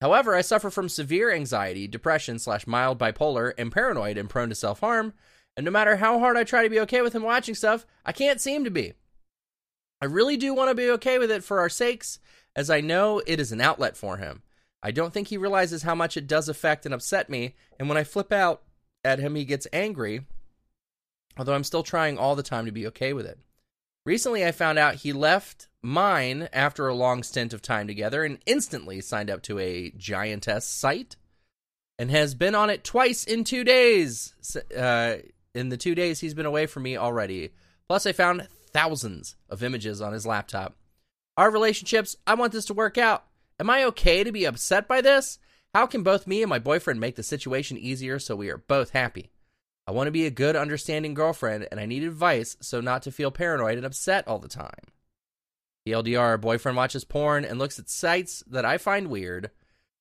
However, 0.00 0.34
I 0.34 0.40
suffer 0.40 0.70
from 0.70 0.88
severe 0.88 1.30
anxiety, 1.30 1.86
depression 1.86 2.38
slash 2.38 2.66
mild 2.66 2.98
bipolar, 2.98 3.52
and 3.58 3.70
paranoid 3.70 4.16
and 4.16 4.30
prone 4.30 4.48
to 4.48 4.54
self 4.54 4.80
harm. 4.80 5.12
And 5.58 5.66
no 5.66 5.70
matter 5.70 5.96
how 5.96 6.18
hard 6.18 6.38
I 6.38 6.44
try 6.44 6.62
to 6.62 6.70
be 6.70 6.80
okay 6.80 7.02
with 7.02 7.12
him 7.12 7.22
watching 7.22 7.54
stuff, 7.54 7.84
I 8.02 8.12
can't 8.12 8.40
seem 8.40 8.64
to 8.64 8.70
be. 8.70 8.94
I 10.00 10.06
really 10.06 10.38
do 10.38 10.54
want 10.54 10.70
to 10.70 10.74
be 10.74 10.88
okay 10.92 11.18
with 11.18 11.30
it 11.30 11.44
for 11.44 11.60
our 11.60 11.68
sakes, 11.68 12.18
as 12.56 12.70
I 12.70 12.80
know 12.80 13.20
it 13.26 13.40
is 13.40 13.52
an 13.52 13.60
outlet 13.60 13.94
for 13.94 14.16
him. 14.16 14.40
I 14.82 14.90
don't 14.90 15.12
think 15.12 15.28
he 15.28 15.36
realizes 15.36 15.82
how 15.82 15.94
much 15.94 16.16
it 16.16 16.26
does 16.26 16.48
affect 16.48 16.86
and 16.86 16.94
upset 16.94 17.28
me, 17.28 17.56
and 17.78 17.90
when 17.90 17.98
I 17.98 18.04
flip 18.04 18.32
out 18.32 18.62
at 19.04 19.18
him, 19.18 19.34
he 19.34 19.44
gets 19.44 19.66
angry, 19.70 20.24
although 21.36 21.54
I'm 21.54 21.62
still 21.62 21.82
trying 21.82 22.16
all 22.16 22.36
the 22.36 22.42
time 22.42 22.64
to 22.64 22.72
be 22.72 22.86
okay 22.86 23.12
with 23.12 23.26
it. 23.26 23.38
Recently, 24.06 24.46
I 24.46 24.52
found 24.52 24.78
out 24.78 24.94
he 24.94 25.12
left 25.12 25.67
mine 25.82 26.48
after 26.52 26.88
a 26.88 26.94
long 26.94 27.22
stint 27.22 27.52
of 27.52 27.62
time 27.62 27.86
together 27.86 28.24
and 28.24 28.38
instantly 28.46 29.00
signed 29.00 29.30
up 29.30 29.42
to 29.42 29.58
a 29.58 29.90
giantess 29.96 30.66
site 30.66 31.16
and 31.98 32.10
has 32.10 32.34
been 32.34 32.54
on 32.54 32.70
it 32.70 32.84
twice 32.84 33.24
in 33.24 33.44
two 33.44 33.64
days. 33.64 34.34
Uh, 34.76 35.16
in 35.54 35.68
the 35.68 35.76
two 35.76 35.94
days 35.94 36.20
he's 36.20 36.34
been 36.34 36.46
away 36.46 36.66
from 36.66 36.84
me 36.84 36.96
already. 36.96 37.50
Plus, 37.88 38.06
I 38.06 38.12
found 38.12 38.46
thousands 38.72 39.36
of 39.48 39.62
images 39.62 40.00
on 40.00 40.12
his 40.12 40.26
laptop. 40.26 40.76
Our 41.36 41.50
relationships, 41.50 42.16
I 42.26 42.34
want 42.34 42.52
this 42.52 42.66
to 42.66 42.74
work 42.74 42.98
out. 42.98 43.24
Am 43.58 43.70
I 43.70 43.84
okay 43.84 44.22
to 44.22 44.32
be 44.32 44.44
upset 44.44 44.86
by 44.86 45.00
this? 45.00 45.38
How 45.74 45.86
can 45.86 46.02
both 46.02 46.26
me 46.26 46.42
and 46.42 46.50
my 46.50 46.58
boyfriend 46.58 47.00
make 47.00 47.16
the 47.16 47.22
situation 47.22 47.76
easier 47.76 48.18
so 48.18 48.36
we 48.36 48.50
are 48.50 48.58
both 48.58 48.90
happy? 48.90 49.30
I 49.86 49.92
want 49.92 50.06
to 50.06 50.12
be 50.12 50.26
a 50.26 50.30
good, 50.30 50.54
understanding 50.54 51.14
girlfriend, 51.14 51.66
and 51.70 51.80
I 51.80 51.86
need 51.86 52.04
advice 52.04 52.56
so 52.60 52.80
not 52.80 53.02
to 53.02 53.10
feel 53.10 53.30
paranoid 53.30 53.78
and 53.78 53.86
upset 53.86 54.28
all 54.28 54.38
the 54.38 54.48
time. 54.48 54.92
TLDR, 55.92 56.40
boyfriend 56.40 56.76
watches 56.76 57.04
porn 57.04 57.44
and 57.44 57.58
looks 57.58 57.78
at 57.78 57.88
sites 57.88 58.42
that 58.46 58.64
I 58.64 58.78
find 58.78 59.08
weird. 59.08 59.50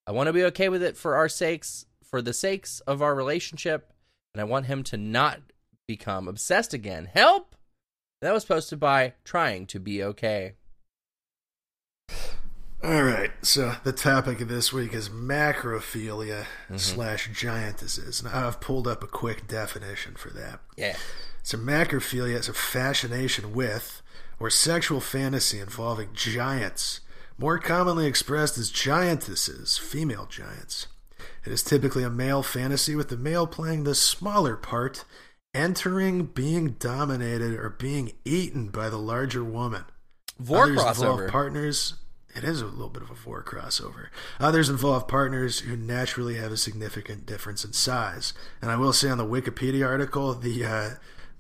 I 0.06 0.12
want 0.12 0.28
to 0.28 0.34
be 0.34 0.44
okay 0.46 0.70
with 0.70 0.84
it 0.84 0.98
for 0.98 1.16
our 1.16 1.30
sakes, 1.30 1.86
for 2.04 2.22
the 2.22 2.34
sakes 2.34 2.80
of 2.82 3.02
our 3.02 3.16
relationship, 3.16 3.92
and 4.34 4.42
I 4.42 4.46
want 4.46 4.66
him 4.68 4.84
to 4.84 4.98
not 4.98 5.40
become 5.88 6.28
obsessed 6.28 6.74
again. 6.74 7.10
Help! 7.14 7.56
That 8.22 8.34
was 8.34 8.46
posted 8.46 8.80
by 8.80 9.14
Trying 9.24 9.68
to 9.68 9.80
Be 9.80 10.04
Okay. 10.04 10.54
All 12.84 13.04
right, 13.04 13.32
so 13.42 13.74
the 13.84 13.92
topic 13.92 14.40
of 14.40 14.50
this 14.50 14.72
week 14.72 14.94
is 14.94 15.10
macrophilia 15.10 16.46
Mm-hmm. 16.66 16.78
slash 16.78 17.30
giantesses. 17.30 18.24
Now 18.24 18.48
I've 18.48 18.60
pulled 18.62 18.88
up 18.88 19.04
a 19.04 19.08
quick 19.08 19.48
definition 19.48 20.14
for 20.16 20.30
that. 20.32 20.60
Yeah. 20.78 20.96
So 21.44 21.58
macrophilia 21.58 22.36
is 22.36 22.50
a 22.50 22.54
fascination 22.54 23.54
with 23.54 24.02
or 24.40 24.50
sexual 24.50 25.00
fantasy 25.00 25.60
involving 25.60 26.10
giants, 26.14 27.02
more 27.38 27.60
commonly 27.60 28.06
expressed 28.06 28.58
as 28.58 28.72
giantesses, 28.72 29.80
female 29.80 30.26
giants. 30.26 30.88
It 31.46 31.52
is 31.52 31.64
typically 31.64 32.04
a 32.04 32.10
male 32.10 32.44
fantasy 32.44 32.96
with 32.96 33.10
the 33.10 33.18
male 33.18 33.48
playing 33.48 33.84
the 33.84 33.96
smaller 33.96 34.56
part, 34.56 35.06
entering, 35.54 36.26
being 36.26 36.72
dominated, 36.80 37.54
or 37.54 37.70
being 37.70 38.14
eaten 38.26 38.68
by 38.70 38.90
the 38.90 38.98
larger 38.98 39.44
woman. 39.44 39.86
Vore 40.40 40.64
Others 40.64 40.78
involve 40.78 41.20
crossover. 41.20 41.30
partners. 41.30 41.94
It 42.36 42.44
is 42.44 42.62
a 42.62 42.66
little 42.66 42.90
bit 42.90 43.02
of 43.02 43.10
a 43.10 43.16
vore 43.16 43.44
crossover. 43.44 44.08
Others 44.40 44.70
involve 44.70 45.08
partners 45.08 45.62
who 45.62 45.76
naturally 45.76 46.36
have 46.36 46.52
a 46.52 46.58
significant 46.58 47.26
difference 47.26 47.66
in 47.66 47.74
size. 47.74 48.34
And 48.62 48.70
I 48.70 48.76
will 48.76 48.94
say 48.94 49.10
on 49.10 49.18
the 49.18 49.26
Wikipedia 49.26 49.88
article, 49.88 50.36
the 50.36 50.64
uh, 50.64 50.90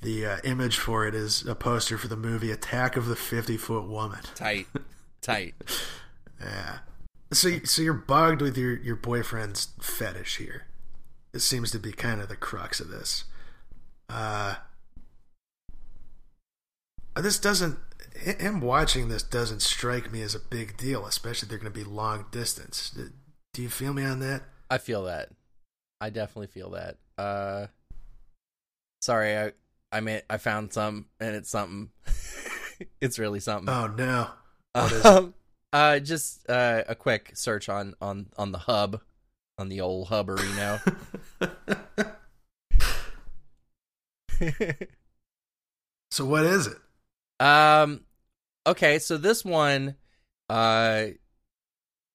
the 0.02 0.26
uh, 0.26 0.38
image 0.44 0.78
for 0.78 1.08
it 1.08 1.16
is 1.16 1.46
a 1.46 1.56
poster 1.56 1.98
for 1.98 2.08
the 2.08 2.16
movie 2.16 2.52
Attack 2.52 2.96
of 2.96 3.08
the 3.08 3.16
Fifty 3.16 3.58
Foot 3.58 3.88
Woman. 3.88 4.20
Tight. 4.36 4.68
Tight. 5.22 5.56
Yeah. 6.40 6.80
So 7.32 7.60
so 7.64 7.82
you're 7.82 7.94
bugged 7.94 8.42
with 8.42 8.58
your 8.58 8.78
your 8.78 8.96
boyfriend's 8.96 9.70
fetish 9.82 10.38
here. 10.38 10.68
It 11.34 11.40
seems 11.40 11.72
to 11.72 11.80
be 11.80 11.92
kind 11.92 12.22
of 12.22 12.30
the 12.30 12.36
crux 12.36 12.80
of 12.80 12.90
this. 12.90 13.26
Uh, 14.10 14.56
this 17.16 17.40
doesn't 17.40 17.78
him 18.16 18.62
watching 18.62 19.10
this 19.10 19.24
doesn't 19.24 19.62
strike 19.62 20.12
me 20.12 20.22
as 20.22 20.36
a 20.36 20.40
big 20.40 20.78
deal, 20.78 21.06
especially 21.06 21.46
if 21.46 21.50
they're 21.50 21.60
going 21.60 21.72
to 21.72 21.78
be 21.78 21.84
long 21.84 22.26
distance. 22.32 22.98
Do 23.54 23.62
you 23.62 23.70
feel 23.70 23.94
me 23.94 24.04
on 24.04 24.20
that? 24.20 24.44
I 24.70 24.78
feel 24.78 25.04
that. 25.04 25.30
I 26.00 26.10
definitely 26.10 26.48
feel 26.48 26.72
that. 26.72 26.98
Uh 27.18 27.68
sorry, 29.02 29.38
I 29.38 29.52
I 29.92 30.02
mean 30.02 30.22
I 30.30 30.38
found 30.38 30.74
some 30.74 31.06
and 31.20 31.36
it's 31.36 31.50
something. 31.50 31.90
it's 33.02 33.20
really 33.20 33.40
something. 33.40 33.74
Oh 33.74 33.88
no. 33.88 34.28
What 34.74 34.92
is 34.92 35.00
it? 35.00 35.06
um, 35.06 35.34
uh 35.74 36.00
just 36.00 36.50
uh, 36.50 36.84
a 36.88 36.96
quick 36.96 37.32
search 37.36 37.70
on 37.70 37.96
on 38.02 38.28
on 38.38 38.52
the 38.52 38.60
hub 38.60 39.02
on 39.58 39.70
the 39.70 39.82
old 39.82 40.10
hubberino. 40.10 40.82
So 46.12 46.26
what 46.26 46.46
is 46.46 46.68
it? 46.68 46.78
um 47.40 48.02
okay, 48.66 48.98
so 48.98 49.18
this 49.18 49.46
one 49.46 49.96
uh 50.50 51.08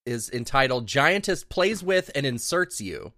is 0.05 0.29
entitled 0.31 0.87
Giantess 0.87 1.47
plays 1.47 1.81
with 1.83 2.11
and 2.15 2.25
inserts 2.25 2.81
you. 2.81 3.13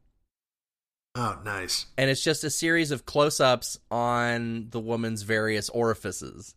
Oh, 1.18 1.38
nice. 1.46 1.86
and 1.98 2.10
it's 2.10 2.22
just 2.24 2.44
a 2.44 2.50
series 2.50 2.92
of 2.92 3.06
close-ups 3.06 3.80
on 3.90 4.68
the 4.72 4.80
woman's 4.82 5.22
various 5.22 5.70
orifices 5.70 6.56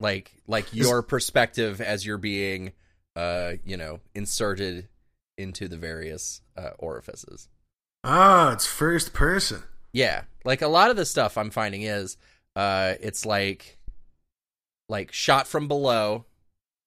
like 0.00 0.32
like 0.46 0.74
your 0.74 1.02
perspective 1.02 1.80
as 1.80 2.04
you're 2.04 2.18
being 2.18 2.72
uh 3.14 3.52
you 3.64 3.76
know 3.76 4.00
inserted 4.14 4.88
into 5.38 5.68
the 5.68 5.76
various 5.76 6.40
uh, 6.56 6.70
orifices 6.78 7.48
Oh, 8.04 8.50
it's 8.50 8.66
first 8.66 9.12
person. 9.12 9.62
yeah 9.92 10.22
like 10.44 10.62
a 10.62 10.68
lot 10.68 10.90
of 10.90 10.96
the 10.96 11.04
stuff 11.06 11.36
i'm 11.38 11.50
finding 11.50 11.82
is 11.82 12.16
uh 12.56 12.94
it's 13.00 13.24
like 13.26 13.78
like 14.88 15.12
shot 15.12 15.46
from 15.46 15.66
below 15.68 16.24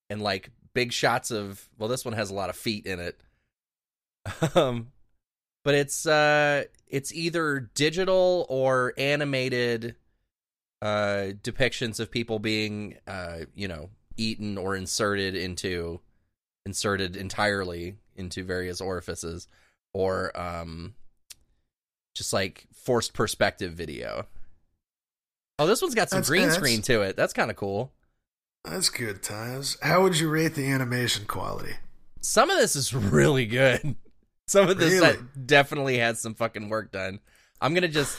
and 0.10 0.22
like 0.22 0.49
big 0.74 0.91
shots 0.93 1.30
of 1.32 1.68
well 1.78 1.89
this 1.89 2.05
one 2.05 2.14
has 2.14 2.30
a 2.30 2.36
lot 2.36 2.49
of 2.49 2.55
feet 2.55 2.86
in 2.86 2.99
it 2.99 3.20
um 4.55 4.88
but 5.70 5.76
it's 5.76 6.07
uh 6.07 6.63
it's 6.88 7.13
either 7.13 7.70
digital 7.76 8.47
or 8.49 8.91
animated 8.97 9.93
uh 10.82 11.30
depictions 11.43 11.99
of 11.99 12.09
people 12.09 12.39
being 12.39 12.97
uh 13.05 13.41
you 13.53 13.67
know 13.67 13.91
eaten 14.17 14.57
or 14.57 14.76
inserted 14.76 15.36
into 15.36 15.99
inserted 16.65 17.15
entirely 17.15 17.97
into 18.15 18.43
various 18.43 18.82
orifices 18.82 19.47
or 19.93 20.36
um 20.36 20.95
just 22.15 22.34
like 22.34 22.65
forced 22.74 23.13
perspective 23.13 23.74
video. 23.74 24.26
Oh 25.59 25.67
this 25.67 25.84
one's 25.84 25.93
got 25.93 26.09
some 26.09 26.17
That's- 26.22 26.30
green 26.30 26.41
that's- 26.47 26.57
screen 26.57 26.82
to 26.82 27.03
it. 27.03 27.15
That's 27.15 27.34
kind 27.34 27.51
of 27.51 27.57
cool. 27.57 27.91
That's 28.65 28.89
good 28.89 29.22
times. 29.22 29.78
How 29.84 30.01
would 30.01 30.20
you 30.20 30.30
rate 30.32 30.55
the 30.55 30.67
animation 30.67 31.26
quality? 31.26 31.74
some 32.22 32.49
of 32.49 32.57
this 32.57 32.76
is 32.76 32.91
really 32.95 33.45
good 33.45 33.95
some 34.50 34.68
of 34.70 34.78
this 34.78 34.93
Really? 34.93 35.14
that 35.14 35.47
definitely 35.47 35.97
has 36.00 36.20
some 36.20 36.34
fucking 36.34 36.70
work 36.70 36.91
done 36.91 37.20
i'm 37.62 37.74
gonna 37.74 37.88
just 37.88 38.18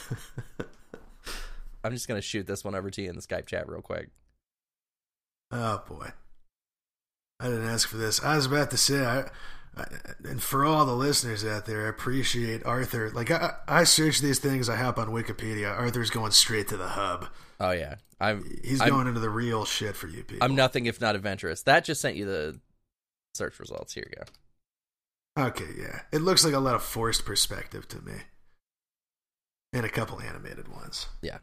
i'm 1.83 1.91
just 1.91 2.07
gonna 2.07 2.21
shoot 2.21 2.47
this 2.47 2.63
one 2.63 2.75
over 2.75 2.89
to 2.89 3.01
you 3.01 3.09
in 3.09 3.15
the 3.15 3.21
skype 3.21 3.45
chat 3.47 3.67
real 3.69 3.81
quick 3.81 4.09
Oh 5.53 5.83
boy, 5.85 6.07
I 7.41 7.47
didn't 7.49 7.67
ask 7.67 7.89
for 7.89 7.97
this. 7.97 8.23
I 8.23 8.37
was 8.37 8.45
about 8.45 8.71
to 8.71 8.77
say, 8.77 9.05
I, 9.05 9.25
I 9.75 9.83
and 10.23 10.41
for 10.41 10.63
all 10.63 10.85
the 10.85 10.95
listeners 10.95 11.43
out 11.43 11.65
there, 11.65 11.87
I 11.87 11.89
appreciate 11.89 12.65
Arthur. 12.65 13.09
Like 13.11 13.31
I, 13.31 13.55
I 13.67 13.83
search 13.83 14.21
these 14.21 14.39
things, 14.39 14.69
I 14.69 14.77
hop 14.77 14.97
on 14.97 15.09
Wikipedia. 15.09 15.69
Arthur's 15.77 16.09
going 16.09 16.31
straight 16.31 16.69
to 16.69 16.77
the 16.77 16.87
hub. 16.87 17.27
oh 17.59 17.71
yeah 17.71 17.95
i'm 18.21 18.45
He's 18.63 18.79
I'm- 18.79 18.91
going 18.91 19.07
into 19.07 19.19
the 19.19 19.29
real 19.29 19.65
shit 19.65 19.97
for 19.97 20.07
you 20.07 20.23
people. 20.23 20.41
i'm 20.45 20.55
nothing 20.55 20.85
if 20.85 21.01
not 21.01 21.15
adventurous 21.17 21.63
that 21.63 21.83
just 21.83 21.99
sent 21.99 22.15
you 22.15 22.23
the 22.25 22.57
search 23.33 23.59
results 23.59 23.93
here 23.93 24.07
you 24.09 24.15
go 24.15 24.23
Okay, 25.39 25.67
yeah, 25.77 26.01
it 26.11 26.19
looks 26.21 26.43
like 26.43 26.53
a 26.53 26.59
lot 26.59 26.75
of 26.75 26.83
forced 26.83 27.25
perspective 27.25 27.87
to 27.89 28.01
me, 28.01 28.13
and 29.73 29.85
a 29.85 29.89
couple 29.89 30.19
animated 30.21 30.67
ones. 30.67 31.07
yeah 31.21 31.37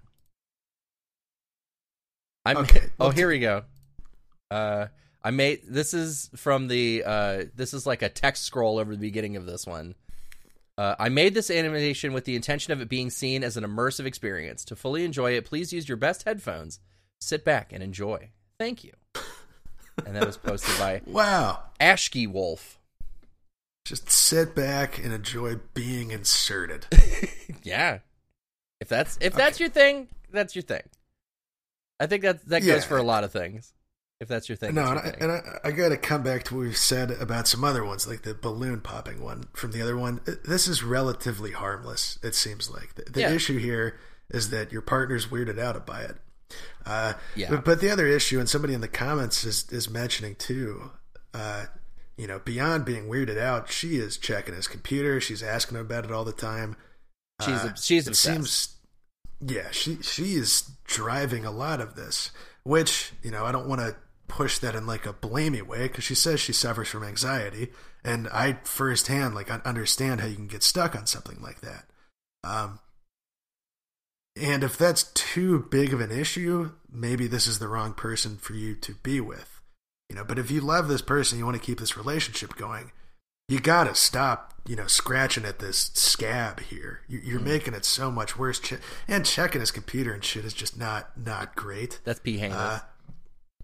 i'm 2.45 2.59
Okay, 2.59 2.85
oh 3.01 3.11
here 3.11 3.29
we 3.29 3.41
go 3.41 3.65
uh 4.51 4.87
i 5.25 5.31
made 5.31 5.61
this 5.69 5.93
is 5.93 6.31
from 6.37 6.69
the 6.69 7.03
uh 7.05 7.45
this 7.55 7.75
is 7.75 7.87
like 7.87 8.01
a 8.03 8.09
text 8.09 8.45
scroll 8.45 8.79
over 8.79 8.95
the 8.95 9.01
beginning 9.01 9.37
of 9.37 9.45
this 9.47 9.67
one 9.67 9.95
Uh, 10.79 10.95
I 11.01 11.09
made 11.09 11.35
this 11.35 11.51
animation 11.51 12.13
with 12.13 12.25
the 12.25 12.37
intention 12.37 12.73
of 12.73 12.81
it 12.81 12.89
being 12.89 13.11
seen 13.11 13.43
as 13.43 13.57
an 13.57 13.65
immersive 13.65 14.07
experience. 14.07 14.65
To 14.67 14.77
fully 14.77 15.05
enjoy 15.05 15.33
it, 15.33 15.45
please 15.45 15.73
use 15.73 15.89
your 15.89 15.97
best 15.97 16.23
headphones. 16.23 16.79
Sit 17.21 17.45
back 17.45 17.73
and 17.73 17.83
enjoy. 17.83 18.31
Thank 18.61 18.85
you. 18.85 18.93
and 20.07 20.15
that 20.15 20.25
was 20.25 20.37
posted 20.37 20.79
by 20.79 21.01
Wow. 21.07 21.65
Ashky 21.81 22.31
Wolf. 22.31 22.78
Just 23.89 24.11
sit 24.11 24.55
back 24.55 24.99
and 24.99 25.13
enjoy 25.15 25.57
being 25.75 26.11
inserted. 26.11 26.87
Yeah. 27.63 27.99
If 28.81 28.89
that's 28.89 29.19
if 29.21 29.35
that's 29.35 29.59
your 29.59 29.69
thing, 29.71 30.09
that's 30.31 30.55
your 30.55 30.63
thing. 30.63 30.83
I 31.99 32.07
think 32.07 32.23
that 32.23 32.47
that 32.49 32.61
goes 32.61 32.69
Yeah. 32.69 32.81
for 32.81 32.97
a 32.99 33.03
lot 33.03 33.25
of 33.25 33.33
things. 33.33 33.73
If 34.21 34.29
that's 34.29 34.49
your 34.49 34.57
thing, 34.57 34.75
No, 34.75 34.85
and 34.87 34.99
I, 34.99 35.03
thing. 35.03 35.15
and 35.21 35.33
I, 35.33 35.41
I 35.65 35.71
got 35.71 35.89
to 35.91 35.97
come 35.97 36.23
back 36.23 36.45
to 36.45 36.55
what 36.57 36.61
we've 36.63 36.77
said 36.77 37.11
about 37.13 37.49
some 37.49 37.65
other 37.65 37.85
ones, 37.85 38.07
like 38.07 38.23
the 38.23 38.35
balloon 38.35 38.81
popping 38.81 39.23
one 39.23 39.45
from 39.55 39.73
the 39.73 39.81
other 39.83 39.97
one. 39.97 40.21
This 40.45 40.67
is 40.69 40.83
relatively 40.83 41.53
harmless. 41.53 42.19
It 42.23 42.35
seems 42.35 42.69
like 42.71 42.95
the, 42.97 43.11
the 43.11 43.21
Yeah. 43.21 43.33
issue 43.33 43.59
here 43.59 43.99
is 44.31 44.51
that 44.51 44.71
your 44.73 44.83
partner's 44.83 45.27
weirded 45.29 45.59
out 45.59 45.85
by 45.87 46.03
it. 46.03 46.17
Uh, 46.85 47.15
Yeah. 47.35 47.51
but, 47.51 47.65
but 47.65 47.81
the 47.81 47.91
other 47.91 48.07
issue, 48.07 48.39
and 48.41 48.49
somebody 48.49 48.75
in 48.75 48.81
the 48.83 48.89
comments 48.89 49.45
is 49.45 49.67
is 49.71 49.89
mentioning 49.91 50.35
too. 50.37 50.91
Uh, 51.33 51.67
you 52.19 52.27
know, 52.27 52.41
beyond 52.41 52.85
being 52.85 53.07
weirded 53.09 53.39
out, 53.39 53.71
she 53.71 53.97
is 53.97 54.19
checking 54.19 54.55
his 54.55 54.67
computer. 54.67 55.21
She's 55.21 55.43
asking 55.43 55.77
him 55.79 55.87
about 55.87 56.05
it 56.05 56.11
all 56.11 56.25
the 56.25 56.33
time. 56.33 56.77
she's 57.41 57.55
Uh, 57.55 57.75
she's 57.77 58.07
it 58.07 58.11
obsessed. 58.11 58.35
seems 58.35 58.75
yeah 59.41 59.71
she 59.71 60.03
she 60.03 60.35
is 60.35 60.63
driving 60.83 61.45
a 61.45 61.51
lot 61.53 61.81
of 61.81 61.95
this 61.95 62.33
which 62.65 63.13
you 63.23 63.31
know 63.31 63.45
i 63.47 63.53
don't 63.53 63.69
want 63.69 63.81
to 63.81 63.95
push 64.27 64.59
that 64.59 64.75
in 64.75 64.85
like 64.85 65.07
a 65.07 65.13
blamey 65.13 65.63
way 65.63 65.87
because 65.87 66.03
she 66.03 66.15
says 66.17 66.41
she 66.41 66.53
suffers 66.53 66.89
from 66.89 67.05
anxiety 67.05 67.69
and 68.03 68.27
i 68.31 68.59
firsthand 68.65 69.33
like 69.37 69.49
I 69.49 69.61
understand 69.65 70.21
how 70.21 70.27
you 70.27 70.35
can 70.35 70.49
get 70.49 70.65
stuck 70.65 70.97
on 70.97 71.07
something 71.07 71.41
like 71.41 71.61
that 71.61 71.85
um 72.43 72.81
and 74.35 74.65
if 74.65 74.77
that's 74.77 75.05
too 75.05 75.61
big 75.71 75.95
of 75.95 76.01
an 76.01 76.11
issue 76.11 76.73
maybe 76.91 77.29
this 77.29 77.47
is 77.47 77.61
the 77.61 77.69
wrong 77.69 77.95
person 77.95 78.37
for 78.39 78.55
you 78.55 78.75
to 78.75 78.95
be 79.05 79.21
with 79.21 79.58
you 80.09 80.17
know 80.17 80.25
but 80.25 80.39
if 80.39 80.51
you 80.51 80.61
love 80.61 80.89
this 80.89 81.03
person 81.03 81.39
you 81.39 81.45
want 81.45 81.57
to 81.57 81.63
keep 81.65 81.79
this 81.79 81.97
relationship 81.97 82.57
going 82.57 82.93
you 83.51 83.61
gotta 83.61 83.95
stop, 83.95 84.53
you 84.67 84.77
know, 84.77 84.87
scratching 84.87 85.47
at 85.47 85.59
this 85.59 85.91
scab 85.95 86.61
here. 86.61 87.01
You- 87.09 87.23
You're 87.25 87.41
making 87.41 87.73
it 87.73 87.87
so 87.87 88.11
much 88.11 88.37
worse. 88.37 88.61
And 89.09 89.25
checking 89.25 89.61
his 89.63 89.71
computer 89.71 90.13
and 90.13 90.23
shit 90.23 90.45
is 90.45 90.53
just 90.53 90.77
not 90.79 91.17
not 91.17 91.57
great. 91.57 91.99
That's 92.05 92.21
P. 92.21 92.37
Haney. 92.37 92.53
Uh, 92.53 92.81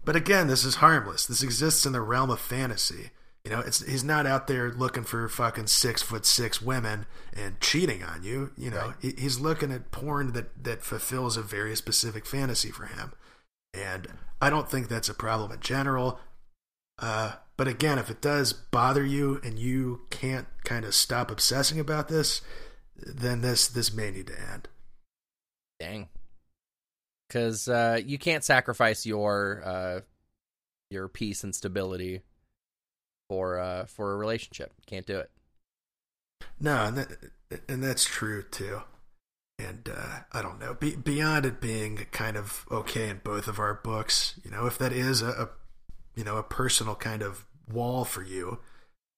but 0.03 0.15
again, 0.15 0.47
this 0.47 0.63
is 0.65 0.77
harmless. 0.77 1.27
This 1.27 1.43
exists 1.43 1.85
in 1.85 1.91
the 1.93 2.01
realm 2.01 2.31
of 2.31 2.39
fantasy. 2.39 3.11
You 3.43 3.51
know, 3.51 3.59
it's 3.59 3.85
he's 3.85 4.03
not 4.03 4.25
out 4.25 4.47
there 4.47 4.71
looking 4.71 5.03
for 5.03 5.29
fucking 5.29 5.67
six 5.67 6.01
foot 6.01 6.25
six 6.25 6.59
women 6.59 7.05
and 7.31 7.61
cheating 7.61 8.01
on 8.01 8.23
you. 8.23 8.53
You 8.57 8.71
know, 8.71 8.95
he, 8.99 9.13
he's 9.15 9.39
looking 9.39 9.71
at 9.71 9.91
porn 9.91 10.33
that 10.33 10.63
that 10.63 10.81
fulfills 10.81 11.37
a 11.37 11.43
very 11.43 11.75
specific 11.75 12.25
fantasy 12.25 12.71
for 12.71 12.87
him, 12.87 13.13
and 13.71 14.07
I 14.41 14.49
don't 14.49 14.67
think 14.67 14.87
that's 14.87 15.09
a 15.09 15.13
problem 15.13 15.51
in 15.51 15.59
general. 15.59 16.19
Uh, 16.99 17.33
but 17.57 17.67
again, 17.67 17.99
if 17.99 18.09
it 18.09 18.21
does 18.21 18.53
bother 18.53 19.05
you 19.05 19.39
and 19.43 19.59
you 19.59 20.01
can't 20.09 20.47
kind 20.63 20.85
of 20.85 20.93
stop 20.93 21.31
obsessing 21.31 21.79
about 21.79 22.07
this, 22.07 22.41
then 22.95 23.41
this 23.41 23.67
this 23.67 23.93
may 23.93 24.11
need 24.11 24.27
to 24.27 24.39
end. 24.39 24.67
Dang. 25.79 26.09
Because 27.27 27.67
uh, 27.67 27.99
you 28.05 28.17
can't 28.17 28.43
sacrifice 28.43 29.05
your 29.05 29.61
uh, 29.65 29.99
your 30.89 31.07
peace 31.07 31.43
and 31.43 31.53
stability 31.53 32.21
for 33.29 33.59
uh, 33.59 33.85
for 33.85 34.13
a 34.13 34.17
relationship. 34.17 34.73
Can't 34.85 35.05
do 35.05 35.17
it. 35.19 35.31
No, 36.59 36.85
and 36.85 36.97
that 36.97 37.09
and 37.67 37.83
that's 37.83 38.05
true 38.05 38.43
too. 38.43 38.81
And 39.57 39.89
uh, 39.89 40.19
I 40.33 40.41
don't 40.41 40.59
know. 40.59 40.73
Be, 40.73 40.95
beyond 40.95 41.45
it 41.45 41.61
being 41.61 42.05
kind 42.11 42.35
of 42.35 42.65
okay 42.69 43.09
in 43.09 43.21
both 43.23 43.47
of 43.47 43.57
our 43.59 43.73
books, 43.73 44.39
you 44.43 44.51
know, 44.51 44.65
if 44.65 44.77
that 44.77 44.91
is 44.91 45.21
a, 45.21 45.29
a 45.29 45.49
you 46.15 46.23
know 46.23 46.37
a 46.37 46.43
personal 46.43 46.95
kind 46.95 47.21
of 47.21 47.45
wall 47.71 48.05
for 48.05 48.23
you, 48.23 48.59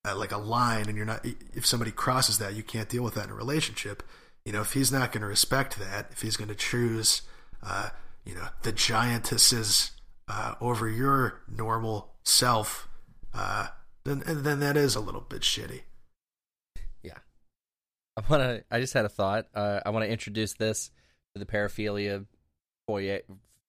uh, 0.05 0.15
like 0.15 0.31
a 0.31 0.37
line, 0.37 0.87
and 0.87 0.95
you're 0.95 1.05
not 1.05 1.25
if 1.53 1.65
somebody 1.65 1.91
crosses 1.91 2.37
that, 2.39 2.55
you 2.55 2.63
can't 2.63 2.89
deal 2.89 3.03
with 3.03 3.15
that 3.15 3.25
in 3.25 3.31
a 3.31 3.35
relationship. 3.35 4.03
You 4.45 4.53
know, 4.53 4.61
if 4.61 4.73
he's 4.73 4.91
not 4.91 5.11
going 5.11 5.21
to 5.21 5.27
respect 5.27 5.77
that, 5.77 6.07
if 6.11 6.21
he's 6.21 6.37
going 6.37 6.47
to 6.47 6.55
choose, 6.55 7.21
uh, 7.61 7.89
you 8.25 8.33
know, 8.33 8.47
the 8.63 8.71
giantesses 8.71 9.91
uh, 10.27 10.55
over 10.61 10.87
your 10.89 11.41
normal 11.49 12.13
self, 12.23 12.87
uh, 13.33 13.67
then 14.05 14.23
then 14.25 14.59
that 14.59 14.77
is 14.77 14.95
a 14.95 14.99
little 14.99 15.21
bit 15.21 15.41
shitty. 15.41 15.81
Yeah. 17.03 17.17
I 18.15 18.21
want 18.29 18.43
to. 18.43 18.63
I 18.71 18.79
just 18.79 18.93
had 18.93 19.05
a 19.05 19.09
thought. 19.09 19.47
Uh, 19.53 19.81
I 19.85 19.89
want 19.89 20.05
to 20.05 20.11
introduce 20.11 20.53
this 20.53 20.91
to 21.33 21.39
the 21.39 21.45
paraphilia 21.45 22.25
foyer 22.87 23.21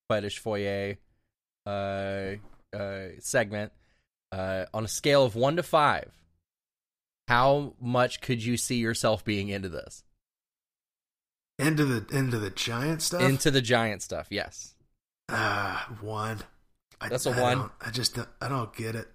fetish 0.08 0.38
foyer 0.38 0.96
uh, 1.66 2.36
uh, 2.76 3.08
segment 3.20 3.72
uh, 4.32 4.66
on 4.74 4.84
a 4.84 4.88
scale 4.88 5.24
of 5.24 5.34
one 5.34 5.56
to 5.56 5.62
five. 5.62 6.10
How 7.28 7.74
much 7.80 8.20
could 8.20 8.42
you 8.42 8.56
see 8.56 8.76
yourself 8.76 9.24
being 9.24 9.48
into 9.48 9.68
this? 9.68 10.02
Into 11.58 11.84
the 11.84 12.16
into 12.16 12.38
the 12.38 12.50
giant 12.50 13.02
stuff. 13.02 13.20
Into 13.22 13.50
the 13.50 13.60
giant 13.60 14.02
stuff, 14.02 14.28
yes. 14.30 14.74
ah 15.28 15.88
one. 16.00 16.38
I, 17.00 17.08
That's 17.08 17.26
a 17.26 17.30
I 17.30 17.40
one? 17.40 17.70
I 17.80 17.90
just 17.90 18.14
don't, 18.14 18.28
I 18.40 18.48
don't 18.48 18.74
get 18.74 18.94
it. 18.96 19.08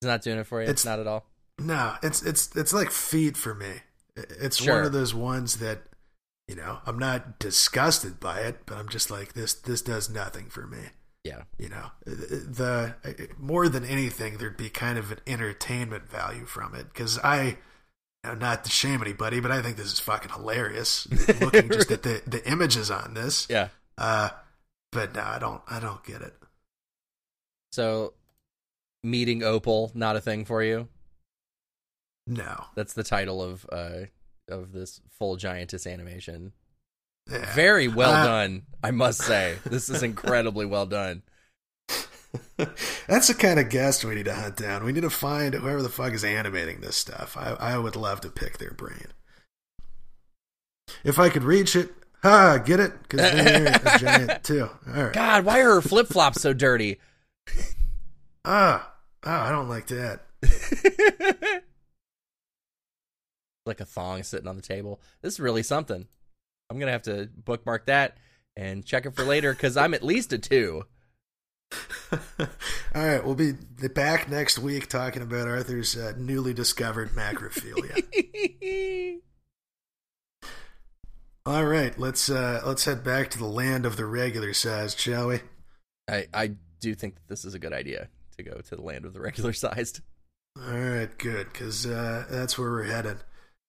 It's 0.00 0.06
not 0.06 0.22
doing 0.22 0.38
it 0.38 0.46
for 0.46 0.60
you. 0.62 0.68
It's, 0.68 0.82
It's- 0.82 0.84
not 0.84 1.00
at 1.00 1.06
all. 1.06 1.26
No, 1.58 1.94
it's 2.02 2.22
it's 2.22 2.54
it's 2.54 2.74
like 2.74 2.90
feet 2.90 3.34
for 3.36 3.54
me. 3.54 3.80
It's 4.14 4.58
Sure. 4.62 4.76
one 4.76 4.84
of 4.84 4.92
those 4.92 5.14
ones 5.14 5.56
that 5.56 5.84
you 6.48 6.54
know 6.54 6.80
I'm 6.84 6.98
not 6.98 7.38
disgusted 7.38 8.20
by 8.20 8.40
it, 8.40 8.66
but 8.66 8.76
I'm 8.76 8.90
just 8.90 9.10
like 9.10 9.32
this. 9.32 9.54
This 9.54 9.80
does 9.80 10.10
nothing 10.10 10.50
for 10.50 10.66
me. 10.66 10.90
Yeah. 11.26 11.42
You 11.58 11.68
know, 11.68 11.90
the 12.04 12.94
more 13.38 13.68
than 13.68 13.84
anything, 13.84 14.38
there'd 14.38 14.56
be 14.56 14.70
kind 14.70 14.98
of 14.98 15.10
an 15.12 15.18
entertainment 15.26 16.08
value 16.10 16.44
from 16.44 16.74
it 16.74 16.86
because 16.92 17.18
I. 17.18 17.42
you 17.44 17.56
know, 18.24 18.34
Not 18.34 18.64
to 18.64 18.70
shame 18.70 19.02
anybody, 19.02 19.40
but 19.40 19.50
I 19.50 19.62
think 19.62 19.76
this 19.76 19.92
is 19.92 20.00
fucking 20.00 20.32
hilarious. 20.32 21.06
Looking 21.40 21.68
just 21.70 21.90
at 21.90 22.02
the, 22.02 22.22
the 22.26 22.46
images 22.48 22.90
on 22.90 23.14
this, 23.14 23.46
Yeah. 23.50 23.68
Uh, 23.98 24.30
but 24.92 25.14
no, 25.14 25.22
I 25.22 25.38
don't. 25.38 25.62
I 25.68 25.80
don't 25.80 26.02
get 26.04 26.22
it. 26.22 26.34
So, 27.72 28.14
meeting 29.02 29.42
Opal 29.42 29.90
not 29.94 30.16
a 30.16 30.20
thing 30.20 30.44
for 30.44 30.62
you. 30.62 30.88
No. 32.26 32.64
That's 32.74 32.92
the 32.94 33.04
title 33.04 33.42
of 33.42 33.66
uh 33.70 34.06
of 34.48 34.72
this 34.72 35.00
full 35.10 35.36
giantess 35.36 35.86
animation. 35.86 36.52
Yeah. 37.30 37.54
Very 37.54 37.88
well 37.88 38.12
Uh, 38.12 38.24
done, 38.24 38.62
I 38.82 38.90
must 38.92 39.20
say. 39.22 39.56
This 39.64 39.88
is 39.88 40.02
incredibly 40.02 40.64
well 40.66 40.86
done. 40.86 41.22
That's 42.56 43.28
the 43.28 43.34
kind 43.34 43.58
of 43.58 43.68
guest 43.68 44.04
we 44.04 44.14
need 44.14 44.26
to 44.26 44.34
hunt 44.34 44.56
down. 44.56 44.84
We 44.84 44.92
need 44.92 45.02
to 45.02 45.10
find 45.10 45.54
whoever 45.54 45.82
the 45.82 45.88
fuck 45.88 46.12
is 46.12 46.24
animating 46.24 46.80
this 46.80 46.96
stuff. 46.96 47.36
I, 47.36 47.50
I 47.58 47.78
would 47.78 47.96
love 47.96 48.20
to 48.22 48.28
pick 48.30 48.58
their 48.58 48.72
brain. 48.72 49.08
If 51.02 51.18
I 51.18 51.28
could 51.30 51.44
reach 51.44 51.74
it, 51.74 51.90
ha, 52.22 52.58
get 52.58 52.78
it? 52.80 52.92
Because 53.02 53.20
they're 53.32 53.80
a 53.84 53.98
giant 53.98 54.44
too. 54.44 54.68
All 54.88 55.02
right. 55.04 55.12
God, 55.12 55.44
why 55.44 55.60
are 55.60 55.74
her 55.74 55.82
flip 55.82 56.06
flops 56.08 56.40
so 56.42 56.52
dirty? 56.52 56.98
Ah, 58.44 58.92
oh, 59.24 59.30
I 59.30 59.50
don't 59.50 59.68
like 59.68 59.88
that. 59.88 60.22
like 63.66 63.80
a 63.80 63.84
thong 63.84 64.22
sitting 64.22 64.46
on 64.48 64.56
the 64.56 64.62
table. 64.62 65.00
This 65.22 65.34
is 65.34 65.40
really 65.40 65.62
something. 65.62 66.06
I'm 66.70 66.78
gonna 66.78 66.92
have 66.92 67.02
to 67.02 67.28
bookmark 67.44 67.86
that 67.86 68.18
and 68.56 68.84
check 68.84 69.06
it 69.06 69.14
for 69.14 69.24
later 69.24 69.52
because 69.52 69.76
I'm 69.76 69.94
at 69.94 70.02
least 70.02 70.32
a 70.32 70.38
two. 70.38 70.84
All 72.12 72.16
right, 72.94 73.24
we'll 73.24 73.34
be 73.34 73.52
back 73.94 74.28
next 74.28 74.58
week 74.58 74.88
talking 74.88 75.22
about 75.22 75.48
Arthur's 75.48 75.96
uh, 75.96 76.12
newly 76.16 76.54
discovered 76.54 77.10
macrophilia. 77.10 78.02
All 81.46 81.64
right, 81.64 81.96
let's 81.98 82.28
uh, 82.28 82.62
let's 82.64 82.84
head 82.84 83.04
back 83.04 83.30
to 83.30 83.38
the 83.38 83.46
land 83.46 83.86
of 83.86 83.96
the 83.96 84.06
regular 84.06 84.52
sized, 84.52 84.98
shall 84.98 85.28
we? 85.28 85.40
I 86.08 86.26
I 86.32 86.52
do 86.80 86.94
think 86.94 87.16
that 87.16 87.28
this 87.28 87.44
is 87.44 87.54
a 87.54 87.58
good 87.58 87.72
idea 87.72 88.08
to 88.36 88.42
go 88.42 88.60
to 88.60 88.76
the 88.76 88.82
land 88.82 89.04
of 89.04 89.12
the 89.12 89.20
regular 89.20 89.52
sized. 89.52 90.00
All 90.58 90.78
right, 90.78 91.16
good, 91.18 91.52
because 91.52 91.86
uh, 91.86 92.24
that's 92.30 92.58
where 92.58 92.70
we're 92.70 92.84
headed. 92.84 93.18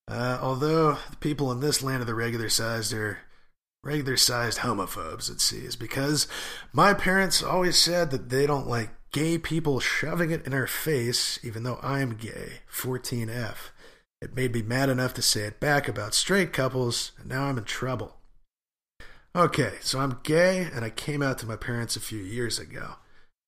Uh, 0.07 0.39
although 0.41 0.97
the 1.09 1.17
people 1.17 1.51
in 1.51 1.59
this 1.59 1.83
land 1.83 2.01
of 2.01 2.07
the 2.07 2.15
regular 2.15 2.49
sized 2.49 2.93
are 2.93 3.19
regular 3.83 4.17
sized 4.17 4.59
homophobes, 4.59 5.29
it 5.29 5.41
seems, 5.41 5.75
because 5.75 6.27
my 6.71 6.93
parents 6.93 7.43
always 7.43 7.77
said 7.77 8.11
that 8.11 8.29
they 8.29 8.47
don't 8.47 8.67
like 8.67 8.89
gay 9.11 9.37
people 9.37 9.79
shoving 9.79 10.31
it 10.31 10.45
in 10.45 10.53
our 10.53 10.67
face, 10.67 11.39
even 11.43 11.63
though 11.63 11.79
I'm 11.81 12.15
gay. 12.15 12.59
14F. 12.71 13.71
It 14.21 14.35
made 14.35 14.53
me 14.53 14.61
mad 14.61 14.89
enough 14.89 15.13
to 15.15 15.21
say 15.21 15.41
it 15.41 15.59
back 15.59 15.87
about 15.87 16.13
straight 16.13 16.51
couples, 16.53 17.11
and 17.17 17.27
now 17.29 17.45
I'm 17.45 17.57
in 17.57 17.63
trouble. 17.65 18.15
Okay, 19.35 19.73
so 19.81 19.99
I'm 19.99 20.19
gay, 20.23 20.67
and 20.73 20.83
I 20.83 20.89
came 20.89 21.21
out 21.21 21.37
to 21.39 21.45
my 21.45 21.55
parents 21.55 21.95
a 21.95 22.01
few 22.01 22.19
years 22.19 22.57
ago. 22.57 22.95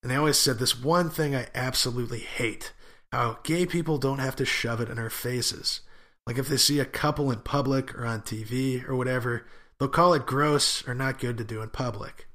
And 0.04 0.12
they 0.12 0.16
always 0.16 0.38
said 0.38 0.60
this 0.60 0.80
one 0.80 1.10
thing 1.10 1.36
I 1.36 1.48
absolutely 1.56 2.20
hate 2.20 2.74
how 3.12 3.40
gay 3.44 3.66
people 3.66 3.98
don't 3.98 4.20
have 4.20 4.36
to 4.36 4.46
shove 4.46 4.80
it 4.80 4.90
in 4.90 5.00
our 5.00 5.10
faces. 5.10 5.82
Like 6.30 6.38
if 6.38 6.48
they 6.48 6.58
see 6.58 6.80
a 6.80 6.86
couple 6.86 7.32
in 7.32 7.40
public 7.40 7.98
or 7.98 8.06
on 8.06 8.22
TV 8.22 8.88
or 8.88 8.96
whatever, 8.96 9.48
they'll 9.80 9.90
call 9.90 10.14
it 10.14 10.28
gross 10.28 10.88
or 10.88 10.94
not 10.94 11.18
good 11.18 11.40
to 11.40 11.44
do 11.44 11.64
in 11.64 11.70
public. 11.70 12.28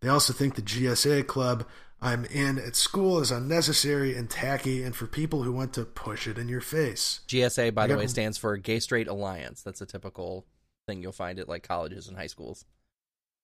They 0.00 0.08
also 0.08 0.32
think 0.32 0.54
the 0.54 0.62
GSA 0.62 1.26
club 1.26 1.66
I'm 2.00 2.26
in 2.26 2.60
at 2.60 2.76
school 2.76 3.18
is 3.18 3.32
unnecessary 3.32 4.14
and 4.14 4.30
tacky 4.30 4.84
and 4.84 4.94
for 4.94 5.08
people 5.08 5.42
who 5.42 5.50
want 5.50 5.72
to 5.72 5.84
push 5.84 6.28
it 6.28 6.38
in 6.38 6.48
your 6.48 6.60
face. 6.60 7.22
GSA, 7.26 7.74
by 7.74 7.88
the 7.88 7.96
way, 7.96 8.06
stands 8.06 8.38
for 8.38 8.56
Gay 8.56 8.78
Straight 8.78 9.08
Alliance. 9.08 9.62
That's 9.62 9.80
a 9.80 9.86
typical 9.86 10.46
thing 10.86 11.02
you'll 11.02 11.10
find 11.10 11.40
at 11.40 11.48
like 11.48 11.66
colleges 11.66 12.06
and 12.06 12.16
high 12.16 12.28
schools. 12.28 12.64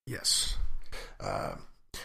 Yes. 0.07 0.57
Uh, 1.19 1.57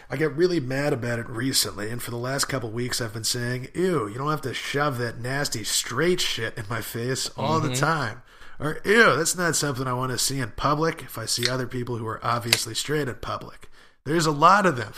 I 0.09 0.17
get 0.17 0.33
really 0.33 0.59
mad 0.59 0.93
about 0.93 1.19
it 1.19 1.29
recently, 1.29 1.89
and 1.89 2.01
for 2.01 2.11
the 2.11 2.17
last 2.17 2.45
couple 2.45 2.69
weeks, 2.71 3.01
I've 3.01 3.13
been 3.13 3.23
saying, 3.23 3.69
"Ew, 3.73 4.07
you 4.07 4.15
don't 4.15 4.29
have 4.29 4.41
to 4.41 4.53
shove 4.53 4.97
that 4.97 5.19
nasty 5.19 5.63
straight 5.63 6.21
shit 6.21 6.57
in 6.57 6.65
my 6.69 6.81
face 6.81 7.29
all 7.37 7.59
the 7.59 7.69
mm-hmm. 7.69 7.85
time." 7.85 8.21
Or, 8.59 8.79
"Ew, 8.85 9.15
that's 9.15 9.37
not 9.37 9.55
something 9.55 9.87
I 9.87 9.93
want 9.93 10.11
to 10.11 10.17
see 10.17 10.39
in 10.39 10.51
public." 10.51 11.01
If 11.03 11.17
I 11.17 11.25
see 11.25 11.49
other 11.49 11.67
people 11.67 11.97
who 11.97 12.07
are 12.07 12.23
obviously 12.23 12.75
straight 12.75 13.07
in 13.07 13.15
public, 13.15 13.69
there's 14.05 14.25
a 14.25 14.31
lot 14.31 14.65
of 14.65 14.77
them. 14.77 14.93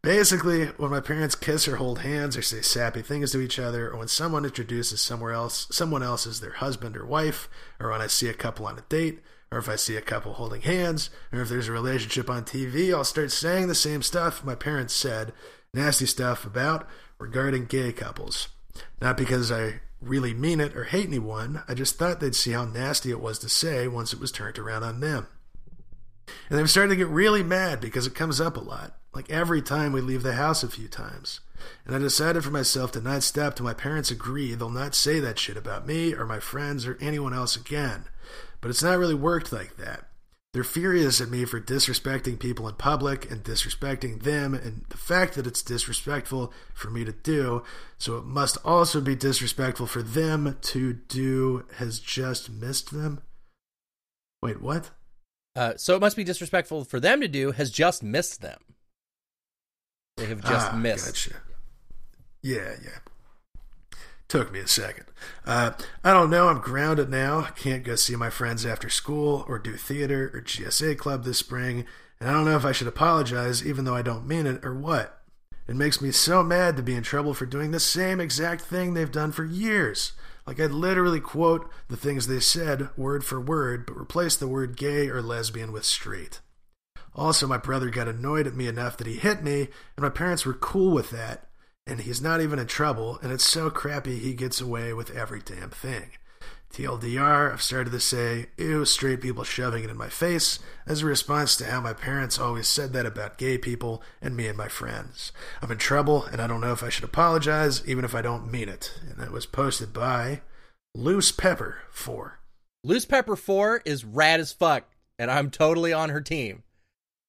Basically, 0.03 0.67
when 0.67 0.91
my 0.91 1.01
parents 1.01 1.35
kiss 1.35 1.69
or 1.69 1.77
hold 1.77 1.99
hands 1.99 2.35
or 2.37 2.43
say 2.43 2.63
sappy 2.63 3.03
things 3.03 3.33
to 3.33 3.41
each 3.41 3.59
other, 3.59 3.91
or 3.91 3.99
when 3.99 4.09
someone 4.09 4.47
introduces 4.47 5.01
somewhere 5.01 5.33
else, 5.33 5.67
someone 5.71 6.03
else 6.03 6.27
as 6.27 6.41
their 6.41 6.53
husband 6.53 6.97
or 6.97 7.05
wife, 7.05 7.51
or 7.79 7.91
when 7.91 8.01
I 8.01 8.07
see 8.07 8.29
a 8.29 8.35
couple 8.35 8.67
on 8.67 8.79
a 8.79 8.83
date, 8.89 9.21
or 9.51 9.59
if 9.59 9.69
I 9.69 9.77
see 9.77 9.97
a 9.97 10.03
couple 10.03 10.35
holding 10.35 10.63
hands, 10.63 11.11
or 11.33 11.41
if 11.41 11.49
there's 11.49 11.69
a 11.69 11.73
relationship 11.73 12.31
on 12.31 12.45
TV, 12.45 12.95
I'll 12.95 13.05
start 13.05 13.33
saying 13.33 13.67
the 13.67 13.75
same 13.75 14.03
stuff 14.03 14.45
my 14.45 14.55
parents 14.55 14.95
said, 14.95 15.33
nasty 15.75 16.07
stuff 16.07 16.45
about 16.45 16.87
regarding 17.19 17.67
gay 17.67 17.93
couples. 17.93 18.49
Not 19.01 19.17
because 19.17 19.51
I 19.51 19.81
really 20.01 20.33
mean 20.33 20.61
it 20.61 20.77
or 20.77 20.85
hate 20.85 21.07
anyone, 21.07 21.63
I 21.69 21.75
just 21.75 21.99
thought 21.99 22.21
they'd 22.21 22.35
see 22.35 22.53
how 22.53 22.65
nasty 22.65 23.11
it 23.11 23.21
was 23.21 23.39
to 23.41 23.49
say 23.49 23.89
once 23.89 24.13
it 24.13 24.21
was 24.21 24.33
turned 24.33 24.59
around 24.59 24.83
on 24.83 25.01
them. 25.01 25.27
And 26.49 26.59
they've 26.59 26.71
started 26.71 26.91
to 26.91 26.97
get 26.97 27.09
really 27.09 27.43
mad 27.43 27.81
because 27.81 28.07
it 28.07 28.15
comes 28.15 28.41
up 28.41 28.57
a 28.57 28.61
lot, 28.61 28.97
like 29.13 29.31
every 29.31 29.61
time 29.61 29.93
we 29.93 30.01
leave 30.01 30.23
the 30.23 30.35
house 30.35 30.63
a 30.63 30.69
few 30.69 30.89
times. 30.89 31.41
And 31.85 31.95
I 31.95 31.99
decided 31.99 32.45
for 32.45 32.51
myself 32.51 32.93
to 32.93 33.01
not 33.01 33.23
stop 33.23 33.55
till 33.55 33.67
my 33.67 33.75
parents 33.75 34.11
agree 34.11 34.55
they'll 34.55 34.71
not 34.71 34.95
say 34.95 35.21
that 35.21 35.39
shit 35.39 35.57
about 35.57 35.87
me 35.87 36.15
or 36.15 36.25
my 36.25 36.41
friends 36.41 36.87
or 36.87 36.97
anyone 37.01 37.35
else 37.35 37.57
again. 37.57 38.05
But 38.61 38.71
it's 38.71 38.83
not 38.83 38.99
really 38.99 39.15
worked 39.15 39.53
like 39.53 39.77
that. 39.77 40.07
They're 40.53 40.65
furious 40.65 41.21
at 41.21 41.31
me 41.31 41.45
for 41.45 41.61
disrespecting 41.61 42.39
people 42.39 42.67
in 42.67 42.75
public 42.75 43.31
and 43.31 43.45
disrespecting 43.45 44.23
them, 44.25 44.53
and 44.53 44.85
the 44.89 44.97
fact 44.97 45.35
that 45.35 45.47
it's 45.47 45.63
disrespectful 45.63 46.53
for 46.75 46.91
me 46.91 47.05
to 47.05 47.13
do, 47.13 47.63
so 47.99 48.19
it 48.19 48.25
must 48.25 48.59
also 48.65 49.01
be 49.01 49.15
disrespectful 49.15 49.87
for 49.87 50.03
them 50.03 50.59
to 50.63 50.93
do, 50.93 51.67
has 51.77 52.01
just 52.01 52.51
missed 52.51 52.91
them. 52.91 53.21
Wait, 54.43 54.61
what? 54.61 54.91
Uh, 55.55 55.75
so 55.77 55.95
it 55.95 56.01
must 56.01 56.17
be 56.17 56.25
disrespectful 56.25 56.85
for 56.85 56.99
them 56.99 57.21
to 57.21 57.29
do 57.29 57.53
has 57.53 57.71
just 57.71 58.03
missed 58.03 58.41
them. 58.43 58.59
They 60.17 60.27
have 60.27 60.43
just 60.43 60.73
Ah, 60.73 60.77
missed. 60.77 61.07
Gotcha. 61.07 61.41
Yeah, 62.43 62.75
yeah. 62.83 62.99
Took 64.31 64.53
me 64.53 64.61
a 64.61 64.69
second. 64.69 65.07
Uh, 65.45 65.73
I 66.05 66.13
don't 66.13 66.31
know. 66.31 66.49
I'm 66.49 66.61
grounded 66.61 67.11
now. 67.11 67.49
Can't 67.57 67.83
go 67.83 67.97
see 67.97 68.15
my 68.15 68.31
friends 68.31 68.65
after 68.65 68.89
school 68.89 69.45
or 69.49 69.59
do 69.59 69.75
theater 69.75 70.31
or 70.33 70.41
GSA 70.41 70.99
club 70.99 71.25
this 71.25 71.39
spring. 71.39 71.85
And 72.21 72.31
I 72.31 72.35
don't 72.35 72.45
know 72.45 72.57
if 72.57 72.65
I 72.65 72.71
should 72.71 72.87
apologize, 72.87 73.67
even 73.67 73.85
though 73.85 73.97
I 73.97 74.03
don't 74.03 74.29
mean 74.29 74.47
it, 74.47 74.65
or 74.65 74.73
what. 74.73 75.21
It 75.67 75.75
makes 75.75 76.01
me 76.01 76.13
so 76.13 76.45
mad 76.45 76.77
to 76.77 76.83
be 76.85 76.95
in 76.95 77.03
trouble 77.03 77.35
for 77.35 77.45
doing 77.45 77.73
the 77.73 77.81
same 77.81 78.21
exact 78.21 78.61
thing 78.63 78.95
they've 78.95 79.11
done 79.11 79.33
for 79.33 79.45
years. 79.45 80.13
Like 80.47 80.61
I'd 80.61 80.71
literally 80.71 81.19
quote 81.19 81.69
the 81.89 81.97
things 81.97 82.29
they 82.29 82.39
said 82.39 82.89
word 82.97 83.25
for 83.25 83.41
word, 83.41 83.85
but 83.85 83.97
replace 83.97 84.37
the 84.37 84.47
word 84.47 84.77
gay 84.77 85.09
or 85.09 85.21
lesbian 85.21 85.73
with 85.73 85.85
straight. 85.85 86.41
Also, 87.17 87.49
my 87.49 87.59
brother 87.59 87.91
got 87.91 88.07
annoyed 88.07 88.47
at 88.47 88.55
me 88.55 88.69
enough 88.69 88.97
that 88.97 89.09
he 89.09 89.17
hit 89.17 89.43
me, 89.43 89.63
and 89.97 90.05
my 90.05 90.09
parents 90.09 90.47
were 90.47 90.55
cool 90.55 90.93
with 90.93 91.11
that, 91.11 91.50
and 91.87 92.01
he's 92.01 92.21
not 92.23 92.41
even 92.41 92.59
in 92.59 92.67
trouble, 92.67 93.19
and 93.23 93.33
it's 93.33 93.45
so 93.45 93.71
crappy 93.71 94.19
he 94.19 94.35
gets 94.35 94.61
away 94.61 94.93
with 94.93 95.11
every 95.17 95.41
damn 95.41 95.71
thing. 95.71 96.11
TLDR, 96.73 97.53
I've 97.53 97.63
started 97.63 97.91
to 97.91 97.99
say, 98.01 98.47
ew, 98.57 98.85
straight 98.85 99.21
people 99.21 99.43
shoving 99.43 99.83
it 99.83 99.91
in 99.91 99.97
my 99.97 100.09
face, 100.09 100.61
as 100.87 101.03
a 101.03 101.07
response 101.07 101.57
to 101.57 101.65
how 101.67 101.81
my 101.81 101.93
parents 101.93 102.39
always 102.39 102.69
said 102.69 102.93
that 102.93 103.07
about 103.07 103.39
gay 103.39 103.59
people 103.59 104.03
and 104.23 104.37
me 104.37 104.47
and 104.47 104.57
my 104.57 104.69
friends. 104.69 105.33
I'm 105.61 105.73
in 105.73 105.79
trouble, 105.79 106.25
and 106.27 106.41
I 106.41 106.47
don't 106.47 106.61
know 106.61 106.73
if 106.73 106.85
I 106.85 106.89
should 106.89 107.03
apologize, 107.03 107.83
even 107.89 108.05
if 108.05 108.15
I 108.15 108.23
don't 108.23 108.53
mean 108.53 108.69
it. 108.69 108.93
And 109.09 109.19
that 109.19 109.33
was 109.33 109.47
posted 109.47 109.93
by 109.93 110.43
Loose 110.95 111.33
Pepper 111.33 111.79
4. 111.91 112.39
Loose 112.85 113.05
Pepper 113.05 113.35
4 113.35 113.83
is 113.85 114.05
rad 114.05 114.39
as 114.39 114.53
fuck, 114.53 114.85
and 115.19 115.29
I'm 115.29 115.51
totally 115.51 115.93
on 115.93 116.11
her 116.11 116.21
team. 116.21 116.63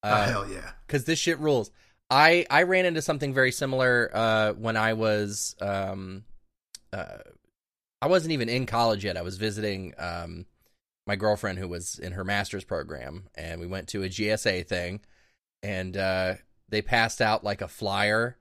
oh, 0.04 0.10
Uh, 0.10 0.28
hell 0.28 0.48
yeah. 0.48 0.74
because 0.86 1.06
this 1.06 1.18
shit 1.18 1.40
rules. 1.40 1.72
I 2.12 2.46
I 2.50 2.64
ran 2.64 2.86
into 2.86 3.02
something 3.02 3.34
very 3.34 3.54
similar 3.54 4.12
uh, 4.14 4.54
when 4.54 4.76
I 4.76 4.94
was 4.94 5.56
um, 5.62 6.26
uh, 6.92 7.20
I 8.02 8.08
wasn't 8.08 8.34
even 8.34 8.50
in 8.50 8.66
college 8.66 9.06
yet. 9.06 9.16
I 9.16 9.22
was 9.22 9.38
visiting 9.38 9.94
um, 9.98 10.46
my 11.08 11.16
girlfriend 11.16 11.58
who 11.58 11.70
was 11.70 11.98
in 11.98 12.12
her 12.12 12.26
master's 12.26 12.66
program, 12.66 13.30
and 13.34 13.62
we 13.62 13.68
went 13.68 13.88
to 13.90 14.04
a 14.04 14.10
GSA 14.10 14.68
thing, 14.68 15.00
and 15.64 15.96
uh, 15.96 16.36
they 16.68 16.82
passed 16.82 17.22
out 17.22 17.46
like 17.46 17.62
a 17.62 17.70
flyer 17.70 18.38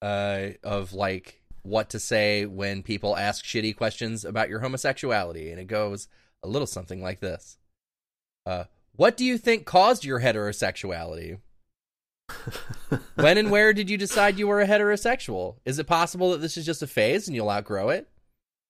uh, 0.00 0.48
of 0.62 0.94
like 0.94 1.42
what 1.62 1.90
to 1.90 2.00
say 2.00 2.46
when 2.46 2.82
people 2.82 3.16
ask 3.16 3.44
shitty 3.44 3.76
questions 3.76 4.24
about 4.24 4.48
your 4.48 4.60
homosexuality, 4.60 5.50
and 5.50 5.60
it 5.60 5.66
goes 5.66 6.08
a 6.42 6.48
little 6.48 6.66
something 6.66 7.02
like 7.02 7.20
this: 7.20 7.58
uh, 8.46 8.64
What 8.96 9.18
do 9.18 9.26
you 9.26 9.36
think 9.36 9.66
caused 9.66 10.06
your 10.06 10.20
heterosexuality? 10.20 11.38
When 13.16 13.38
and 13.38 13.50
where 13.50 13.72
did 13.72 13.90
you 13.90 13.96
decide 13.96 14.38
you 14.38 14.46
were 14.46 14.60
a 14.60 14.66
heterosexual? 14.66 15.56
Is 15.64 15.78
it 15.78 15.86
possible 15.86 16.30
that 16.32 16.40
this 16.40 16.56
is 16.56 16.66
just 16.66 16.82
a 16.82 16.86
phase 16.86 17.26
and 17.26 17.34
you'll 17.36 17.50
outgrow 17.50 17.90
it? 17.90 18.08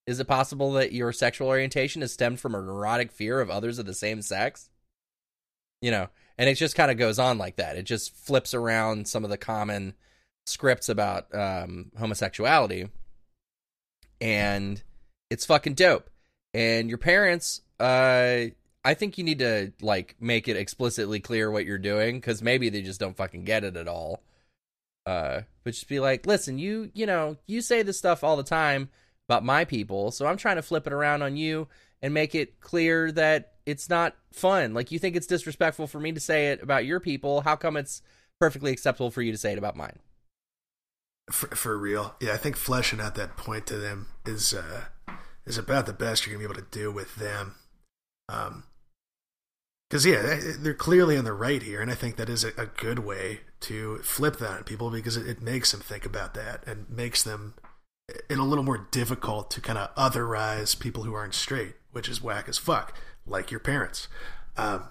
Is 0.07 0.21
it 0.21 0.29
possible 0.29 0.73
that 0.73 0.93
your 0.93 1.13
sexual 1.13 1.49
orientation 1.49 2.03
is 2.03 2.13
stemmed 2.13 2.41
from 2.41 2.55
a 2.55 2.61
neurotic 2.61 3.11
fear 3.11 3.41
of 3.41 3.51
others 3.51 3.79
of 3.79 3.87
the 3.87 3.95
same 3.95 4.23
sex? 4.23 4.69
You 5.81 5.91
know, 5.91 6.09
and 6.37 6.49
it 6.49 6.55
just 6.55 6.77
kind 6.77 6.91
of 6.91 6.99
goes 6.99 7.19
on 7.19 7.39
like 7.39 7.57
that. 7.57 7.77
It 7.77 7.85
just 7.85 8.15
flips 8.15 8.55
around 8.55 9.09
some 9.09 9.25
of 9.25 9.31
the 9.31 9.39
common 9.39 9.95
scripts 10.47 10.89
about 10.89 11.35
um, 11.35 11.91
homosexuality, 11.99 12.89
and 14.21 14.83
it's 15.31 15.47
fucking 15.47 15.75
dope. 15.75 16.11
And 16.53 16.89
your 16.89 16.99
parents, 16.99 17.63
uh, 17.81 18.47
I 18.85 18.95
think 18.95 19.17
you 19.17 19.25
need 19.25 19.39
to 19.39 19.73
like 19.81 20.15
make 20.21 20.47
it 20.47 20.57
explicitly 20.57 21.21
clear 21.21 21.51
what 21.51 21.65
you're 21.65 21.79
doing 21.79 22.17
because 22.17 22.43
maybe 22.43 22.69
they 22.69 22.83
just 22.83 23.01
don't 23.01 23.17
fucking 23.17 23.45
get 23.45 23.65
it 23.65 23.77
at 23.77 23.89
all. 23.89 24.23
Uh, 25.07 25.43
but 25.65 25.75
just 25.75 25.89
be 25.89 26.01
like, 26.01 26.27
listen, 26.27 26.59
you 26.59 26.91
you 26.95 27.07
know 27.07 27.37
you 27.47 27.61
say 27.61 27.83
this 27.83 27.99
stuff 27.99 28.23
all 28.23 28.37
the 28.37 28.43
time 28.43 28.91
about 29.29 29.45
my 29.45 29.65
people, 29.65 30.11
so 30.11 30.27
I'm 30.27 30.37
trying 30.37 30.57
to 30.57 30.63
flip 30.63 30.87
it 30.87 30.93
around 30.93 31.23
on 31.23 31.37
you 31.37 31.69
and 32.03 32.13
make 32.13 32.35
it 32.35 32.61
clear 32.61 33.11
that 33.13 33.55
it's 33.65 33.89
not 33.89 34.15
fun. 34.33 34.75
Like 34.75 34.93
you 34.93 34.99
think 34.99 35.17
it's 35.17 35.27
disrespectful 35.27 35.87
for 35.87 35.99
me 35.99 36.13
to 36.13 36.21
say 36.21 36.49
it 36.49 36.63
about 36.63 36.85
your 36.85 37.01
people. 37.01 37.41
How 37.41 37.57
come 37.57 37.77
it's 37.77 38.03
perfectly 38.39 38.73
acceptable 38.73 39.11
for 39.11 39.23
you 39.23 39.33
to 39.33 39.39
say 39.39 39.53
it 39.53 39.59
about 39.59 39.77
mine? 39.77 39.99
For, 41.31 41.49
for 41.57 41.79
real, 41.79 42.15
yeah. 42.21 42.35
I 42.35 42.37
think 42.37 42.57
fleshing 42.57 43.01
out 43.01 43.15
that 43.15 43.39
point 43.39 43.67
to 43.69 43.79
them 43.79 44.09
is 44.27 44.53
uh, 44.53 45.15
is 45.47 45.57
about 45.57 45.87
the 45.87 45.95
best 45.95 46.27
you're 46.27 46.35
gonna 46.35 46.47
be 46.47 46.53
able 46.53 46.63
to 46.63 46.79
do 46.79 46.93
with 46.93 47.17
them. 47.17 47.55
Um, 48.29 48.65
because 49.95 50.07
yeah, 50.07 50.23
they- 50.23 50.53
they're 50.59 50.75
clearly 50.75 51.15
in 51.15 51.25
the 51.25 51.33
right 51.33 51.63
here, 51.63 51.81
and 51.81 51.89
I 51.89 51.95
think 51.95 52.17
that 52.17 52.29
is 52.29 52.43
a, 52.43 52.49
a 52.59 52.67
good 52.67 52.99
way 52.99 53.43
to 53.61 53.99
flip 53.99 54.39
that 54.39 54.51
on 54.51 54.65
people 54.65 54.91
because 54.91 55.17
it, 55.17 55.25
it 55.29 55.41
makes 55.41 55.71
them 55.71 55.79
think 55.81 56.05
about 56.05 56.35
that 56.35 56.67
and 56.67 56.91
makes 56.91 57.23
them 57.23 57.55
eh, 58.11 58.15
it 58.29 58.39
a 58.41 58.43
little 58.43 58.65
more 58.65 58.89
difficult 58.91 59.53
to 59.53 59.61
kind 59.61 59.79
of 59.79 59.95
otherize 59.95 60.77
people 60.77 61.05
who 61.05 61.15
aren't 61.15 61.33
straight, 61.33 61.75
which 61.93 62.09
is 62.09 62.21
whack 62.21 62.49
as 62.49 62.59
fuck, 62.59 62.99
like 63.25 63.53
your 63.53 63.61
parents. 63.61 64.09
Um, 64.57 64.89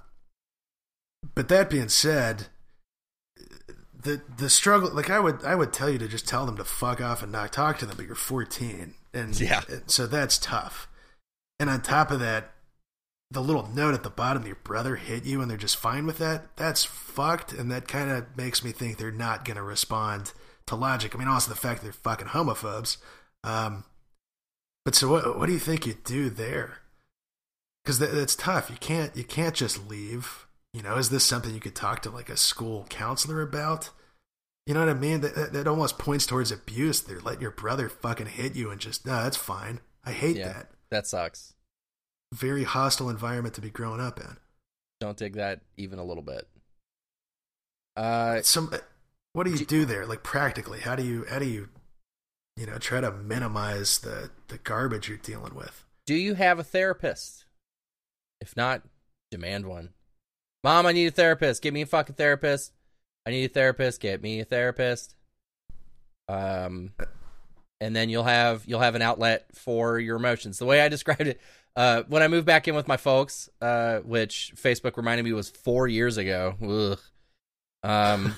but 1.36 1.50
that 1.50 1.70
being 1.70 1.90
said, 1.90 2.48
the 3.94 4.22
the 4.38 4.50
struggle 4.50 4.90
like 4.90 5.10
I 5.10 5.20
would 5.20 5.44
I 5.44 5.56
would 5.56 5.74
tell 5.74 5.90
you 5.90 5.98
to 5.98 6.08
just 6.08 6.30
tell 6.30 6.46
them 6.46 6.56
to 6.56 6.64
fuck 6.64 7.02
off 7.02 7.22
and 7.22 7.30
not 7.30 7.52
talk 7.52 7.78
to 7.80 7.86
them, 7.86 7.98
but 7.98 8.06
you're 8.06 8.16
14, 8.16 8.94
and 9.14 9.38
Yeah. 9.38 9.64
and 9.68 9.92
so 9.92 10.08
that's 10.08 10.38
tough. 10.38 10.88
And 11.60 11.70
on 11.70 11.82
top 11.82 12.10
of 12.10 12.22
that, 12.22 12.53
the 13.34 13.42
little 13.42 13.68
note 13.68 13.94
at 13.94 14.04
the 14.04 14.10
bottom, 14.10 14.46
your 14.46 14.56
brother 14.64 14.96
hit 14.96 15.26
you, 15.26 15.42
and 15.42 15.50
they're 15.50 15.58
just 15.58 15.78
fine 15.78 16.06
with 16.06 16.18
that. 16.20 16.56
That's 16.56 16.84
fucked, 16.86 17.52
and 17.54 17.72
that 17.72 17.88
kind 17.88 18.10
of 18.10 18.38
makes 18.38 18.64
me 18.64 18.72
think 18.72 18.98
they're 18.98 19.12
not 19.12 19.44
gonna 19.46 19.64
respond 19.64 20.32
to 20.68 20.76
logic. 20.76 21.14
I 21.16 21.20
mean, 21.20 21.28
also 21.28 21.50
the 21.50 21.60
fact 21.60 21.82
that 21.82 21.86
they're 21.86 21.94
fucking 21.94 22.28
homophobes. 22.28 22.98
Um, 23.44 23.84
but 24.86 24.96
so 24.96 25.10
what? 25.10 25.38
What 25.38 25.48
do 25.48 25.54
you 25.54 25.60
think 25.60 25.86
you 25.86 25.96
do 26.04 26.30
there? 26.30 26.80
Because 27.84 28.00
that, 28.00 28.14
that's 28.14 28.36
tough. 28.36 28.70
You 28.70 28.78
can't 28.78 29.16
you 29.16 29.24
can't 29.24 29.56
just 29.56 29.90
leave. 29.90 30.48
You 30.74 30.82
know, 30.82 30.98
is 30.98 31.10
this 31.10 31.24
something 31.26 31.54
you 31.54 31.60
could 31.60 31.76
talk 31.76 32.02
to 32.04 32.10
like 32.10 32.30
a 32.30 32.38
school 32.38 32.86
counselor 32.90 33.42
about? 33.42 33.90
You 34.66 34.74
know 34.74 34.80
what 34.80 34.90
I 34.90 34.94
mean? 34.94 35.22
That, 35.22 35.36
that, 35.36 35.54
that 35.54 35.68
almost 35.68 36.00
points 36.00 36.26
towards 36.26 36.52
abuse. 36.52 37.02
They're 37.02 37.20
letting 37.20 37.42
your 37.42 37.52
brother 37.52 37.90
fucking 37.90 38.28
hit 38.28 38.56
you 38.56 38.72
and 38.72 38.80
just, 38.80 39.06
no, 39.06 39.22
that's 39.22 39.36
fine. 39.36 39.82
I 40.06 40.14
hate 40.14 40.38
Yeah. 40.38 40.54
that. 40.54 40.72
That 40.90 41.06
sucks. 41.06 41.53
Very 42.34 42.64
hostile 42.64 43.10
environment 43.10 43.54
to 43.56 43.62
be 43.62 43.70
growing 43.70 44.02
up 44.02 44.20
in. 44.20 44.38
Don't 45.00 45.18
dig 45.18 45.34
that 45.34 45.62
even 45.78 46.00
a 46.00 46.04
little 46.04 46.24
bit. 46.24 46.48
Uh, 47.96 48.42
Some, 48.42 48.74
what 49.34 49.44
do 49.46 49.52
you 49.52 49.66
do 49.66 49.86
there? 49.86 50.06
Like 50.06 50.24
practically, 50.24 50.80
how 50.80 50.96
do 50.96 51.04
you 51.04 51.26
how 51.30 51.40
do 51.40 51.46
you, 51.46 51.70
you 52.58 52.66
know, 52.66 52.78
try 52.78 53.02
to 53.02 53.12
minimize 53.12 54.00
the 54.00 54.32
the 54.48 54.58
garbage 54.58 55.08
you're 55.10 55.18
dealing 55.18 55.56
with? 55.56 55.86
do 56.06 56.16
you 56.16 56.36
have 56.36 56.60
a 56.60 56.64
therapist? 56.64 57.46
If 58.42 58.58
not, 58.58 58.82
demand 59.32 59.66
one. 59.68 59.90
Mom, 60.64 60.86
I 60.86 60.92
need 60.92 61.08
a 61.08 61.12
therapist. 61.12 61.62
Get 61.62 61.74
me 61.74 61.82
a 61.82 61.86
fucking 61.86 62.16
therapist. 62.16 62.74
I 63.26 63.32
need 63.32 63.46
a 63.46 63.54
therapist. 63.54 64.02
Get 64.02 64.22
me 64.22 64.40
a 64.40 64.46
therapist. 64.46 65.16
Um, 66.28 66.92
and 67.80 67.96
then 67.96 68.10
you'll 68.10 68.24
have 68.24 68.64
you'll 68.66 68.80
have 68.80 68.96
an 68.96 69.02
outlet 69.02 69.46
for 69.56 70.00
your 70.00 70.18
emotions. 70.18 70.58
The 70.58 70.66
way 70.66 70.82
I 70.82 70.90
described 70.90 71.28
it, 71.28 71.42
uh, 71.76 72.04
when 72.08 72.22
I 72.22 72.28
moved 72.28 72.46
back 72.46 72.68
in 72.68 72.76
with 72.76 72.88
my 72.88 72.98
folks, 72.98 73.50
uh, 73.62 74.00
which 74.00 74.54
Facebook 74.56 74.98
reminded 74.98 75.24
me 75.24 75.34
was 75.34 75.50
four 75.50 75.88
years 75.88 76.18
ago. 76.18 76.56
Ugh. 76.62 77.00
Um, 77.84 78.36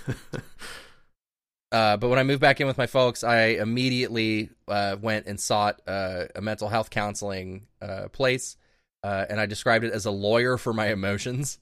uh, 1.71 1.97
but 1.97 2.09
when 2.09 2.17
I 2.17 2.23
moved 2.23 2.41
back 2.41 2.61
in 2.61 2.67
with 2.67 2.77
my 2.77 2.87
folks, 2.87 3.23
I 3.23 3.47
immediately 3.47 4.49
uh, 4.67 4.95
went 5.01 5.25
and 5.27 5.39
sought 5.39 5.81
uh, 5.87 6.25
a 6.35 6.41
mental 6.41 6.69
health 6.69 6.89
counseling 6.89 7.67
uh, 7.81 8.07
place, 8.09 8.57
uh, 9.03 9.25
and 9.29 9.39
I 9.39 9.45
described 9.45 9.83
it 9.85 9.93
as 9.93 10.05
a 10.05 10.11
lawyer 10.11 10.57
for 10.57 10.73
my 10.73 10.87
emotions. 10.87 11.59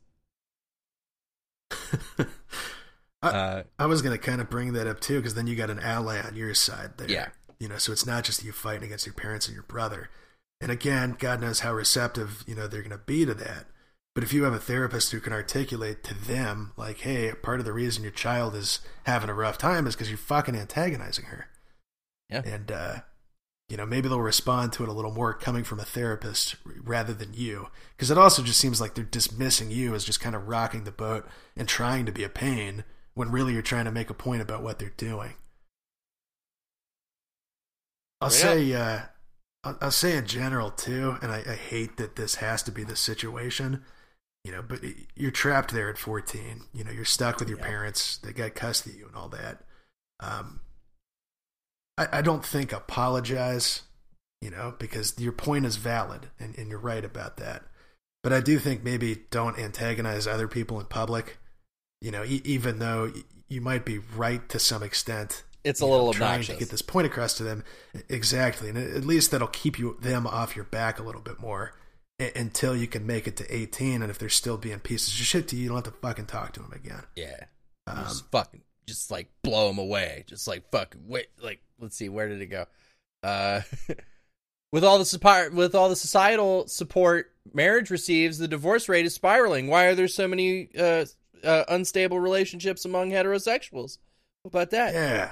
I, 3.21 3.27
Uh, 3.29 3.63
I 3.79 3.85
was 3.85 4.01
gonna 4.01 4.17
kind 4.17 4.41
of 4.41 4.49
bring 4.49 4.73
that 4.73 4.85
up 4.85 4.99
too, 4.99 5.15
because 5.17 5.33
then 5.33 5.47
you 5.47 5.55
got 5.55 5.69
an 5.69 5.79
ally 5.79 6.19
on 6.19 6.35
your 6.35 6.53
side 6.53 6.97
there. 6.97 7.09
Yeah. 7.09 7.29
You 7.57 7.69
know, 7.69 7.77
so 7.77 7.93
it's 7.93 8.05
not 8.05 8.25
just 8.25 8.43
you 8.43 8.51
fighting 8.51 8.83
against 8.83 9.05
your 9.05 9.13
parents 9.13 9.47
and 9.47 9.55
your 9.55 9.63
brother. 9.63 10.09
And 10.63 10.71
again, 10.71 11.17
God 11.19 11.41
knows 11.41 11.59
how 11.59 11.73
receptive 11.73 12.43
you 12.47 12.55
know 12.55 12.67
they're 12.67 12.81
gonna 12.81 12.97
be 12.97 13.25
to 13.25 13.33
that. 13.33 13.65
But 14.15 14.23
if 14.23 14.31
you 14.31 14.43
have 14.43 14.53
a 14.53 14.59
therapist 14.59 15.11
who 15.11 15.19
can 15.19 15.33
articulate 15.33 16.03
to 16.05 16.13
them, 16.13 16.71
like, 16.77 16.99
hey, 16.99 17.33
part 17.33 17.59
of 17.59 17.65
the 17.65 17.73
reason 17.73 18.03
your 18.03 18.11
child 18.11 18.55
is 18.55 18.79
having 19.05 19.29
a 19.29 19.33
rough 19.33 19.57
time 19.57 19.87
is 19.87 19.95
because 19.95 20.09
you're 20.09 20.17
fucking 20.17 20.55
antagonizing 20.55 21.25
her. 21.25 21.47
Yeah. 22.29 22.43
And, 22.45 22.71
uh, 22.71 22.95
you 23.69 23.75
know, 23.75 23.87
maybe 23.87 24.07
they'll 24.07 24.21
respond 24.21 24.71
to 24.73 24.83
it 24.83 24.89
a 24.89 24.93
little 24.93 25.11
more 25.11 25.33
coming 25.33 25.63
from 25.63 25.79
a 25.79 25.83
therapist 25.85 26.55
rather 26.63 27.13
than 27.13 27.33
you. 27.33 27.69
Because 27.97 28.11
it 28.11 28.17
also 28.19 28.43
just 28.43 28.59
seems 28.59 28.79
like 28.79 28.93
they're 28.93 29.03
dismissing 29.03 29.71
you 29.71 29.95
as 29.95 30.05
just 30.05 30.21
kind 30.21 30.35
of 30.35 30.47
rocking 30.47 30.83
the 30.83 30.91
boat 30.91 31.27
and 31.57 31.67
trying 31.67 32.05
to 32.05 32.11
be 32.11 32.23
a 32.23 32.29
pain 32.29 32.83
when 33.15 33.31
really 33.31 33.53
you're 33.53 33.63
trying 33.63 33.85
to 33.85 33.91
make 33.91 34.11
a 34.11 34.15
point 34.15 34.43
about 34.43 34.61
what 34.61 34.77
they're 34.77 34.93
doing. 34.95 35.33
I'll 38.21 38.31
Yeah. 38.31 38.37
say, 38.37 38.73
uh, 38.73 39.01
I'll, 39.63 39.77
I'll 39.81 39.91
say 39.91 40.17
in 40.17 40.25
general 40.25 40.71
too, 40.71 41.17
and 41.21 41.31
I, 41.31 41.37
I 41.47 41.55
hate 41.55 41.97
that 41.97 42.15
this 42.15 42.35
has 42.35 42.63
to 42.63 42.71
be 42.71 42.83
the 42.83 42.95
situation, 42.95 43.83
you 44.43 44.51
know, 44.51 44.61
but 44.61 44.81
you're 45.15 45.31
trapped 45.31 45.73
there 45.73 45.89
at 45.89 45.97
14. 45.97 46.63
You 46.73 46.83
know, 46.83 46.91
you're 46.91 47.05
stuck 47.05 47.39
with 47.39 47.49
your 47.49 47.59
Yeah. 47.59 47.65
parents. 47.67 48.17
They 48.17 48.33
got 48.33 48.55
custody 48.55 48.95
of 48.95 48.99
you 48.99 49.07
and 49.07 49.15
all 49.15 49.29
that. 49.29 49.63
Um, 50.19 50.59
I, 51.97 52.07
I 52.13 52.21
don't 52.21 52.45
think 52.45 52.71
apologize, 52.73 53.83
you 54.41 54.49
know, 54.51 54.75
because 54.77 55.17
your 55.19 55.31
point 55.31 55.65
is 55.65 55.77
valid 55.77 56.27
and, 56.39 56.57
and 56.57 56.67
you're 56.69 56.79
right 56.79 57.03
about 57.05 57.37
that. 57.37 57.63
But 58.21 58.33
I 58.33 58.39
do 58.39 58.57
think 58.59 58.83
maybe 58.83 59.23
don't 59.31 59.59
antagonize 59.59 60.27
other 60.27 60.47
people 60.47 60.79
in 60.79 60.85
public, 60.87 61.37
you 62.01 62.11
know, 62.11 62.23
e- 62.23 62.41
even 62.45 62.79
though 62.79 63.11
you 63.49 63.61
might 63.61 63.85
be 63.85 63.99
right 63.99 64.47
to 64.49 64.59
some 64.59 64.81
extent. 64.83 65.43
It's 65.63 65.81
a 65.81 65.85
little 65.85 66.07
know, 66.07 66.13
trying 66.13 66.43
to 66.43 66.55
get 66.55 66.69
this 66.69 66.81
point 66.81 67.07
across 67.07 67.35
to 67.35 67.43
them. 67.43 67.63
Exactly. 68.09 68.69
And 68.69 68.77
at 68.77 69.05
least 69.05 69.31
that'll 69.31 69.47
keep 69.47 69.79
you 69.79 69.97
them 70.01 70.27
off 70.27 70.55
your 70.55 70.65
back 70.65 70.99
a 70.99 71.03
little 71.03 71.21
bit 71.21 71.39
more 71.39 71.73
until 72.35 72.75
you 72.75 72.87
can 72.87 73.05
make 73.05 73.27
it 73.27 73.37
to 73.37 73.55
18. 73.55 74.01
And 74.01 74.11
if 74.11 74.19
they're 74.19 74.29
still 74.29 74.57
being 74.57 74.79
pieces 74.79 75.09
of 75.09 75.25
shit 75.25 75.47
to 75.49 75.55
you, 75.55 75.63
you 75.63 75.69
don't 75.69 75.85
have 75.85 75.93
to 75.93 75.99
fucking 75.99 76.25
talk 76.25 76.53
to 76.53 76.61
them 76.61 76.73
again. 76.73 77.03
Yeah. 77.15 77.45
Um, 77.87 78.03
just 78.03 78.29
fucking 78.31 78.61
just 78.85 79.11
like 79.11 79.29
blow 79.43 79.67
them 79.67 79.77
away. 79.77 80.25
Just 80.27 80.47
like 80.47 80.69
fucking 80.71 81.01
wait 81.07 81.27
like 81.41 81.61
let's 81.79 81.95
see 81.95 82.09
where 82.09 82.27
did 82.27 82.41
it 82.41 82.47
go? 82.47 82.65
Uh 83.23 83.61
with 84.71 84.83
all 84.83 84.99
the 84.99 85.05
support 85.05 85.53
with 85.53 85.75
all 85.75 85.89
the 85.89 85.95
societal 85.95 86.67
support 86.67 87.31
marriage 87.53 87.89
receives, 87.89 88.37
the 88.37 88.47
divorce 88.47 88.89
rate 88.89 89.05
is 89.05 89.13
spiraling. 89.13 89.67
Why 89.67 89.85
are 89.85 89.95
there 89.95 90.07
so 90.07 90.27
many 90.27 90.69
uh, 90.77 91.05
uh 91.43 91.63
unstable 91.69 92.19
relationships 92.19 92.85
among 92.85 93.11
heterosexuals? 93.11 93.97
What 94.43 94.49
about 94.49 94.71
that? 94.71 94.93
Yeah. 94.93 95.31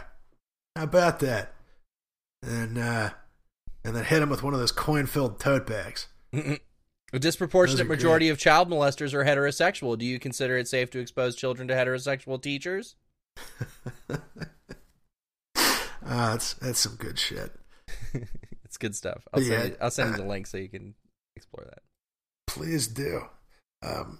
How 0.76 0.84
about 0.84 1.20
that? 1.20 1.54
And 2.44 2.78
uh 2.78 3.12
and 3.84 3.96
then 3.96 4.04
hit 4.06 4.22
him 4.22 4.30
with 4.30 4.44
one 4.44 4.54
of 4.54 4.60
those 4.60 4.72
coin 4.72 5.06
filled 5.06 5.40
tote 5.40 5.66
bags. 5.68 6.08
Mm-mm. 6.34 6.60
A 7.14 7.20
disproportionate 7.20 7.88
majority 7.88 8.30
of 8.30 8.38
child 8.38 8.70
molesters 8.70 9.14
are 9.14 9.26
heterosexual. 9.26 9.98
Do 9.98 10.06
you 10.06 10.18
consider 10.18 10.58
it 10.58 10.68
safe 10.68 10.90
to 10.92 11.00
expose 11.00 11.36
children 11.36 11.68
to 11.68 11.74
heterosexual 11.74 12.42
teachers? 12.42 12.96
Ah, 16.04 16.32
that's 16.32 16.56
that's 16.56 16.80
some 16.80 16.96
good 16.96 17.20
shit. 17.20 17.52
it's 18.66 18.78
good 18.78 18.96
stuff. 18.96 19.28
I'll 19.34 19.42
Yeah, 19.42 19.60
send 19.60 19.70
you, 19.70 19.78
I'll 19.82 19.92
send 19.92 20.10
you 20.10 20.16
uh, 20.16 20.18
the 20.18 20.26
link 20.28 20.48
so 20.48 20.58
you 20.58 20.68
can 20.70 20.96
explore 21.36 21.66
that. 21.66 21.84
Please 22.48 22.88
do. 22.88 23.22
Um, 23.84 24.20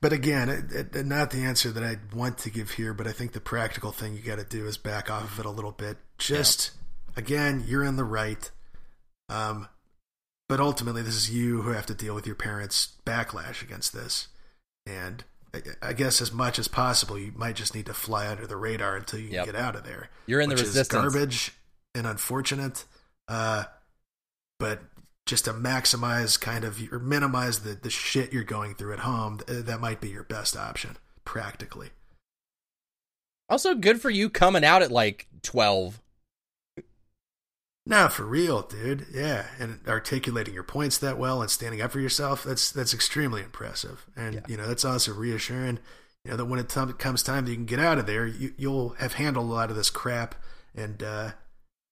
but 0.00 0.12
again, 0.12 0.48
it, 0.48 0.94
it, 0.96 1.06
not 1.06 1.30
the 1.30 1.44
answer 1.44 1.70
that 1.70 1.82
I 1.82 1.96
want 2.14 2.38
to 2.38 2.50
give 2.50 2.72
here. 2.72 2.94
But 2.94 3.06
I 3.06 3.12
think 3.12 3.32
the 3.32 3.40
practical 3.40 3.92
thing 3.92 4.14
you 4.14 4.20
got 4.22 4.38
to 4.38 4.44
do 4.44 4.66
is 4.66 4.76
back 4.76 5.10
off 5.10 5.32
of 5.32 5.40
it 5.40 5.46
a 5.46 5.50
little 5.50 5.72
bit. 5.72 5.96
Just 6.18 6.72
again, 7.16 7.64
you're 7.66 7.84
in 7.84 7.96
the 7.96 8.04
right. 8.04 8.50
Um, 9.28 9.68
but 10.48 10.60
ultimately, 10.60 11.02
this 11.02 11.14
is 11.16 11.30
you 11.30 11.62
who 11.62 11.70
have 11.70 11.86
to 11.86 11.94
deal 11.94 12.14
with 12.14 12.26
your 12.26 12.36
parents' 12.36 12.92
backlash 13.06 13.62
against 13.62 13.92
this. 13.94 14.28
And 14.86 15.24
I, 15.54 15.62
I 15.80 15.92
guess 15.94 16.20
as 16.20 16.32
much 16.32 16.58
as 16.58 16.68
possible, 16.68 17.18
you 17.18 17.32
might 17.34 17.56
just 17.56 17.74
need 17.74 17.86
to 17.86 17.94
fly 17.94 18.28
under 18.28 18.46
the 18.46 18.56
radar 18.56 18.96
until 18.96 19.20
you 19.20 19.28
Yep. 19.30 19.46
get 19.46 19.54
out 19.56 19.76
of 19.76 19.84
there. 19.84 20.10
You're 20.26 20.40
in 20.40 20.50
the 20.50 20.56
resistance. 20.56 20.88
Is 20.88 21.12
garbage 21.14 21.52
and 21.94 22.06
unfortunate. 22.06 22.84
Uh, 23.26 23.64
but 24.58 24.82
just 25.26 25.46
to 25.46 25.52
maximize 25.52 26.38
kind 26.40 26.64
of 26.64 26.80
or 26.92 26.98
minimize 26.98 27.60
the, 27.60 27.70
the 27.74 27.90
shit 27.90 28.32
you're 28.32 28.44
going 28.44 28.74
through 28.74 28.92
at 28.92 29.00
home, 29.00 29.40
that 29.46 29.80
might 29.80 30.00
be 30.00 30.10
your 30.10 30.24
best 30.24 30.56
option 30.56 30.96
practically. 31.24 31.90
Also, 33.48 33.74
good 33.74 34.00
for 34.00 34.10
you 34.10 34.28
coming 34.30 34.64
out 34.64 34.82
at 34.82 34.90
like 34.90 35.28
12. 35.42 36.00
No, 37.86 38.08
for 38.08 38.24
real, 38.24 38.62
dude. 38.62 39.06
Yeah, 39.12 39.46
and 39.58 39.80
articulating 39.86 40.54
your 40.54 40.62
points 40.62 40.96
that 40.98 41.18
well 41.18 41.42
and 41.42 41.50
standing 41.50 41.82
up 41.82 41.92
for 41.92 42.00
yourself, 42.00 42.42
that's 42.44 42.70
that's 42.72 42.94
extremely 42.94 43.42
impressive. 43.42 44.06
And 44.16 44.36
Yeah. 44.36 44.40
you 44.48 44.56
know, 44.56 44.66
that's 44.66 44.86
also 44.86 45.12
reassuring, 45.12 45.80
you 46.24 46.30
know, 46.30 46.38
that 46.38 46.46
when 46.46 46.58
it 46.60 46.70
t- 46.70 46.80
comes 46.98 47.22
time 47.22 47.44
that 47.44 47.50
you 47.50 47.56
can 47.56 47.66
get 47.66 47.80
out 47.80 47.98
of 47.98 48.06
there, 48.06 48.26
you, 48.26 48.54
you'll 48.56 48.90
have 49.00 49.14
handled 49.14 49.46
a 49.50 49.52
lot 49.52 49.68
of 49.70 49.76
this 49.76 49.90
crap 49.90 50.34
and 50.74 51.02
uh 51.02 51.32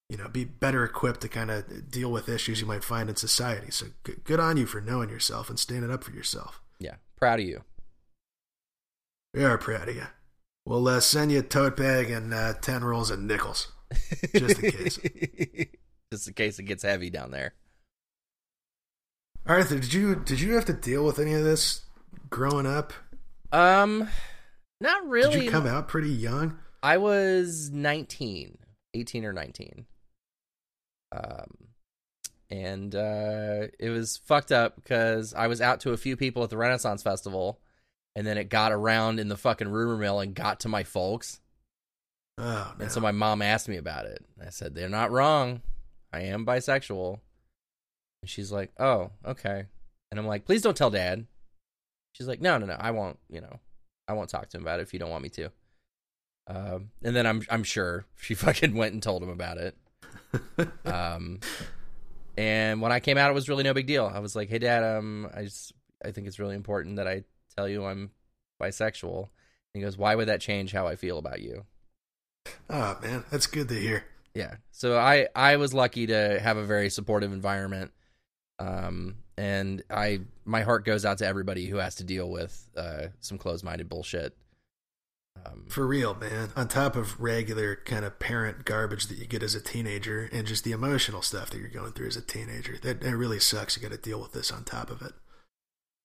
you 0.09 0.17
know, 0.17 0.29
be 0.29 0.45
better 0.45 0.85
equipped 0.85 1.23
to 1.23 1.29
kind 1.29 1.51
of 1.51 1.91
deal 1.91 2.11
with 2.11 2.29
issues 2.29 2.61
you 2.61 2.67
might 2.67 2.85
find 2.85 3.09
in 3.09 3.17
society. 3.17 3.71
So 3.71 3.87
good 4.25 4.41
on 4.41 4.57
you 4.57 4.67
for 4.67 4.81
knowing 4.81 5.09
yourself 5.09 5.49
and 5.49 5.59
standing 5.59 5.91
up 5.91 6.05
for 6.05 6.13
yourself. 6.13 6.61
Yeah, 6.79 6.97
proud 7.17 7.41
of 7.41 7.47
you. 7.47 7.63
We 9.35 9.45
are 9.45 9.57
proud 9.57 9.89
of 9.89 9.97
you. 9.97 10.07
We'll 10.67 10.87
uh, 10.87 11.01
send 11.01 11.33
you 11.33 11.41
a 11.41 11.43
tote 11.43 11.77
bag 11.77 12.11
and 12.11 12.33
uh, 12.33 12.55
10 12.61 12.85
rolls 12.85 13.11
of 13.11 13.21
nickels. 13.21 13.73
Just 14.35 14.63
in 14.63 14.71
case. 14.71 14.99
Just 16.13 16.29
in 16.29 16.35
case 16.35 16.59
it 16.59 16.65
gets 16.65 16.83
heavy 16.83 17.11
down 17.11 17.31
there. 17.31 17.55
Arthur, 19.47 19.79
did 19.79 19.93
you 19.93 20.15
did 20.15 20.41
you 20.41 20.55
have 20.55 20.67
to 20.67 20.73
deal 20.73 21.05
with 21.05 21.19
any 21.19 21.33
of 21.33 21.43
this 21.43 21.83
growing 22.31 22.67
up? 22.67 22.93
Um, 23.51 24.09
not 24.81 25.07
really. 25.09 25.33
Did 25.33 25.45
you 25.45 25.51
come 25.51 25.67
out 25.67 25.89
pretty 25.89 26.11
young? 26.11 26.59
I 26.83 26.99
was 26.99 27.71
19, 27.73 28.59
18 28.95 29.25
or 29.25 29.33
19. 29.33 29.87
Um, 31.13 31.69
and 32.51 32.95
uh, 32.95 33.69
it 33.79 33.91
was 33.91 34.19
fucked 34.19 34.53
up 34.53 34.77
because 34.77 35.35
I 35.35 35.47
was 35.47 35.61
out 35.61 35.81
to 35.81 35.93
a 35.93 35.97
few 35.97 36.17
people 36.17 36.43
at 36.43 36.51
the 36.51 36.57
Renaissance 36.57 37.03
Festival, 37.03 37.61
and 38.15 38.27
then 38.27 38.37
it 38.37 38.49
got 38.49 38.73
around 38.73 39.21
in 39.21 39.29
the 39.29 39.37
fucking 39.37 39.69
rumor 39.69 39.97
mill 39.97 40.21
and 40.21 40.35
got 40.35 40.61
to 40.61 40.69
my 40.69 40.85
folks. 40.85 41.41
Oh, 42.39 42.75
no. 42.79 42.83
And 42.85 42.93
so 42.93 43.01
my 43.01 43.13
mom 43.13 43.43
asked 43.43 43.69
me 43.69 43.77
about 43.77 44.07
it. 44.07 44.25
I 44.45 44.51
said, 44.51 44.75
They're 44.75 44.89
not 44.89 45.11
wrong. 45.11 45.63
I 46.13 46.23
am 46.23 46.47
bisexual. 46.47 47.21
And 48.23 48.31
she's 48.31 48.53
like, 48.53 48.71
Oh, 48.79 49.11
okay. 49.25 49.67
And 50.11 50.21
I'm 50.21 50.27
like, 50.27 50.45
Please 50.45 50.63
don't 50.63 50.77
tell 50.77 50.91
dad. 50.91 51.27
She's 52.13 52.29
like, 52.29 52.41
No, 52.41 52.59
no, 52.59 52.67
no. 52.67 52.77
I 52.79 52.91
won't, 52.91 53.19
you 53.31 53.41
know, 53.41 53.61
I 54.09 54.15
won't 54.15 54.31
talk 54.31 54.49
to 54.51 54.57
him 54.57 54.63
about 54.63 54.81
it 54.81 54.83
if 54.83 54.93
you 54.93 54.99
don't 54.99 55.11
want 55.11 55.23
me 55.23 55.29
to. 55.31 55.51
Um, 56.49 56.91
and 57.03 57.15
then 57.15 57.27
I'm 57.27 57.43
I'm 57.51 57.65
sure 57.65 58.07
she 58.17 58.35
fucking 58.35 58.75
went 58.75 58.95
and 58.95 59.03
told 59.03 59.23
him 59.23 59.31
about 59.31 59.59
it. 59.59 59.77
Um, 60.85 61.41
and 62.37 62.81
when 62.81 62.93
I 62.93 63.01
came 63.01 63.19
out, 63.19 63.31
it 63.31 63.35
was 63.35 63.49
really 63.49 63.63
no 63.65 63.75
big 63.75 63.87
deal. 63.87 64.11
I 64.13 64.19
was 64.21 64.35
like, 64.35 64.49
Hey, 64.49 64.59
dad, 64.59 64.83
um, 64.83 65.29
I 65.35 65.43
just 65.45 65.73
I 66.05 66.11
think 66.11 66.27
it's 66.27 66.39
really 66.39 66.55
important 66.57 66.97
that 66.97 67.07
I 67.07 67.25
tell 67.57 67.69
you 67.69 67.85
I'm 67.85 68.11
bisexual. 68.61 69.19
And 69.21 69.29
he 69.75 69.81
goes, 69.81 69.97
Why 69.99 70.15
would 70.15 70.29
that 70.29 70.41
change 70.41 70.73
how 70.73 70.87
I 70.87 70.97
feel 70.97 71.19
about 71.19 71.41
you? 71.41 71.65
oh 72.71 72.99
man, 73.03 73.25
that's 73.31 73.47
good 73.47 73.69
to 73.69 73.75
hear. 73.79 74.05
yeah. 74.35 74.57
So 74.71 74.99
I 74.99 75.29
I 75.35 75.57
was 75.57 75.73
lucky 75.75 76.07
to 76.07 76.41
have 76.41 76.57
a 76.57 76.65
very 76.65 76.91
supportive 76.91 77.33
environment. 77.33 77.93
Um 78.59 79.17
and 79.37 79.83
I 79.91 80.21
my 80.45 80.63
heart 80.63 80.85
goes 80.85 81.05
out 81.05 81.19
to 81.19 81.27
everybody 81.27 81.67
who 81.67 81.77
has 81.77 81.97
to 81.97 82.05
deal 82.05 82.31
with 82.31 82.69
uh 82.77 83.09
some 83.21 83.39
closed-minded 83.39 83.89
bullshit. 83.89 84.37
Um 85.45 85.65
For 85.69 85.87
real, 85.87 86.15
man. 86.15 86.51
On 86.57 86.69
top 86.69 86.97
of 86.97 87.21
regular 87.21 87.77
kind 87.77 88.05
of 88.05 88.19
parent 88.19 88.65
garbage 88.65 89.07
that 89.07 89.19
you 89.19 89.27
get 89.27 89.43
as 89.43 89.55
a 89.55 89.61
teenager 89.61 90.29
and 90.33 90.47
just 90.47 90.65
the 90.65 90.73
emotional 90.73 91.23
stuff 91.23 91.51
that 91.51 91.59
you're 91.59 91.69
going 91.69 91.93
through 91.93 92.09
as 92.09 92.17
a 92.17 92.23
teenager, 92.23 92.77
that, 92.83 93.01
that 93.01 93.17
really 93.17 93.41
sucks. 93.41 93.77
You 93.77 93.83
got 93.83 93.93
to 93.93 93.99
deal 93.99 94.21
with 94.21 94.33
this 94.33 94.51
on 94.53 94.65
top 94.65 94.91
of 94.91 95.03
it. 95.03 95.13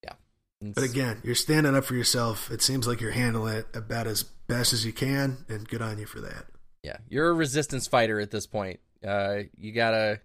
Yeah. 0.03 0.13
But 0.61 0.83
again, 0.83 1.21
you're 1.23 1.35
standing 1.35 1.75
up 1.75 1.85
for 1.85 1.95
yourself. 1.95 2.49
It 2.51 2.61
seems 2.61 2.87
like 2.87 3.01
you're 3.01 3.11
handling 3.11 3.57
it 3.57 3.67
about 3.73 4.07
as 4.07 4.23
best 4.23 4.71
as 4.73 4.85
you 4.85 4.93
can, 4.93 5.45
and 5.49 5.67
good 5.67 5.81
on 5.81 5.99
you 5.99 6.05
for 6.05 6.21
that. 6.21 6.45
yeah, 6.83 6.97
you're 7.09 7.29
a 7.29 7.33
resistance 7.33 7.85
fighter 7.87 8.19
at 8.19 8.31
this 8.31 8.47
point. 8.47 8.79
Uh 9.05 9.43
you 9.57 9.73
got 9.73 9.91
to 9.91 10.19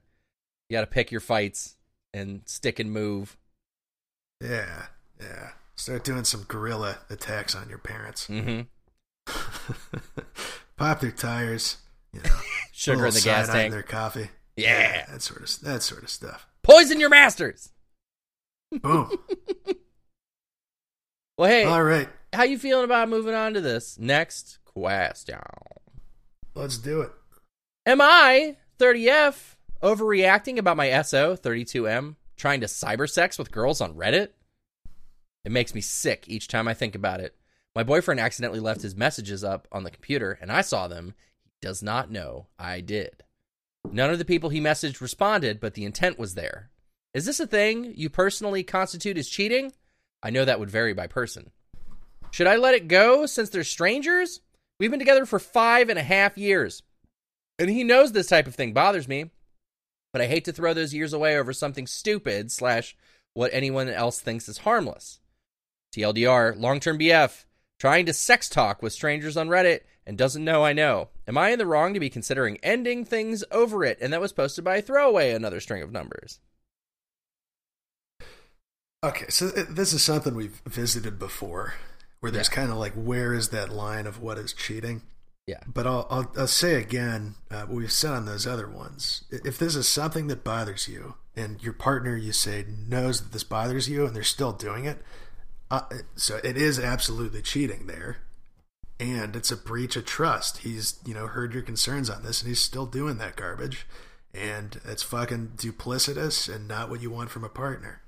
you 0.69 0.77
got 0.79 0.83
to 0.83 0.87
pick 0.87 1.11
your 1.11 1.21
fights 1.21 1.77
and 2.15 2.43
stick 2.47 2.79
and 2.79 2.91
move. 2.93 3.37
Yeah, 4.41 4.85
yeah. 5.21 5.51
Start 5.77 6.05
doing 6.05 6.25
some 6.25 6.45
guerrilla 6.49 6.99
attacks 7.11 7.55
on 7.55 7.69
your 7.69 7.79
parents. 7.79 8.29
Mhm. 8.29 8.69
Pop 10.77 11.01
their 11.01 11.11
tires. 11.11 11.79
You 12.13 12.21
know, 12.23 12.31
Sugar 12.73 13.07
in 13.07 13.15
the 13.15 13.21
gas 13.21 13.49
in 13.49 13.55
tank. 13.55 13.73
their 13.73 13.83
coffee. 13.83 14.31
Yeah. 14.57 15.07
that 15.11 15.23
sort 15.23 15.43
of 15.43 15.61
that 15.61 15.83
sort 15.83 16.03
of 16.03 16.11
stuff. 16.11 16.47
Poison 16.63 17.01
your 17.01 17.09
masters. 17.11 17.71
Boom. 18.81 19.11
Well, 21.39 21.49
hey, 21.51 21.65
All 21.65 21.83
right, 21.83 22.09
how 22.35 22.43
you 22.45 22.59
feeling 22.59 22.85
about 22.85 23.09
moving 23.09 23.35
on 23.35 23.55
to 23.55 23.61
this 23.61 23.99
next 23.99 24.59
question? 24.65 25.39
let's 26.55 26.77
do 26.77 27.01
it. 27.01 27.11
Am 27.87 28.01
I 28.03 28.57
30F 28.79 29.57
overreacting 29.83 30.59
about 30.59 30.77
my 30.77 31.01
SO 31.03 31.35
32M 31.35 32.17
trying 32.37 32.61
to 32.61 32.67
cybersex 32.67 33.39
with 33.39 33.51
girls 33.51 33.81
on 33.81 33.95
Reddit? 33.95 34.29
It 35.45 35.51
makes 35.53 35.75
me 35.75 35.81
sick 35.81 36.27
each 36.29 36.49
time 36.49 36.69
I 36.69 36.75
think 36.75 36.95
about 36.95 37.21
it. 37.21 37.35
My 37.75 37.83
boyfriend 37.83 38.21
accidentally 38.21 38.61
left 38.61 38.83
his 38.83 38.97
messages 38.97 39.43
up 39.43 39.67
on 39.73 39.85
the 39.85 39.91
computer 39.91 40.39
and 40.41 40.53
I 40.53 40.61
saw 40.61 40.89
them. 40.89 41.15
He 41.45 41.51
does 41.61 41.83
not 41.83 42.11
know 42.11 42.47
I 42.59 42.81
did. 42.81 43.25
None 43.91 44.11
of 44.11 44.19
the 44.19 44.25
people 44.25 44.51
he 44.51 44.61
messaged 44.61 45.01
responded, 45.01 45.59
but 45.61 45.75
the 45.75 45.85
intent 45.85 46.19
was 46.19 46.35
there. 46.35 46.71
Is 47.15 47.25
this 47.25 47.41
a 47.41 47.47
thing 47.47 47.93
you 47.97 48.09
personally 48.09 48.63
constitute 48.63 49.19
as 49.19 49.29
cheating? 49.29 49.73
I 50.23 50.31
know 50.31 50.45
that 50.45 50.61
would 50.61 50.71
vary 50.71 50.95
by 50.95 51.07
person. 51.07 51.51
Should 52.31 52.47
I 52.47 52.57
let 52.57 52.75
it 52.75 52.89
go 52.89 53.27
since 53.27 53.51
they're 53.51 53.65
strangers? 53.65 54.41
We've 54.79 54.91
been 54.91 55.01
together 55.01 55.27
for 55.27 55.39
five 55.39 55.89
and 55.89 55.99
a 55.99 56.03
half 56.03 56.39
years. 56.39 56.83
And 57.59 57.69
he 57.69 57.85
knows 57.85 58.13
this 58.13 58.29
type 58.29 58.47
of 58.47 58.55
thing 58.55 58.73
bothers 58.73 59.07
me, 59.07 59.31
but 60.13 60.23
I 60.23 60.27
hate 60.27 60.45
to 60.47 60.53
throw 60.53 60.75
those 60.75 60.95
years 60.95 61.13
away 61.13 61.37
over 61.37 61.53
something 61.53 61.87
stupid 61.87 62.51
slash 62.51 62.97
what 63.35 63.53
anyone 63.53 63.89
else 63.89 64.21
thinks 64.21 64.49
is 64.49 64.59
harmless. 64.59 65.21
TLDR, 65.95 66.59
long 66.59 66.81
term 66.81 66.99
BF, 66.99 67.45
trying 67.83 68.07
to 68.07 68.13
sex 68.13 68.49
talk 68.49 68.81
with 68.81 68.93
strangers 68.93 69.37
on 69.37 69.49
Reddit 69.49 69.81
and 70.07 70.17
doesn't 70.17 70.45
know 70.45 70.65
I 70.65 70.73
know. 70.73 71.09
Am 71.27 71.37
I 71.37 71.49
in 71.49 71.59
the 71.59 71.67
wrong 71.67 71.95
to 71.95 71.99
be 71.99 72.09
considering 72.09 72.59
ending 72.63 73.05
things 73.05 73.43
over 73.51 73.83
it? 73.85 73.99
And 74.01 74.13
that 74.13 74.21
was 74.21 74.33
posted 74.33 74.63
by 74.63 74.81
Throwaway, 74.81 75.33
another 75.33 75.59
string 75.59 75.83
of 75.83 75.91
numbers. 75.91 76.39
Okay, 79.03 79.25
so 79.31 79.49
this 79.49 79.93
is 79.93 80.01
something 80.01 80.37
we've 80.37 80.63
visited 80.65 81.19
before, 81.19 81.75
where 82.21 82.31
there's 82.31 82.49
Yeah. 82.49 82.55
kind 82.55 82.71
of 82.71 82.77
like 82.79 82.93
where 82.93 83.35
is 83.35 83.49
that 83.49 83.69
line 83.69 84.07
of 84.07 84.21
what 84.23 84.39
is 84.39 84.53
cheating? 84.53 85.03
Yeah. 85.49 85.59
But 85.67 85.89
I'll 85.89 86.07
I'll, 86.09 86.33
I'll 86.39 86.47
say 86.47 86.77
again 86.77 87.35
uh, 87.51 87.63
what 87.63 87.79
we've 87.79 87.91
said 87.91 88.13
on 88.13 88.27
those 88.27 88.47
other 88.47 88.69
ones. 88.69 89.25
If 89.29 89.59
this 89.59 89.75
is 89.75 89.89
something 89.89 90.29
that 90.29 90.45
bothers 90.45 90.87
you, 90.87 91.15
and 91.35 91.61
your 91.61 91.73
partner 91.73 92.17
you 92.17 92.31
say 92.31 92.65
knows 92.89 93.21
that 93.23 93.33
this 93.33 93.43
bothers 93.43 93.89
you, 93.89 94.07
and 94.07 94.15
they're 94.15 94.23
still 94.23 94.53
doing 94.53 94.85
it, 94.85 95.03
uh, 95.73 95.99
so 96.17 96.39
it 96.45 96.57
is 96.57 96.79
absolutely 96.79 97.41
cheating 97.41 97.87
there, 97.87 98.19
and 99.01 99.35
it's 99.35 99.51
a 99.51 99.57
breach 99.57 99.97
of 99.97 100.05
trust. 100.05 100.59
He's 100.59 100.99
you 101.05 101.15
know 101.15 101.27
heard 101.27 101.55
your 101.55 101.63
concerns 101.63 102.11
on 102.11 102.23
this, 102.23 102.43
and 102.43 102.49
he's 102.49 102.61
still 102.61 102.87
doing 102.87 103.17
that 103.19 103.37
garbage, 103.37 103.87
and 104.35 104.79
it's 104.85 105.03
fucking 105.03 105.53
duplicitous 105.57 106.55
and 106.55 106.69
not 106.69 106.91
what 106.91 107.01
you 107.01 107.11
want 107.11 107.31
from 107.31 107.43
a 107.43 107.49
partner. 107.49 108.03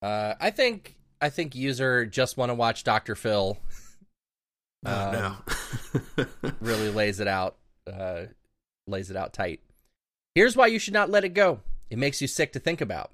Uh, 0.00 0.34
I 0.40 0.50
think 0.50 0.94
I 1.20 1.30
think 1.30 1.56
user 1.56 2.06
just 2.06 2.36
want 2.36 2.50
to 2.50 2.54
watch 2.54 2.84
Dr. 2.84 3.16
Phil 3.16 3.58
Oh 4.86 5.10
no. 6.16 6.26
really 6.60 6.90
lays 6.90 7.18
it 7.18 7.26
out 7.26 7.56
uh, 7.92 8.26
lays 8.86 9.10
it 9.10 9.16
out 9.16 9.32
tight. 9.32 9.60
Here's 10.36 10.56
why 10.56 10.68
you 10.68 10.78
should 10.78 10.94
not 10.94 11.10
let 11.10 11.24
it 11.24 11.34
go. 11.34 11.60
It 11.90 11.98
makes 11.98 12.20
you 12.20 12.28
sick 12.28 12.52
to 12.52 12.60
think 12.60 12.80
about. 12.80 13.10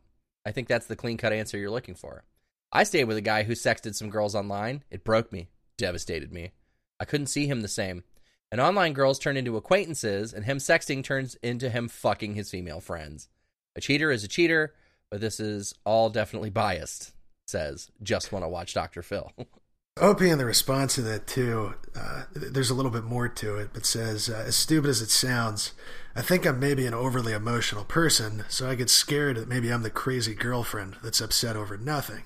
I 0.47 0.53
think 0.53 0.69
that's 0.69 0.87
the 0.87 0.97
clean 0.97 1.17
cut 1.17 1.33
answer 1.33 1.59
you're 1.59 1.71
looking 1.71 1.95
for. 1.95 2.25
I 2.73 2.85
stayed 2.85 3.05
with 3.05 3.17
a 3.17 3.23
guy 3.23 3.45
who 3.45 3.55
sexted 3.55 3.95
some 3.95 4.11
girls 4.11 4.35
online. 4.35 4.83
It 4.91 5.05
broke 5.05 5.33
me, 5.33 5.49
devastated 5.79 6.33
me. 6.33 6.53
I 7.01 7.05
couldn't 7.05 7.29
see 7.29 7.47
him 7.47 7.61
the 7.61 7.69
same. 7.69 8.05
And 8.51 8.61
online 8.61 8.93
girls 8.93 9.19
turn 9.19 9.37
into 9.37 9.57
acquaintances, 9.57 10.33
and 10.33 10.45
him 10.45 10.59
sexting 10.59 11.03
turns 11.03 11.35
into 11.37 11.71
him 11.71 11.89
fucking 11.89 12.35
his 12.35 12.51
female 12.51 12.81
friends. 12.81 13.29
A 13.75 13.81
cheater 13.81 14.11
is 14.11 14.23
a 14.23 14.29
cheater, 14.29 14.75
but 15.11 15.21
this 15.21 15.41
is 15.41 15.75
all 15.85 16.11
definitely 16.11 16.51
biased, 16.51 17.13
says 17.47 17.91
just 18.03 18.33
want 18.33 18.45
to 18.45 18.49
watch 18.49 18.75
Dr. 18.75 19.03
Phil. 19.03 19.33
Opie 20.01 20.29
in 20.29 20.39
the 20.39 20.45
response 20.45 20.97
to 20.97 21.03
that 21.03 21.29
too, 21.29 21.75
uh, 21.95 22.25
there's 22.35 22.71
a 22.71 22.75
little 22.75 22.91
bit 22.91 23.05
more 23.05 23.29
to 23.29 23.57
it, 23.57 23.71
but 23.73 23.87
says, 23.87 24.29
uh, 24.29 24.43
as 24.45 24.57
stupid 24.57 24.91
as 24.91 25.01
it 25.01 25.11
sounds, 25.11 25.73
I 26.17 26.23
think 26.23 26.45
I'm 26.45 26.59
maybe 26.59 26.85
an 26.85 26.95
overly 26.95 27.33
emotional 27.33 27.85
person, 27.85 28.45
so 28.49 28.69
I 28.69 28.75
get 28.75 28.91
scared 28.91 29.37
that 29.37 29.49
maybe 29.49 29.73
I'm 29.73 29.83
the 29.83 29.91
crazy 29.91 30.35
girlfriend 30.35 30.97
that's 31.03 31.21
upset 31.21 31.55
over 31.55 31.77
nothing. 31.77 32.25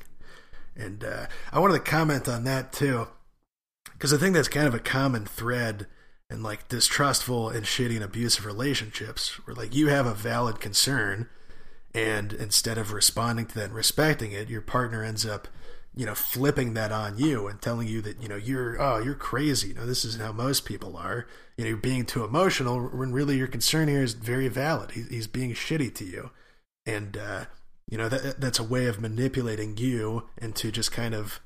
And 0.75 1.05
uh, 1.05 1.27
I 1.53 1.59
wanted 1.59 1.75
to 1.75 1.91
comment 1.91 2.27
on 2.27 2.45
that 2.45 2.73
too, 2.73 3.09
because 3.93 4.15
I 4.15 4.17
think 4.17 4.35
that's 4.35 4.49
kind 4.49 4.67
of 4.67 4.75
a 4.75 4.81
common 4.81 5.27
thread 5.27 5.87
in 6.31 6.43
like 6.43 6.69
distrustful 6.69 7.51
and 7.51 7.67
shitty 7.67 7.97
and 7.97 8.05
abusive 8.05 8.47
relationships, 8.47 9.47
where 9.47 9.55
like 9.55 9.75
you 9.75 9.89
have 9.89 10.07
a 10.07 10.15
valid 10.15 10.59
concern, 10.59 11.29
and 11.95 12.33
instead 12.33 12.79
of 12.79 12.95
responding 12.95 13.45
to 13.45 13.55
that 13.57 13.65
and 13.65 13.75
respecting 13.75 14.33
it, 14.33 14.49
your 14.49 14.63
partner 14.63 15.05
ends 15.05 15.27
up 15.27 15.49
you 15.99 16.07
know, 16.07 16.15
flipping 16.15 16.75
that 16.75 16.93
on 16.93 17.19
you 17.19 17.49
and 17.49 17.61
telling 17.61 17.89
you 17.89 18.01
that, 18.01 18.23
you 18.23 18.29
know, 18.29 18.37
you're, 18.37 18.81
oh, 18.81 18.99
you're 18.99 19.17
crazy. 19.17 19.71
You 19.71 19.75
know, 19.75 19.85
this 19.85 20.05
isn't 20.05 20.23
how 20.23 20.31
most 20.31 20.65
people 20.65 20.97
are. 20.97 21.27
You 21.57 21.65
know, 21.65 21.71
you're 21.71 21.77
being 21.77 22.07
too 22.07 22.23
emotional 22.23 22.79
when 22.89 23.11
really 23.11 23.37
your 23.37 23.49
concern 23.49 23.89
here 23.89 24.05
is 24.05 24.13
very 24.15 24.47
valid. 24.47 24.93
He, 24.93 25.03
he's 25.03 25.27
being 25.27 25.55
shitty 25.55 25.93
to 25.97 26.05
you. 26.05 26.31
And, 26.87 27.17
uh, 27.17 27.47
you 27.91 27.99
know, 27.99 28.09
that, 28.09 28.41
that's 28.41 28.61
a 28.61 28.63
way 28.63 28.87
of 28.87 29.01
manipulating 29.01 29.77
you 29.77 30.29
into 30.41 30.71
just 30.71 30.93
kind 30.93 31.17
of 31.17 31.41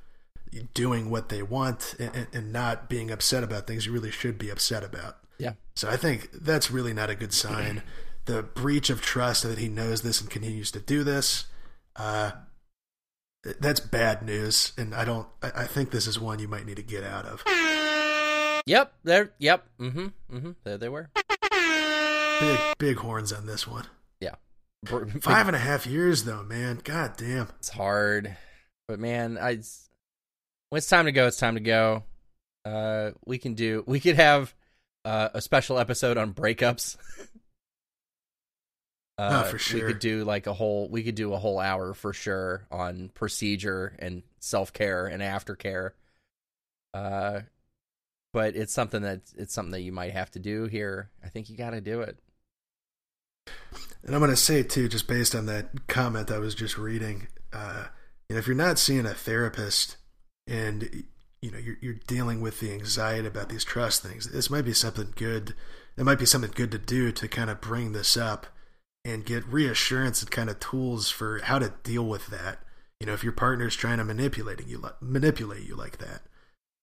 doing 0.74 1.08
what 1.08 1.30
they 1.30 1.42
want 1.42 1.94
and, 1.98 2.26
and 2.34 2.52
not 2.52 2.90
being 2.90 3.10
upset 3.10 3.42
about 3.42 3.66
things 3.66 3.86
you 3.86 3.92
really 3.92 4.10
should 4.10 4.36
be 4.36 4.50
upset 4.50 4.84
about. 4.84 5.16
yeah. 5.38 5.54
So 5.74 5.88
I 5.88 5.96
think 5.96 6.28
that's 6.30 6.70
really 6.70 6.92
not 6.92 7.08
a 7.08 7.14
good 7.14 7.32
sign. 7.32 7.82
The 8.26 8.42
breach 8.42 8.90
of 8.90 9.00
trust 9.00 9.44
that 9.44 9.56
he 9.56 9.68
knows 9.68 10.02
this 10.02 10.20
and 10.20 10.28
continues 10.28 10.70
to 10.72 10.80
do 10.80 11.02
this, 11.04 11.46
uh, 11.96 12.32
that's 13.60 13.80
bad 13.80 14.22
news. 14.22 14.72
And 14.76 14.94
I 14.94 15.04
don't. 15.04 15.26
I, 15.42 15.62
I 15.62 15.66
think 15.66 15.90
this 15.90 16.06
is 16.06 16.18
one 16.20 16.38
you 16.38 16.48
might 16.48 16.66
need 16.66 16.76
to 16.76 16.82
get 16.82 17.04
out 17.04 17.26
of. 17.26 17.42
Yep, 18.66 18.92
there 19.02 19.32
yep. 19.38 19.66
Mm-hmm. 19.80 20.06
Mm-hmm. 20.36 20.50
There 20.64 20.78
they 20.78 20.88
were. 20.88 21.10
Big 22.40 22.60
big 22.78 22.96
horns 22.98 23.32
on 23.32 23.46
this 23.46 23.66
one. 23.66 23.86
Yeah. 24.20 24.34
Five 25.20 25.46
and 25.46 25.56
a 25.56 25.60
half 25.60 25.86
years 25.86 26.24
though, 26.24 26.42
man. 26.42 26.80
God 26.82 27.14
damn. 27.16 27.48
It's 27.58 27.70
hard, 27.70 28.36
but 28.88 28.98
man, 29.00 29.38
I 29.38 29.60
when 30.70 30.78
it's 30.78 30.88
time 30.88 31.06
to 31.06 31.12
go, 31.12 31.26
it's 31.26 31.36
time 31.36 31.54
to 31.54 31.60
go. 31.60 32.04
Uh, 32.64 33.10
we 33.26 33.38
can 33.38 33.54
do. 33.54 33.82
We 33.86 34.00
could 34.00 34.16
have 34.16 34.54
uh, 35.04 35.30
a 35.34 35.40
special 35.40 35.78
episode 35.78 36.16
on 36.16 36.32
breakups. 36.32 36.96
Uh, 39.18 39.44
Oh, 39.44 39.56
for 39.56 39.74
We 39.74 39.80
could 39.82 39.98
do 39.98 40.24
like 40.24 40.46
a 40.46 40.54
whole. 40.54 40.88
We 40.88 41.02
could 41.02 41.14
do 41.14 41.32
a 41.34 41.38
whole 41.38 41.60
hour 41.60 41.94
for 41.94 42.12
sure 42.12 42.66
on 42.70 43.10
procedure 43.14 43.94
and 43.98 44.22
self 44.40 44.72
care 44.72 45.06
and 45.06 45.22
aftercare. 45.22 45.92
Uh, 46.94 47.40
but 48.32 48.56
it's 48.56 48.72
something 48.72 49.02
that 49.02 49.20
it's 49.36 49.52
something 49.52 49.72
that 49.72 49.82
you 49.82 49.92
might 49.92 50.12
have 50.12 50.30
to 50.32 50.38
do 50.38 50.64
here. 50.64 51.10
I 51.22 51.28
think 51.28 51.50
you 51.50 51.56
got 51.56 51.70
to 51.70 51.80
do 51.80 52.00
it. 52.00 52.18
And 54.04 54.14
I'm 54.14 54.20
going 54.20 54.30
to 54.30 54.36
say 54.36 54.62
too, 54.62 54.88
just 54.88 55.06
based 55.06 55.34
on 55.34 55.46
that 55.46 55.86
comment 55.86 56.30
I 56.30 56.38
was 56.38 56.54
just 56.54 56.78
reading, 56.78 57.28
uh, 57.52 57.86
you 58.28 58.34
know, 58.34 58.38
if 58.38 58.46
you're 58.46 58.56
not 58.56 58.78
seeing 58.78 59.06
a 59.06 59.14
therapist 59.14 59.96
and 60.46 61.04
you 61.40 61.50
know 61.50 61.58
you're, 61.58 61.76
you're 61.80 61.94
dealing 62.06 62.40
with 62.40 62.60
the 62.60 62.72
anxiety 62.72 63.28
about 63.28 63.48
these 63.50 63.64
trust 63.64 64.02
things, 64.02 64.30
this 64.32 64.50
might 64.50 64.64
be 64.64 64.72
something 64.72 65.12
good. 65.16 65.54
It 65.96 66.04
might 66.04 66.18
be 66.18 66.26
something 66.26 66.52
good 66.54 66.70
to 66.72 66.78
do 66.78 67.12
to 67.12 67.28
kind 67.28 67.50
of 67.50 67.60
bring 67.60 67.92
this 67.92 68.16
up 68.16 68.46
and 69.04 69.26
get 69.26 69.46
reassurance 69.46 70.22
and 70.22 70.30
kind 70.30 70.48
of 70.48 70.60
tools 70.60 71.10
for 71.10 71.40
how 71.40 71.58
to 71.58 71.72
deal 71.82 72.04
with 72.04 72.28
that. 72.28 72.58
You 73.00 73.06
know, 73.06 73.14
if 73.14 73.24
your 73.24 73.32
partner's 73.32 73.74
trying 73.74 73.98
to 73.98 74.04
manipulating 74.04 74.68
you, 74.68 74.84
manipulate 75.00 75.66
you 75.66 75.74
like 75.74 75.98
that, 75.98 76.22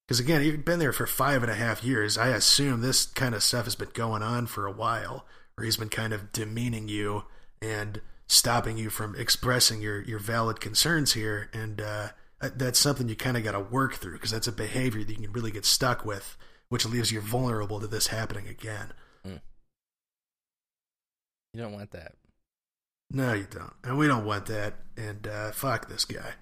Because 0.07 0.19
again, 0.19 0.43
you've 0.43 0.65
been 0.65 0.79
there 0.79 0.91
for 0.91 1.05
five 1.05 1.43
and 1.43 1.51
a 1.51 1.55
half 1.55 1.83
years. 1.83 2.17
I 2.17 2.29
assume 2.29 2.81
this 2.81 3.05
kind 3.05 3.35
of 3.35 3.43
stuff 3.43 3.65
has 3.65 3.75
been 3.75 3.91
going 3.93 4.23
on 4.23 4.47
for 4.47 4.65
a 4.65 4.71
while, 4.71 5.25
where 5.55 5.65
he's 5.65 5.77
been 5.77 5.89
kind 5.89 6.13
of 6.13 6.31
demeaning 6.31 6.89
you 6.89 7.25
and 7.61 8.01
stopping 8.27 8.77
you 8.77 8.89
from 8.89 9.15
expressing 9.15 9.81
your 9.81 10.01
your 10.01 10.19
valid 10.19 10.59
concerns 10.59 11.13
here. 11.13 11.49
And 11.53 11.79
uh, 11.79 12.07
that's 12.41 12.79
something 12.79 13.07
you 13.07 13.15
kind 13.15 13.37
of 13.37 13.43
got 13.43 13.51
to 13.51 13.59
work 13.59 13.95
through 13.95 14.13
because 14.13 14.31
that's 14.31 14.47
a 14.47 14.51
behavior 14.51 15.03
that 15.03 15.13
you 15.13 15.23
can 15.23 15.31
really 15.31 15.51
get 15.51 15.63
stuck 15.63 16.03
with, 16.03 16.35
which 16.69 16.85
leaves 16.85 17.11
you 17.11 17.21
vulnerable 17.21 17.79
to 17.79 17.87
this 17.87 18.07
happening 18.07 18.47
again. 18.47 18.93
You 21.53 21.61
don't 21.61 21.73
want 21.73 21.91
that. 21.91 22.13
No, 23.11 23.33
you 23.33 23.47
don't. 23.49 23.73
And 23.83 23.97
we 23.97 24.07
don't 24.07 24.25
want 24.25 24.45
that. 24.47 24.75
And 24.95 25.27
uh, 25.27 25.51
fuck 25.51 25.89
this 25.89 26.05
guy. 26.05 26.33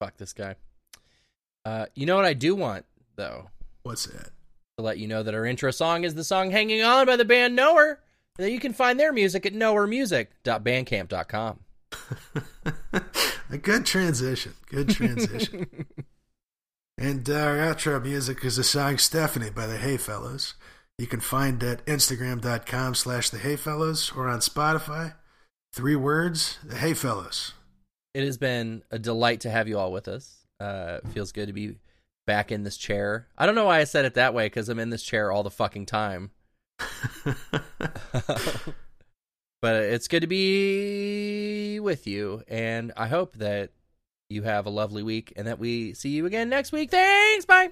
Fuck 0.00 0.16
this 0.16 0.32
guy. 0.32 0.56
Uh, 1.64 1.86
you 1.94 2.06
know 2.06 2.16
what 2.16 2.24
I 2.24 2.34
do 2.34 2.54
want, 2.54 2.86
though? 3.16 3.50
What's 3.82 4.06
that? 4.06 4.30
To 4.78 4.84
let 4.84 4.98
you 4.98 5.08
know 5.08 5.22
that 5.22 5.34
our 5.34 5.44
intro 5.44 5.70
song 5.70 6.04
is 6.04 6.14
the 6.14 6.24
song 6.24 6.50
Hanging 6.50 6.82
On 6.82 7.04
by 7.04 7.16
the 7.16 7.24
band 7.24 7.54
Nowhere. 7.54 8.00
And 8.38 8.46
that 8.46 8.52
you 8.52 8.60
can 8.60 8.72
find 8.72 8.98
their 8.98 9.12
music 9.12 9.44
at 9.44 9.52
nowheremusic.bandcamp.com. 9.52 11.58
A 13.50 13.58
good 13.58 13.84
transition. 13.84 14.54
Good 14.70 14.90
transition. 14.90 15.66
and 16.98 17.28
our 17.28 17.56
outro 17.56 18.02
music 18.02 18.44
is 18.44 18.56
the 18.56 18.64
song 18.64 18.98
Stephanie 18.98 19.50
by 19.50 19.66
the 19.66 19.78
Hey 19.78 19.96
Fellows. 19.96 20.54
You 20.98 21.06
can 21.06 21.20
find 21.20 21.62
at 21.62 21.86
instagram.com 21.86 22.96
slash 22.96 23.30
the 23.30 23.38
Hey 23.38 23.54
Fellows 23.54 24.12
or 24.16 24.28
on 24.28 24.40
Spotify. 24.40 25.14
Three 25.72 25.94
words, 25.94 26.58
the 26.64 26.74
Hey 26.74 26.92
Fellows. 26.92 27.52
It 28.14 28.24
has 28.24 28.36
been 28.36 28.82
a 28.90 28.98
delight 28.98 29.42
to 29.42 29.50
have 29.50 29.68
you 29.68 29.78
all 29.78 29.92
with 29.92 30.08
us. 30.08 30.38
Uh, 30.58 30.98
feels 31.12 31.30
good 31.30 31.46
to 31.46 31.52
be 31.52 31.76
back 32.26 32.50
in 32.50 32.64
this 32.64 32.76
chair. 32.76 33.28
I 33.38 33.46
don't 33.46 33.54
know 33.54 33.66
why 33.66 33.78
I 33.78 33.84
said 33.84 34.06
it 34.06 34.14
that 34.14 34.34
way 34.34 34.46
because 34.46 34.68
I'm 34.68 34.80
in 34.80 34.90
this 34.90 35.04
chair 35.04 35.30
all 35.30 35.44
the 35.44 35.50
fucking 35.50 35.86
time. 35.86 36.32
but 39.62 39.76
it's 39.76 40.08
good 40.08 40.22
to 40.22 40.26
be 40.26 41.78
with 41.78 42.08
you, 42.08 42.42
and 42.48 42.92
I 42.96 43.06
hope 43.06 43.36
that 43.36 43.70
you 44.28 44.42
have 44.42 44.66
a 44.66 44.70
lovely 44.70 45.04
week 45.04 45.32
and 45.36 45.46
that 45.46 45.60
we 45.60 45.94
see 45.94 46.10
you 46.10 46.26
again 46.26 46.48
next 46.48 46.72
week. 46.72 46.90
Thanks. 46.90 47.44
Bye. 47.44 47.70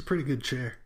It's 0.00 0.06
a 0.06 0.08
pretty 0.08 0.24
good 0.24 0.42
chair. 0.42 0.79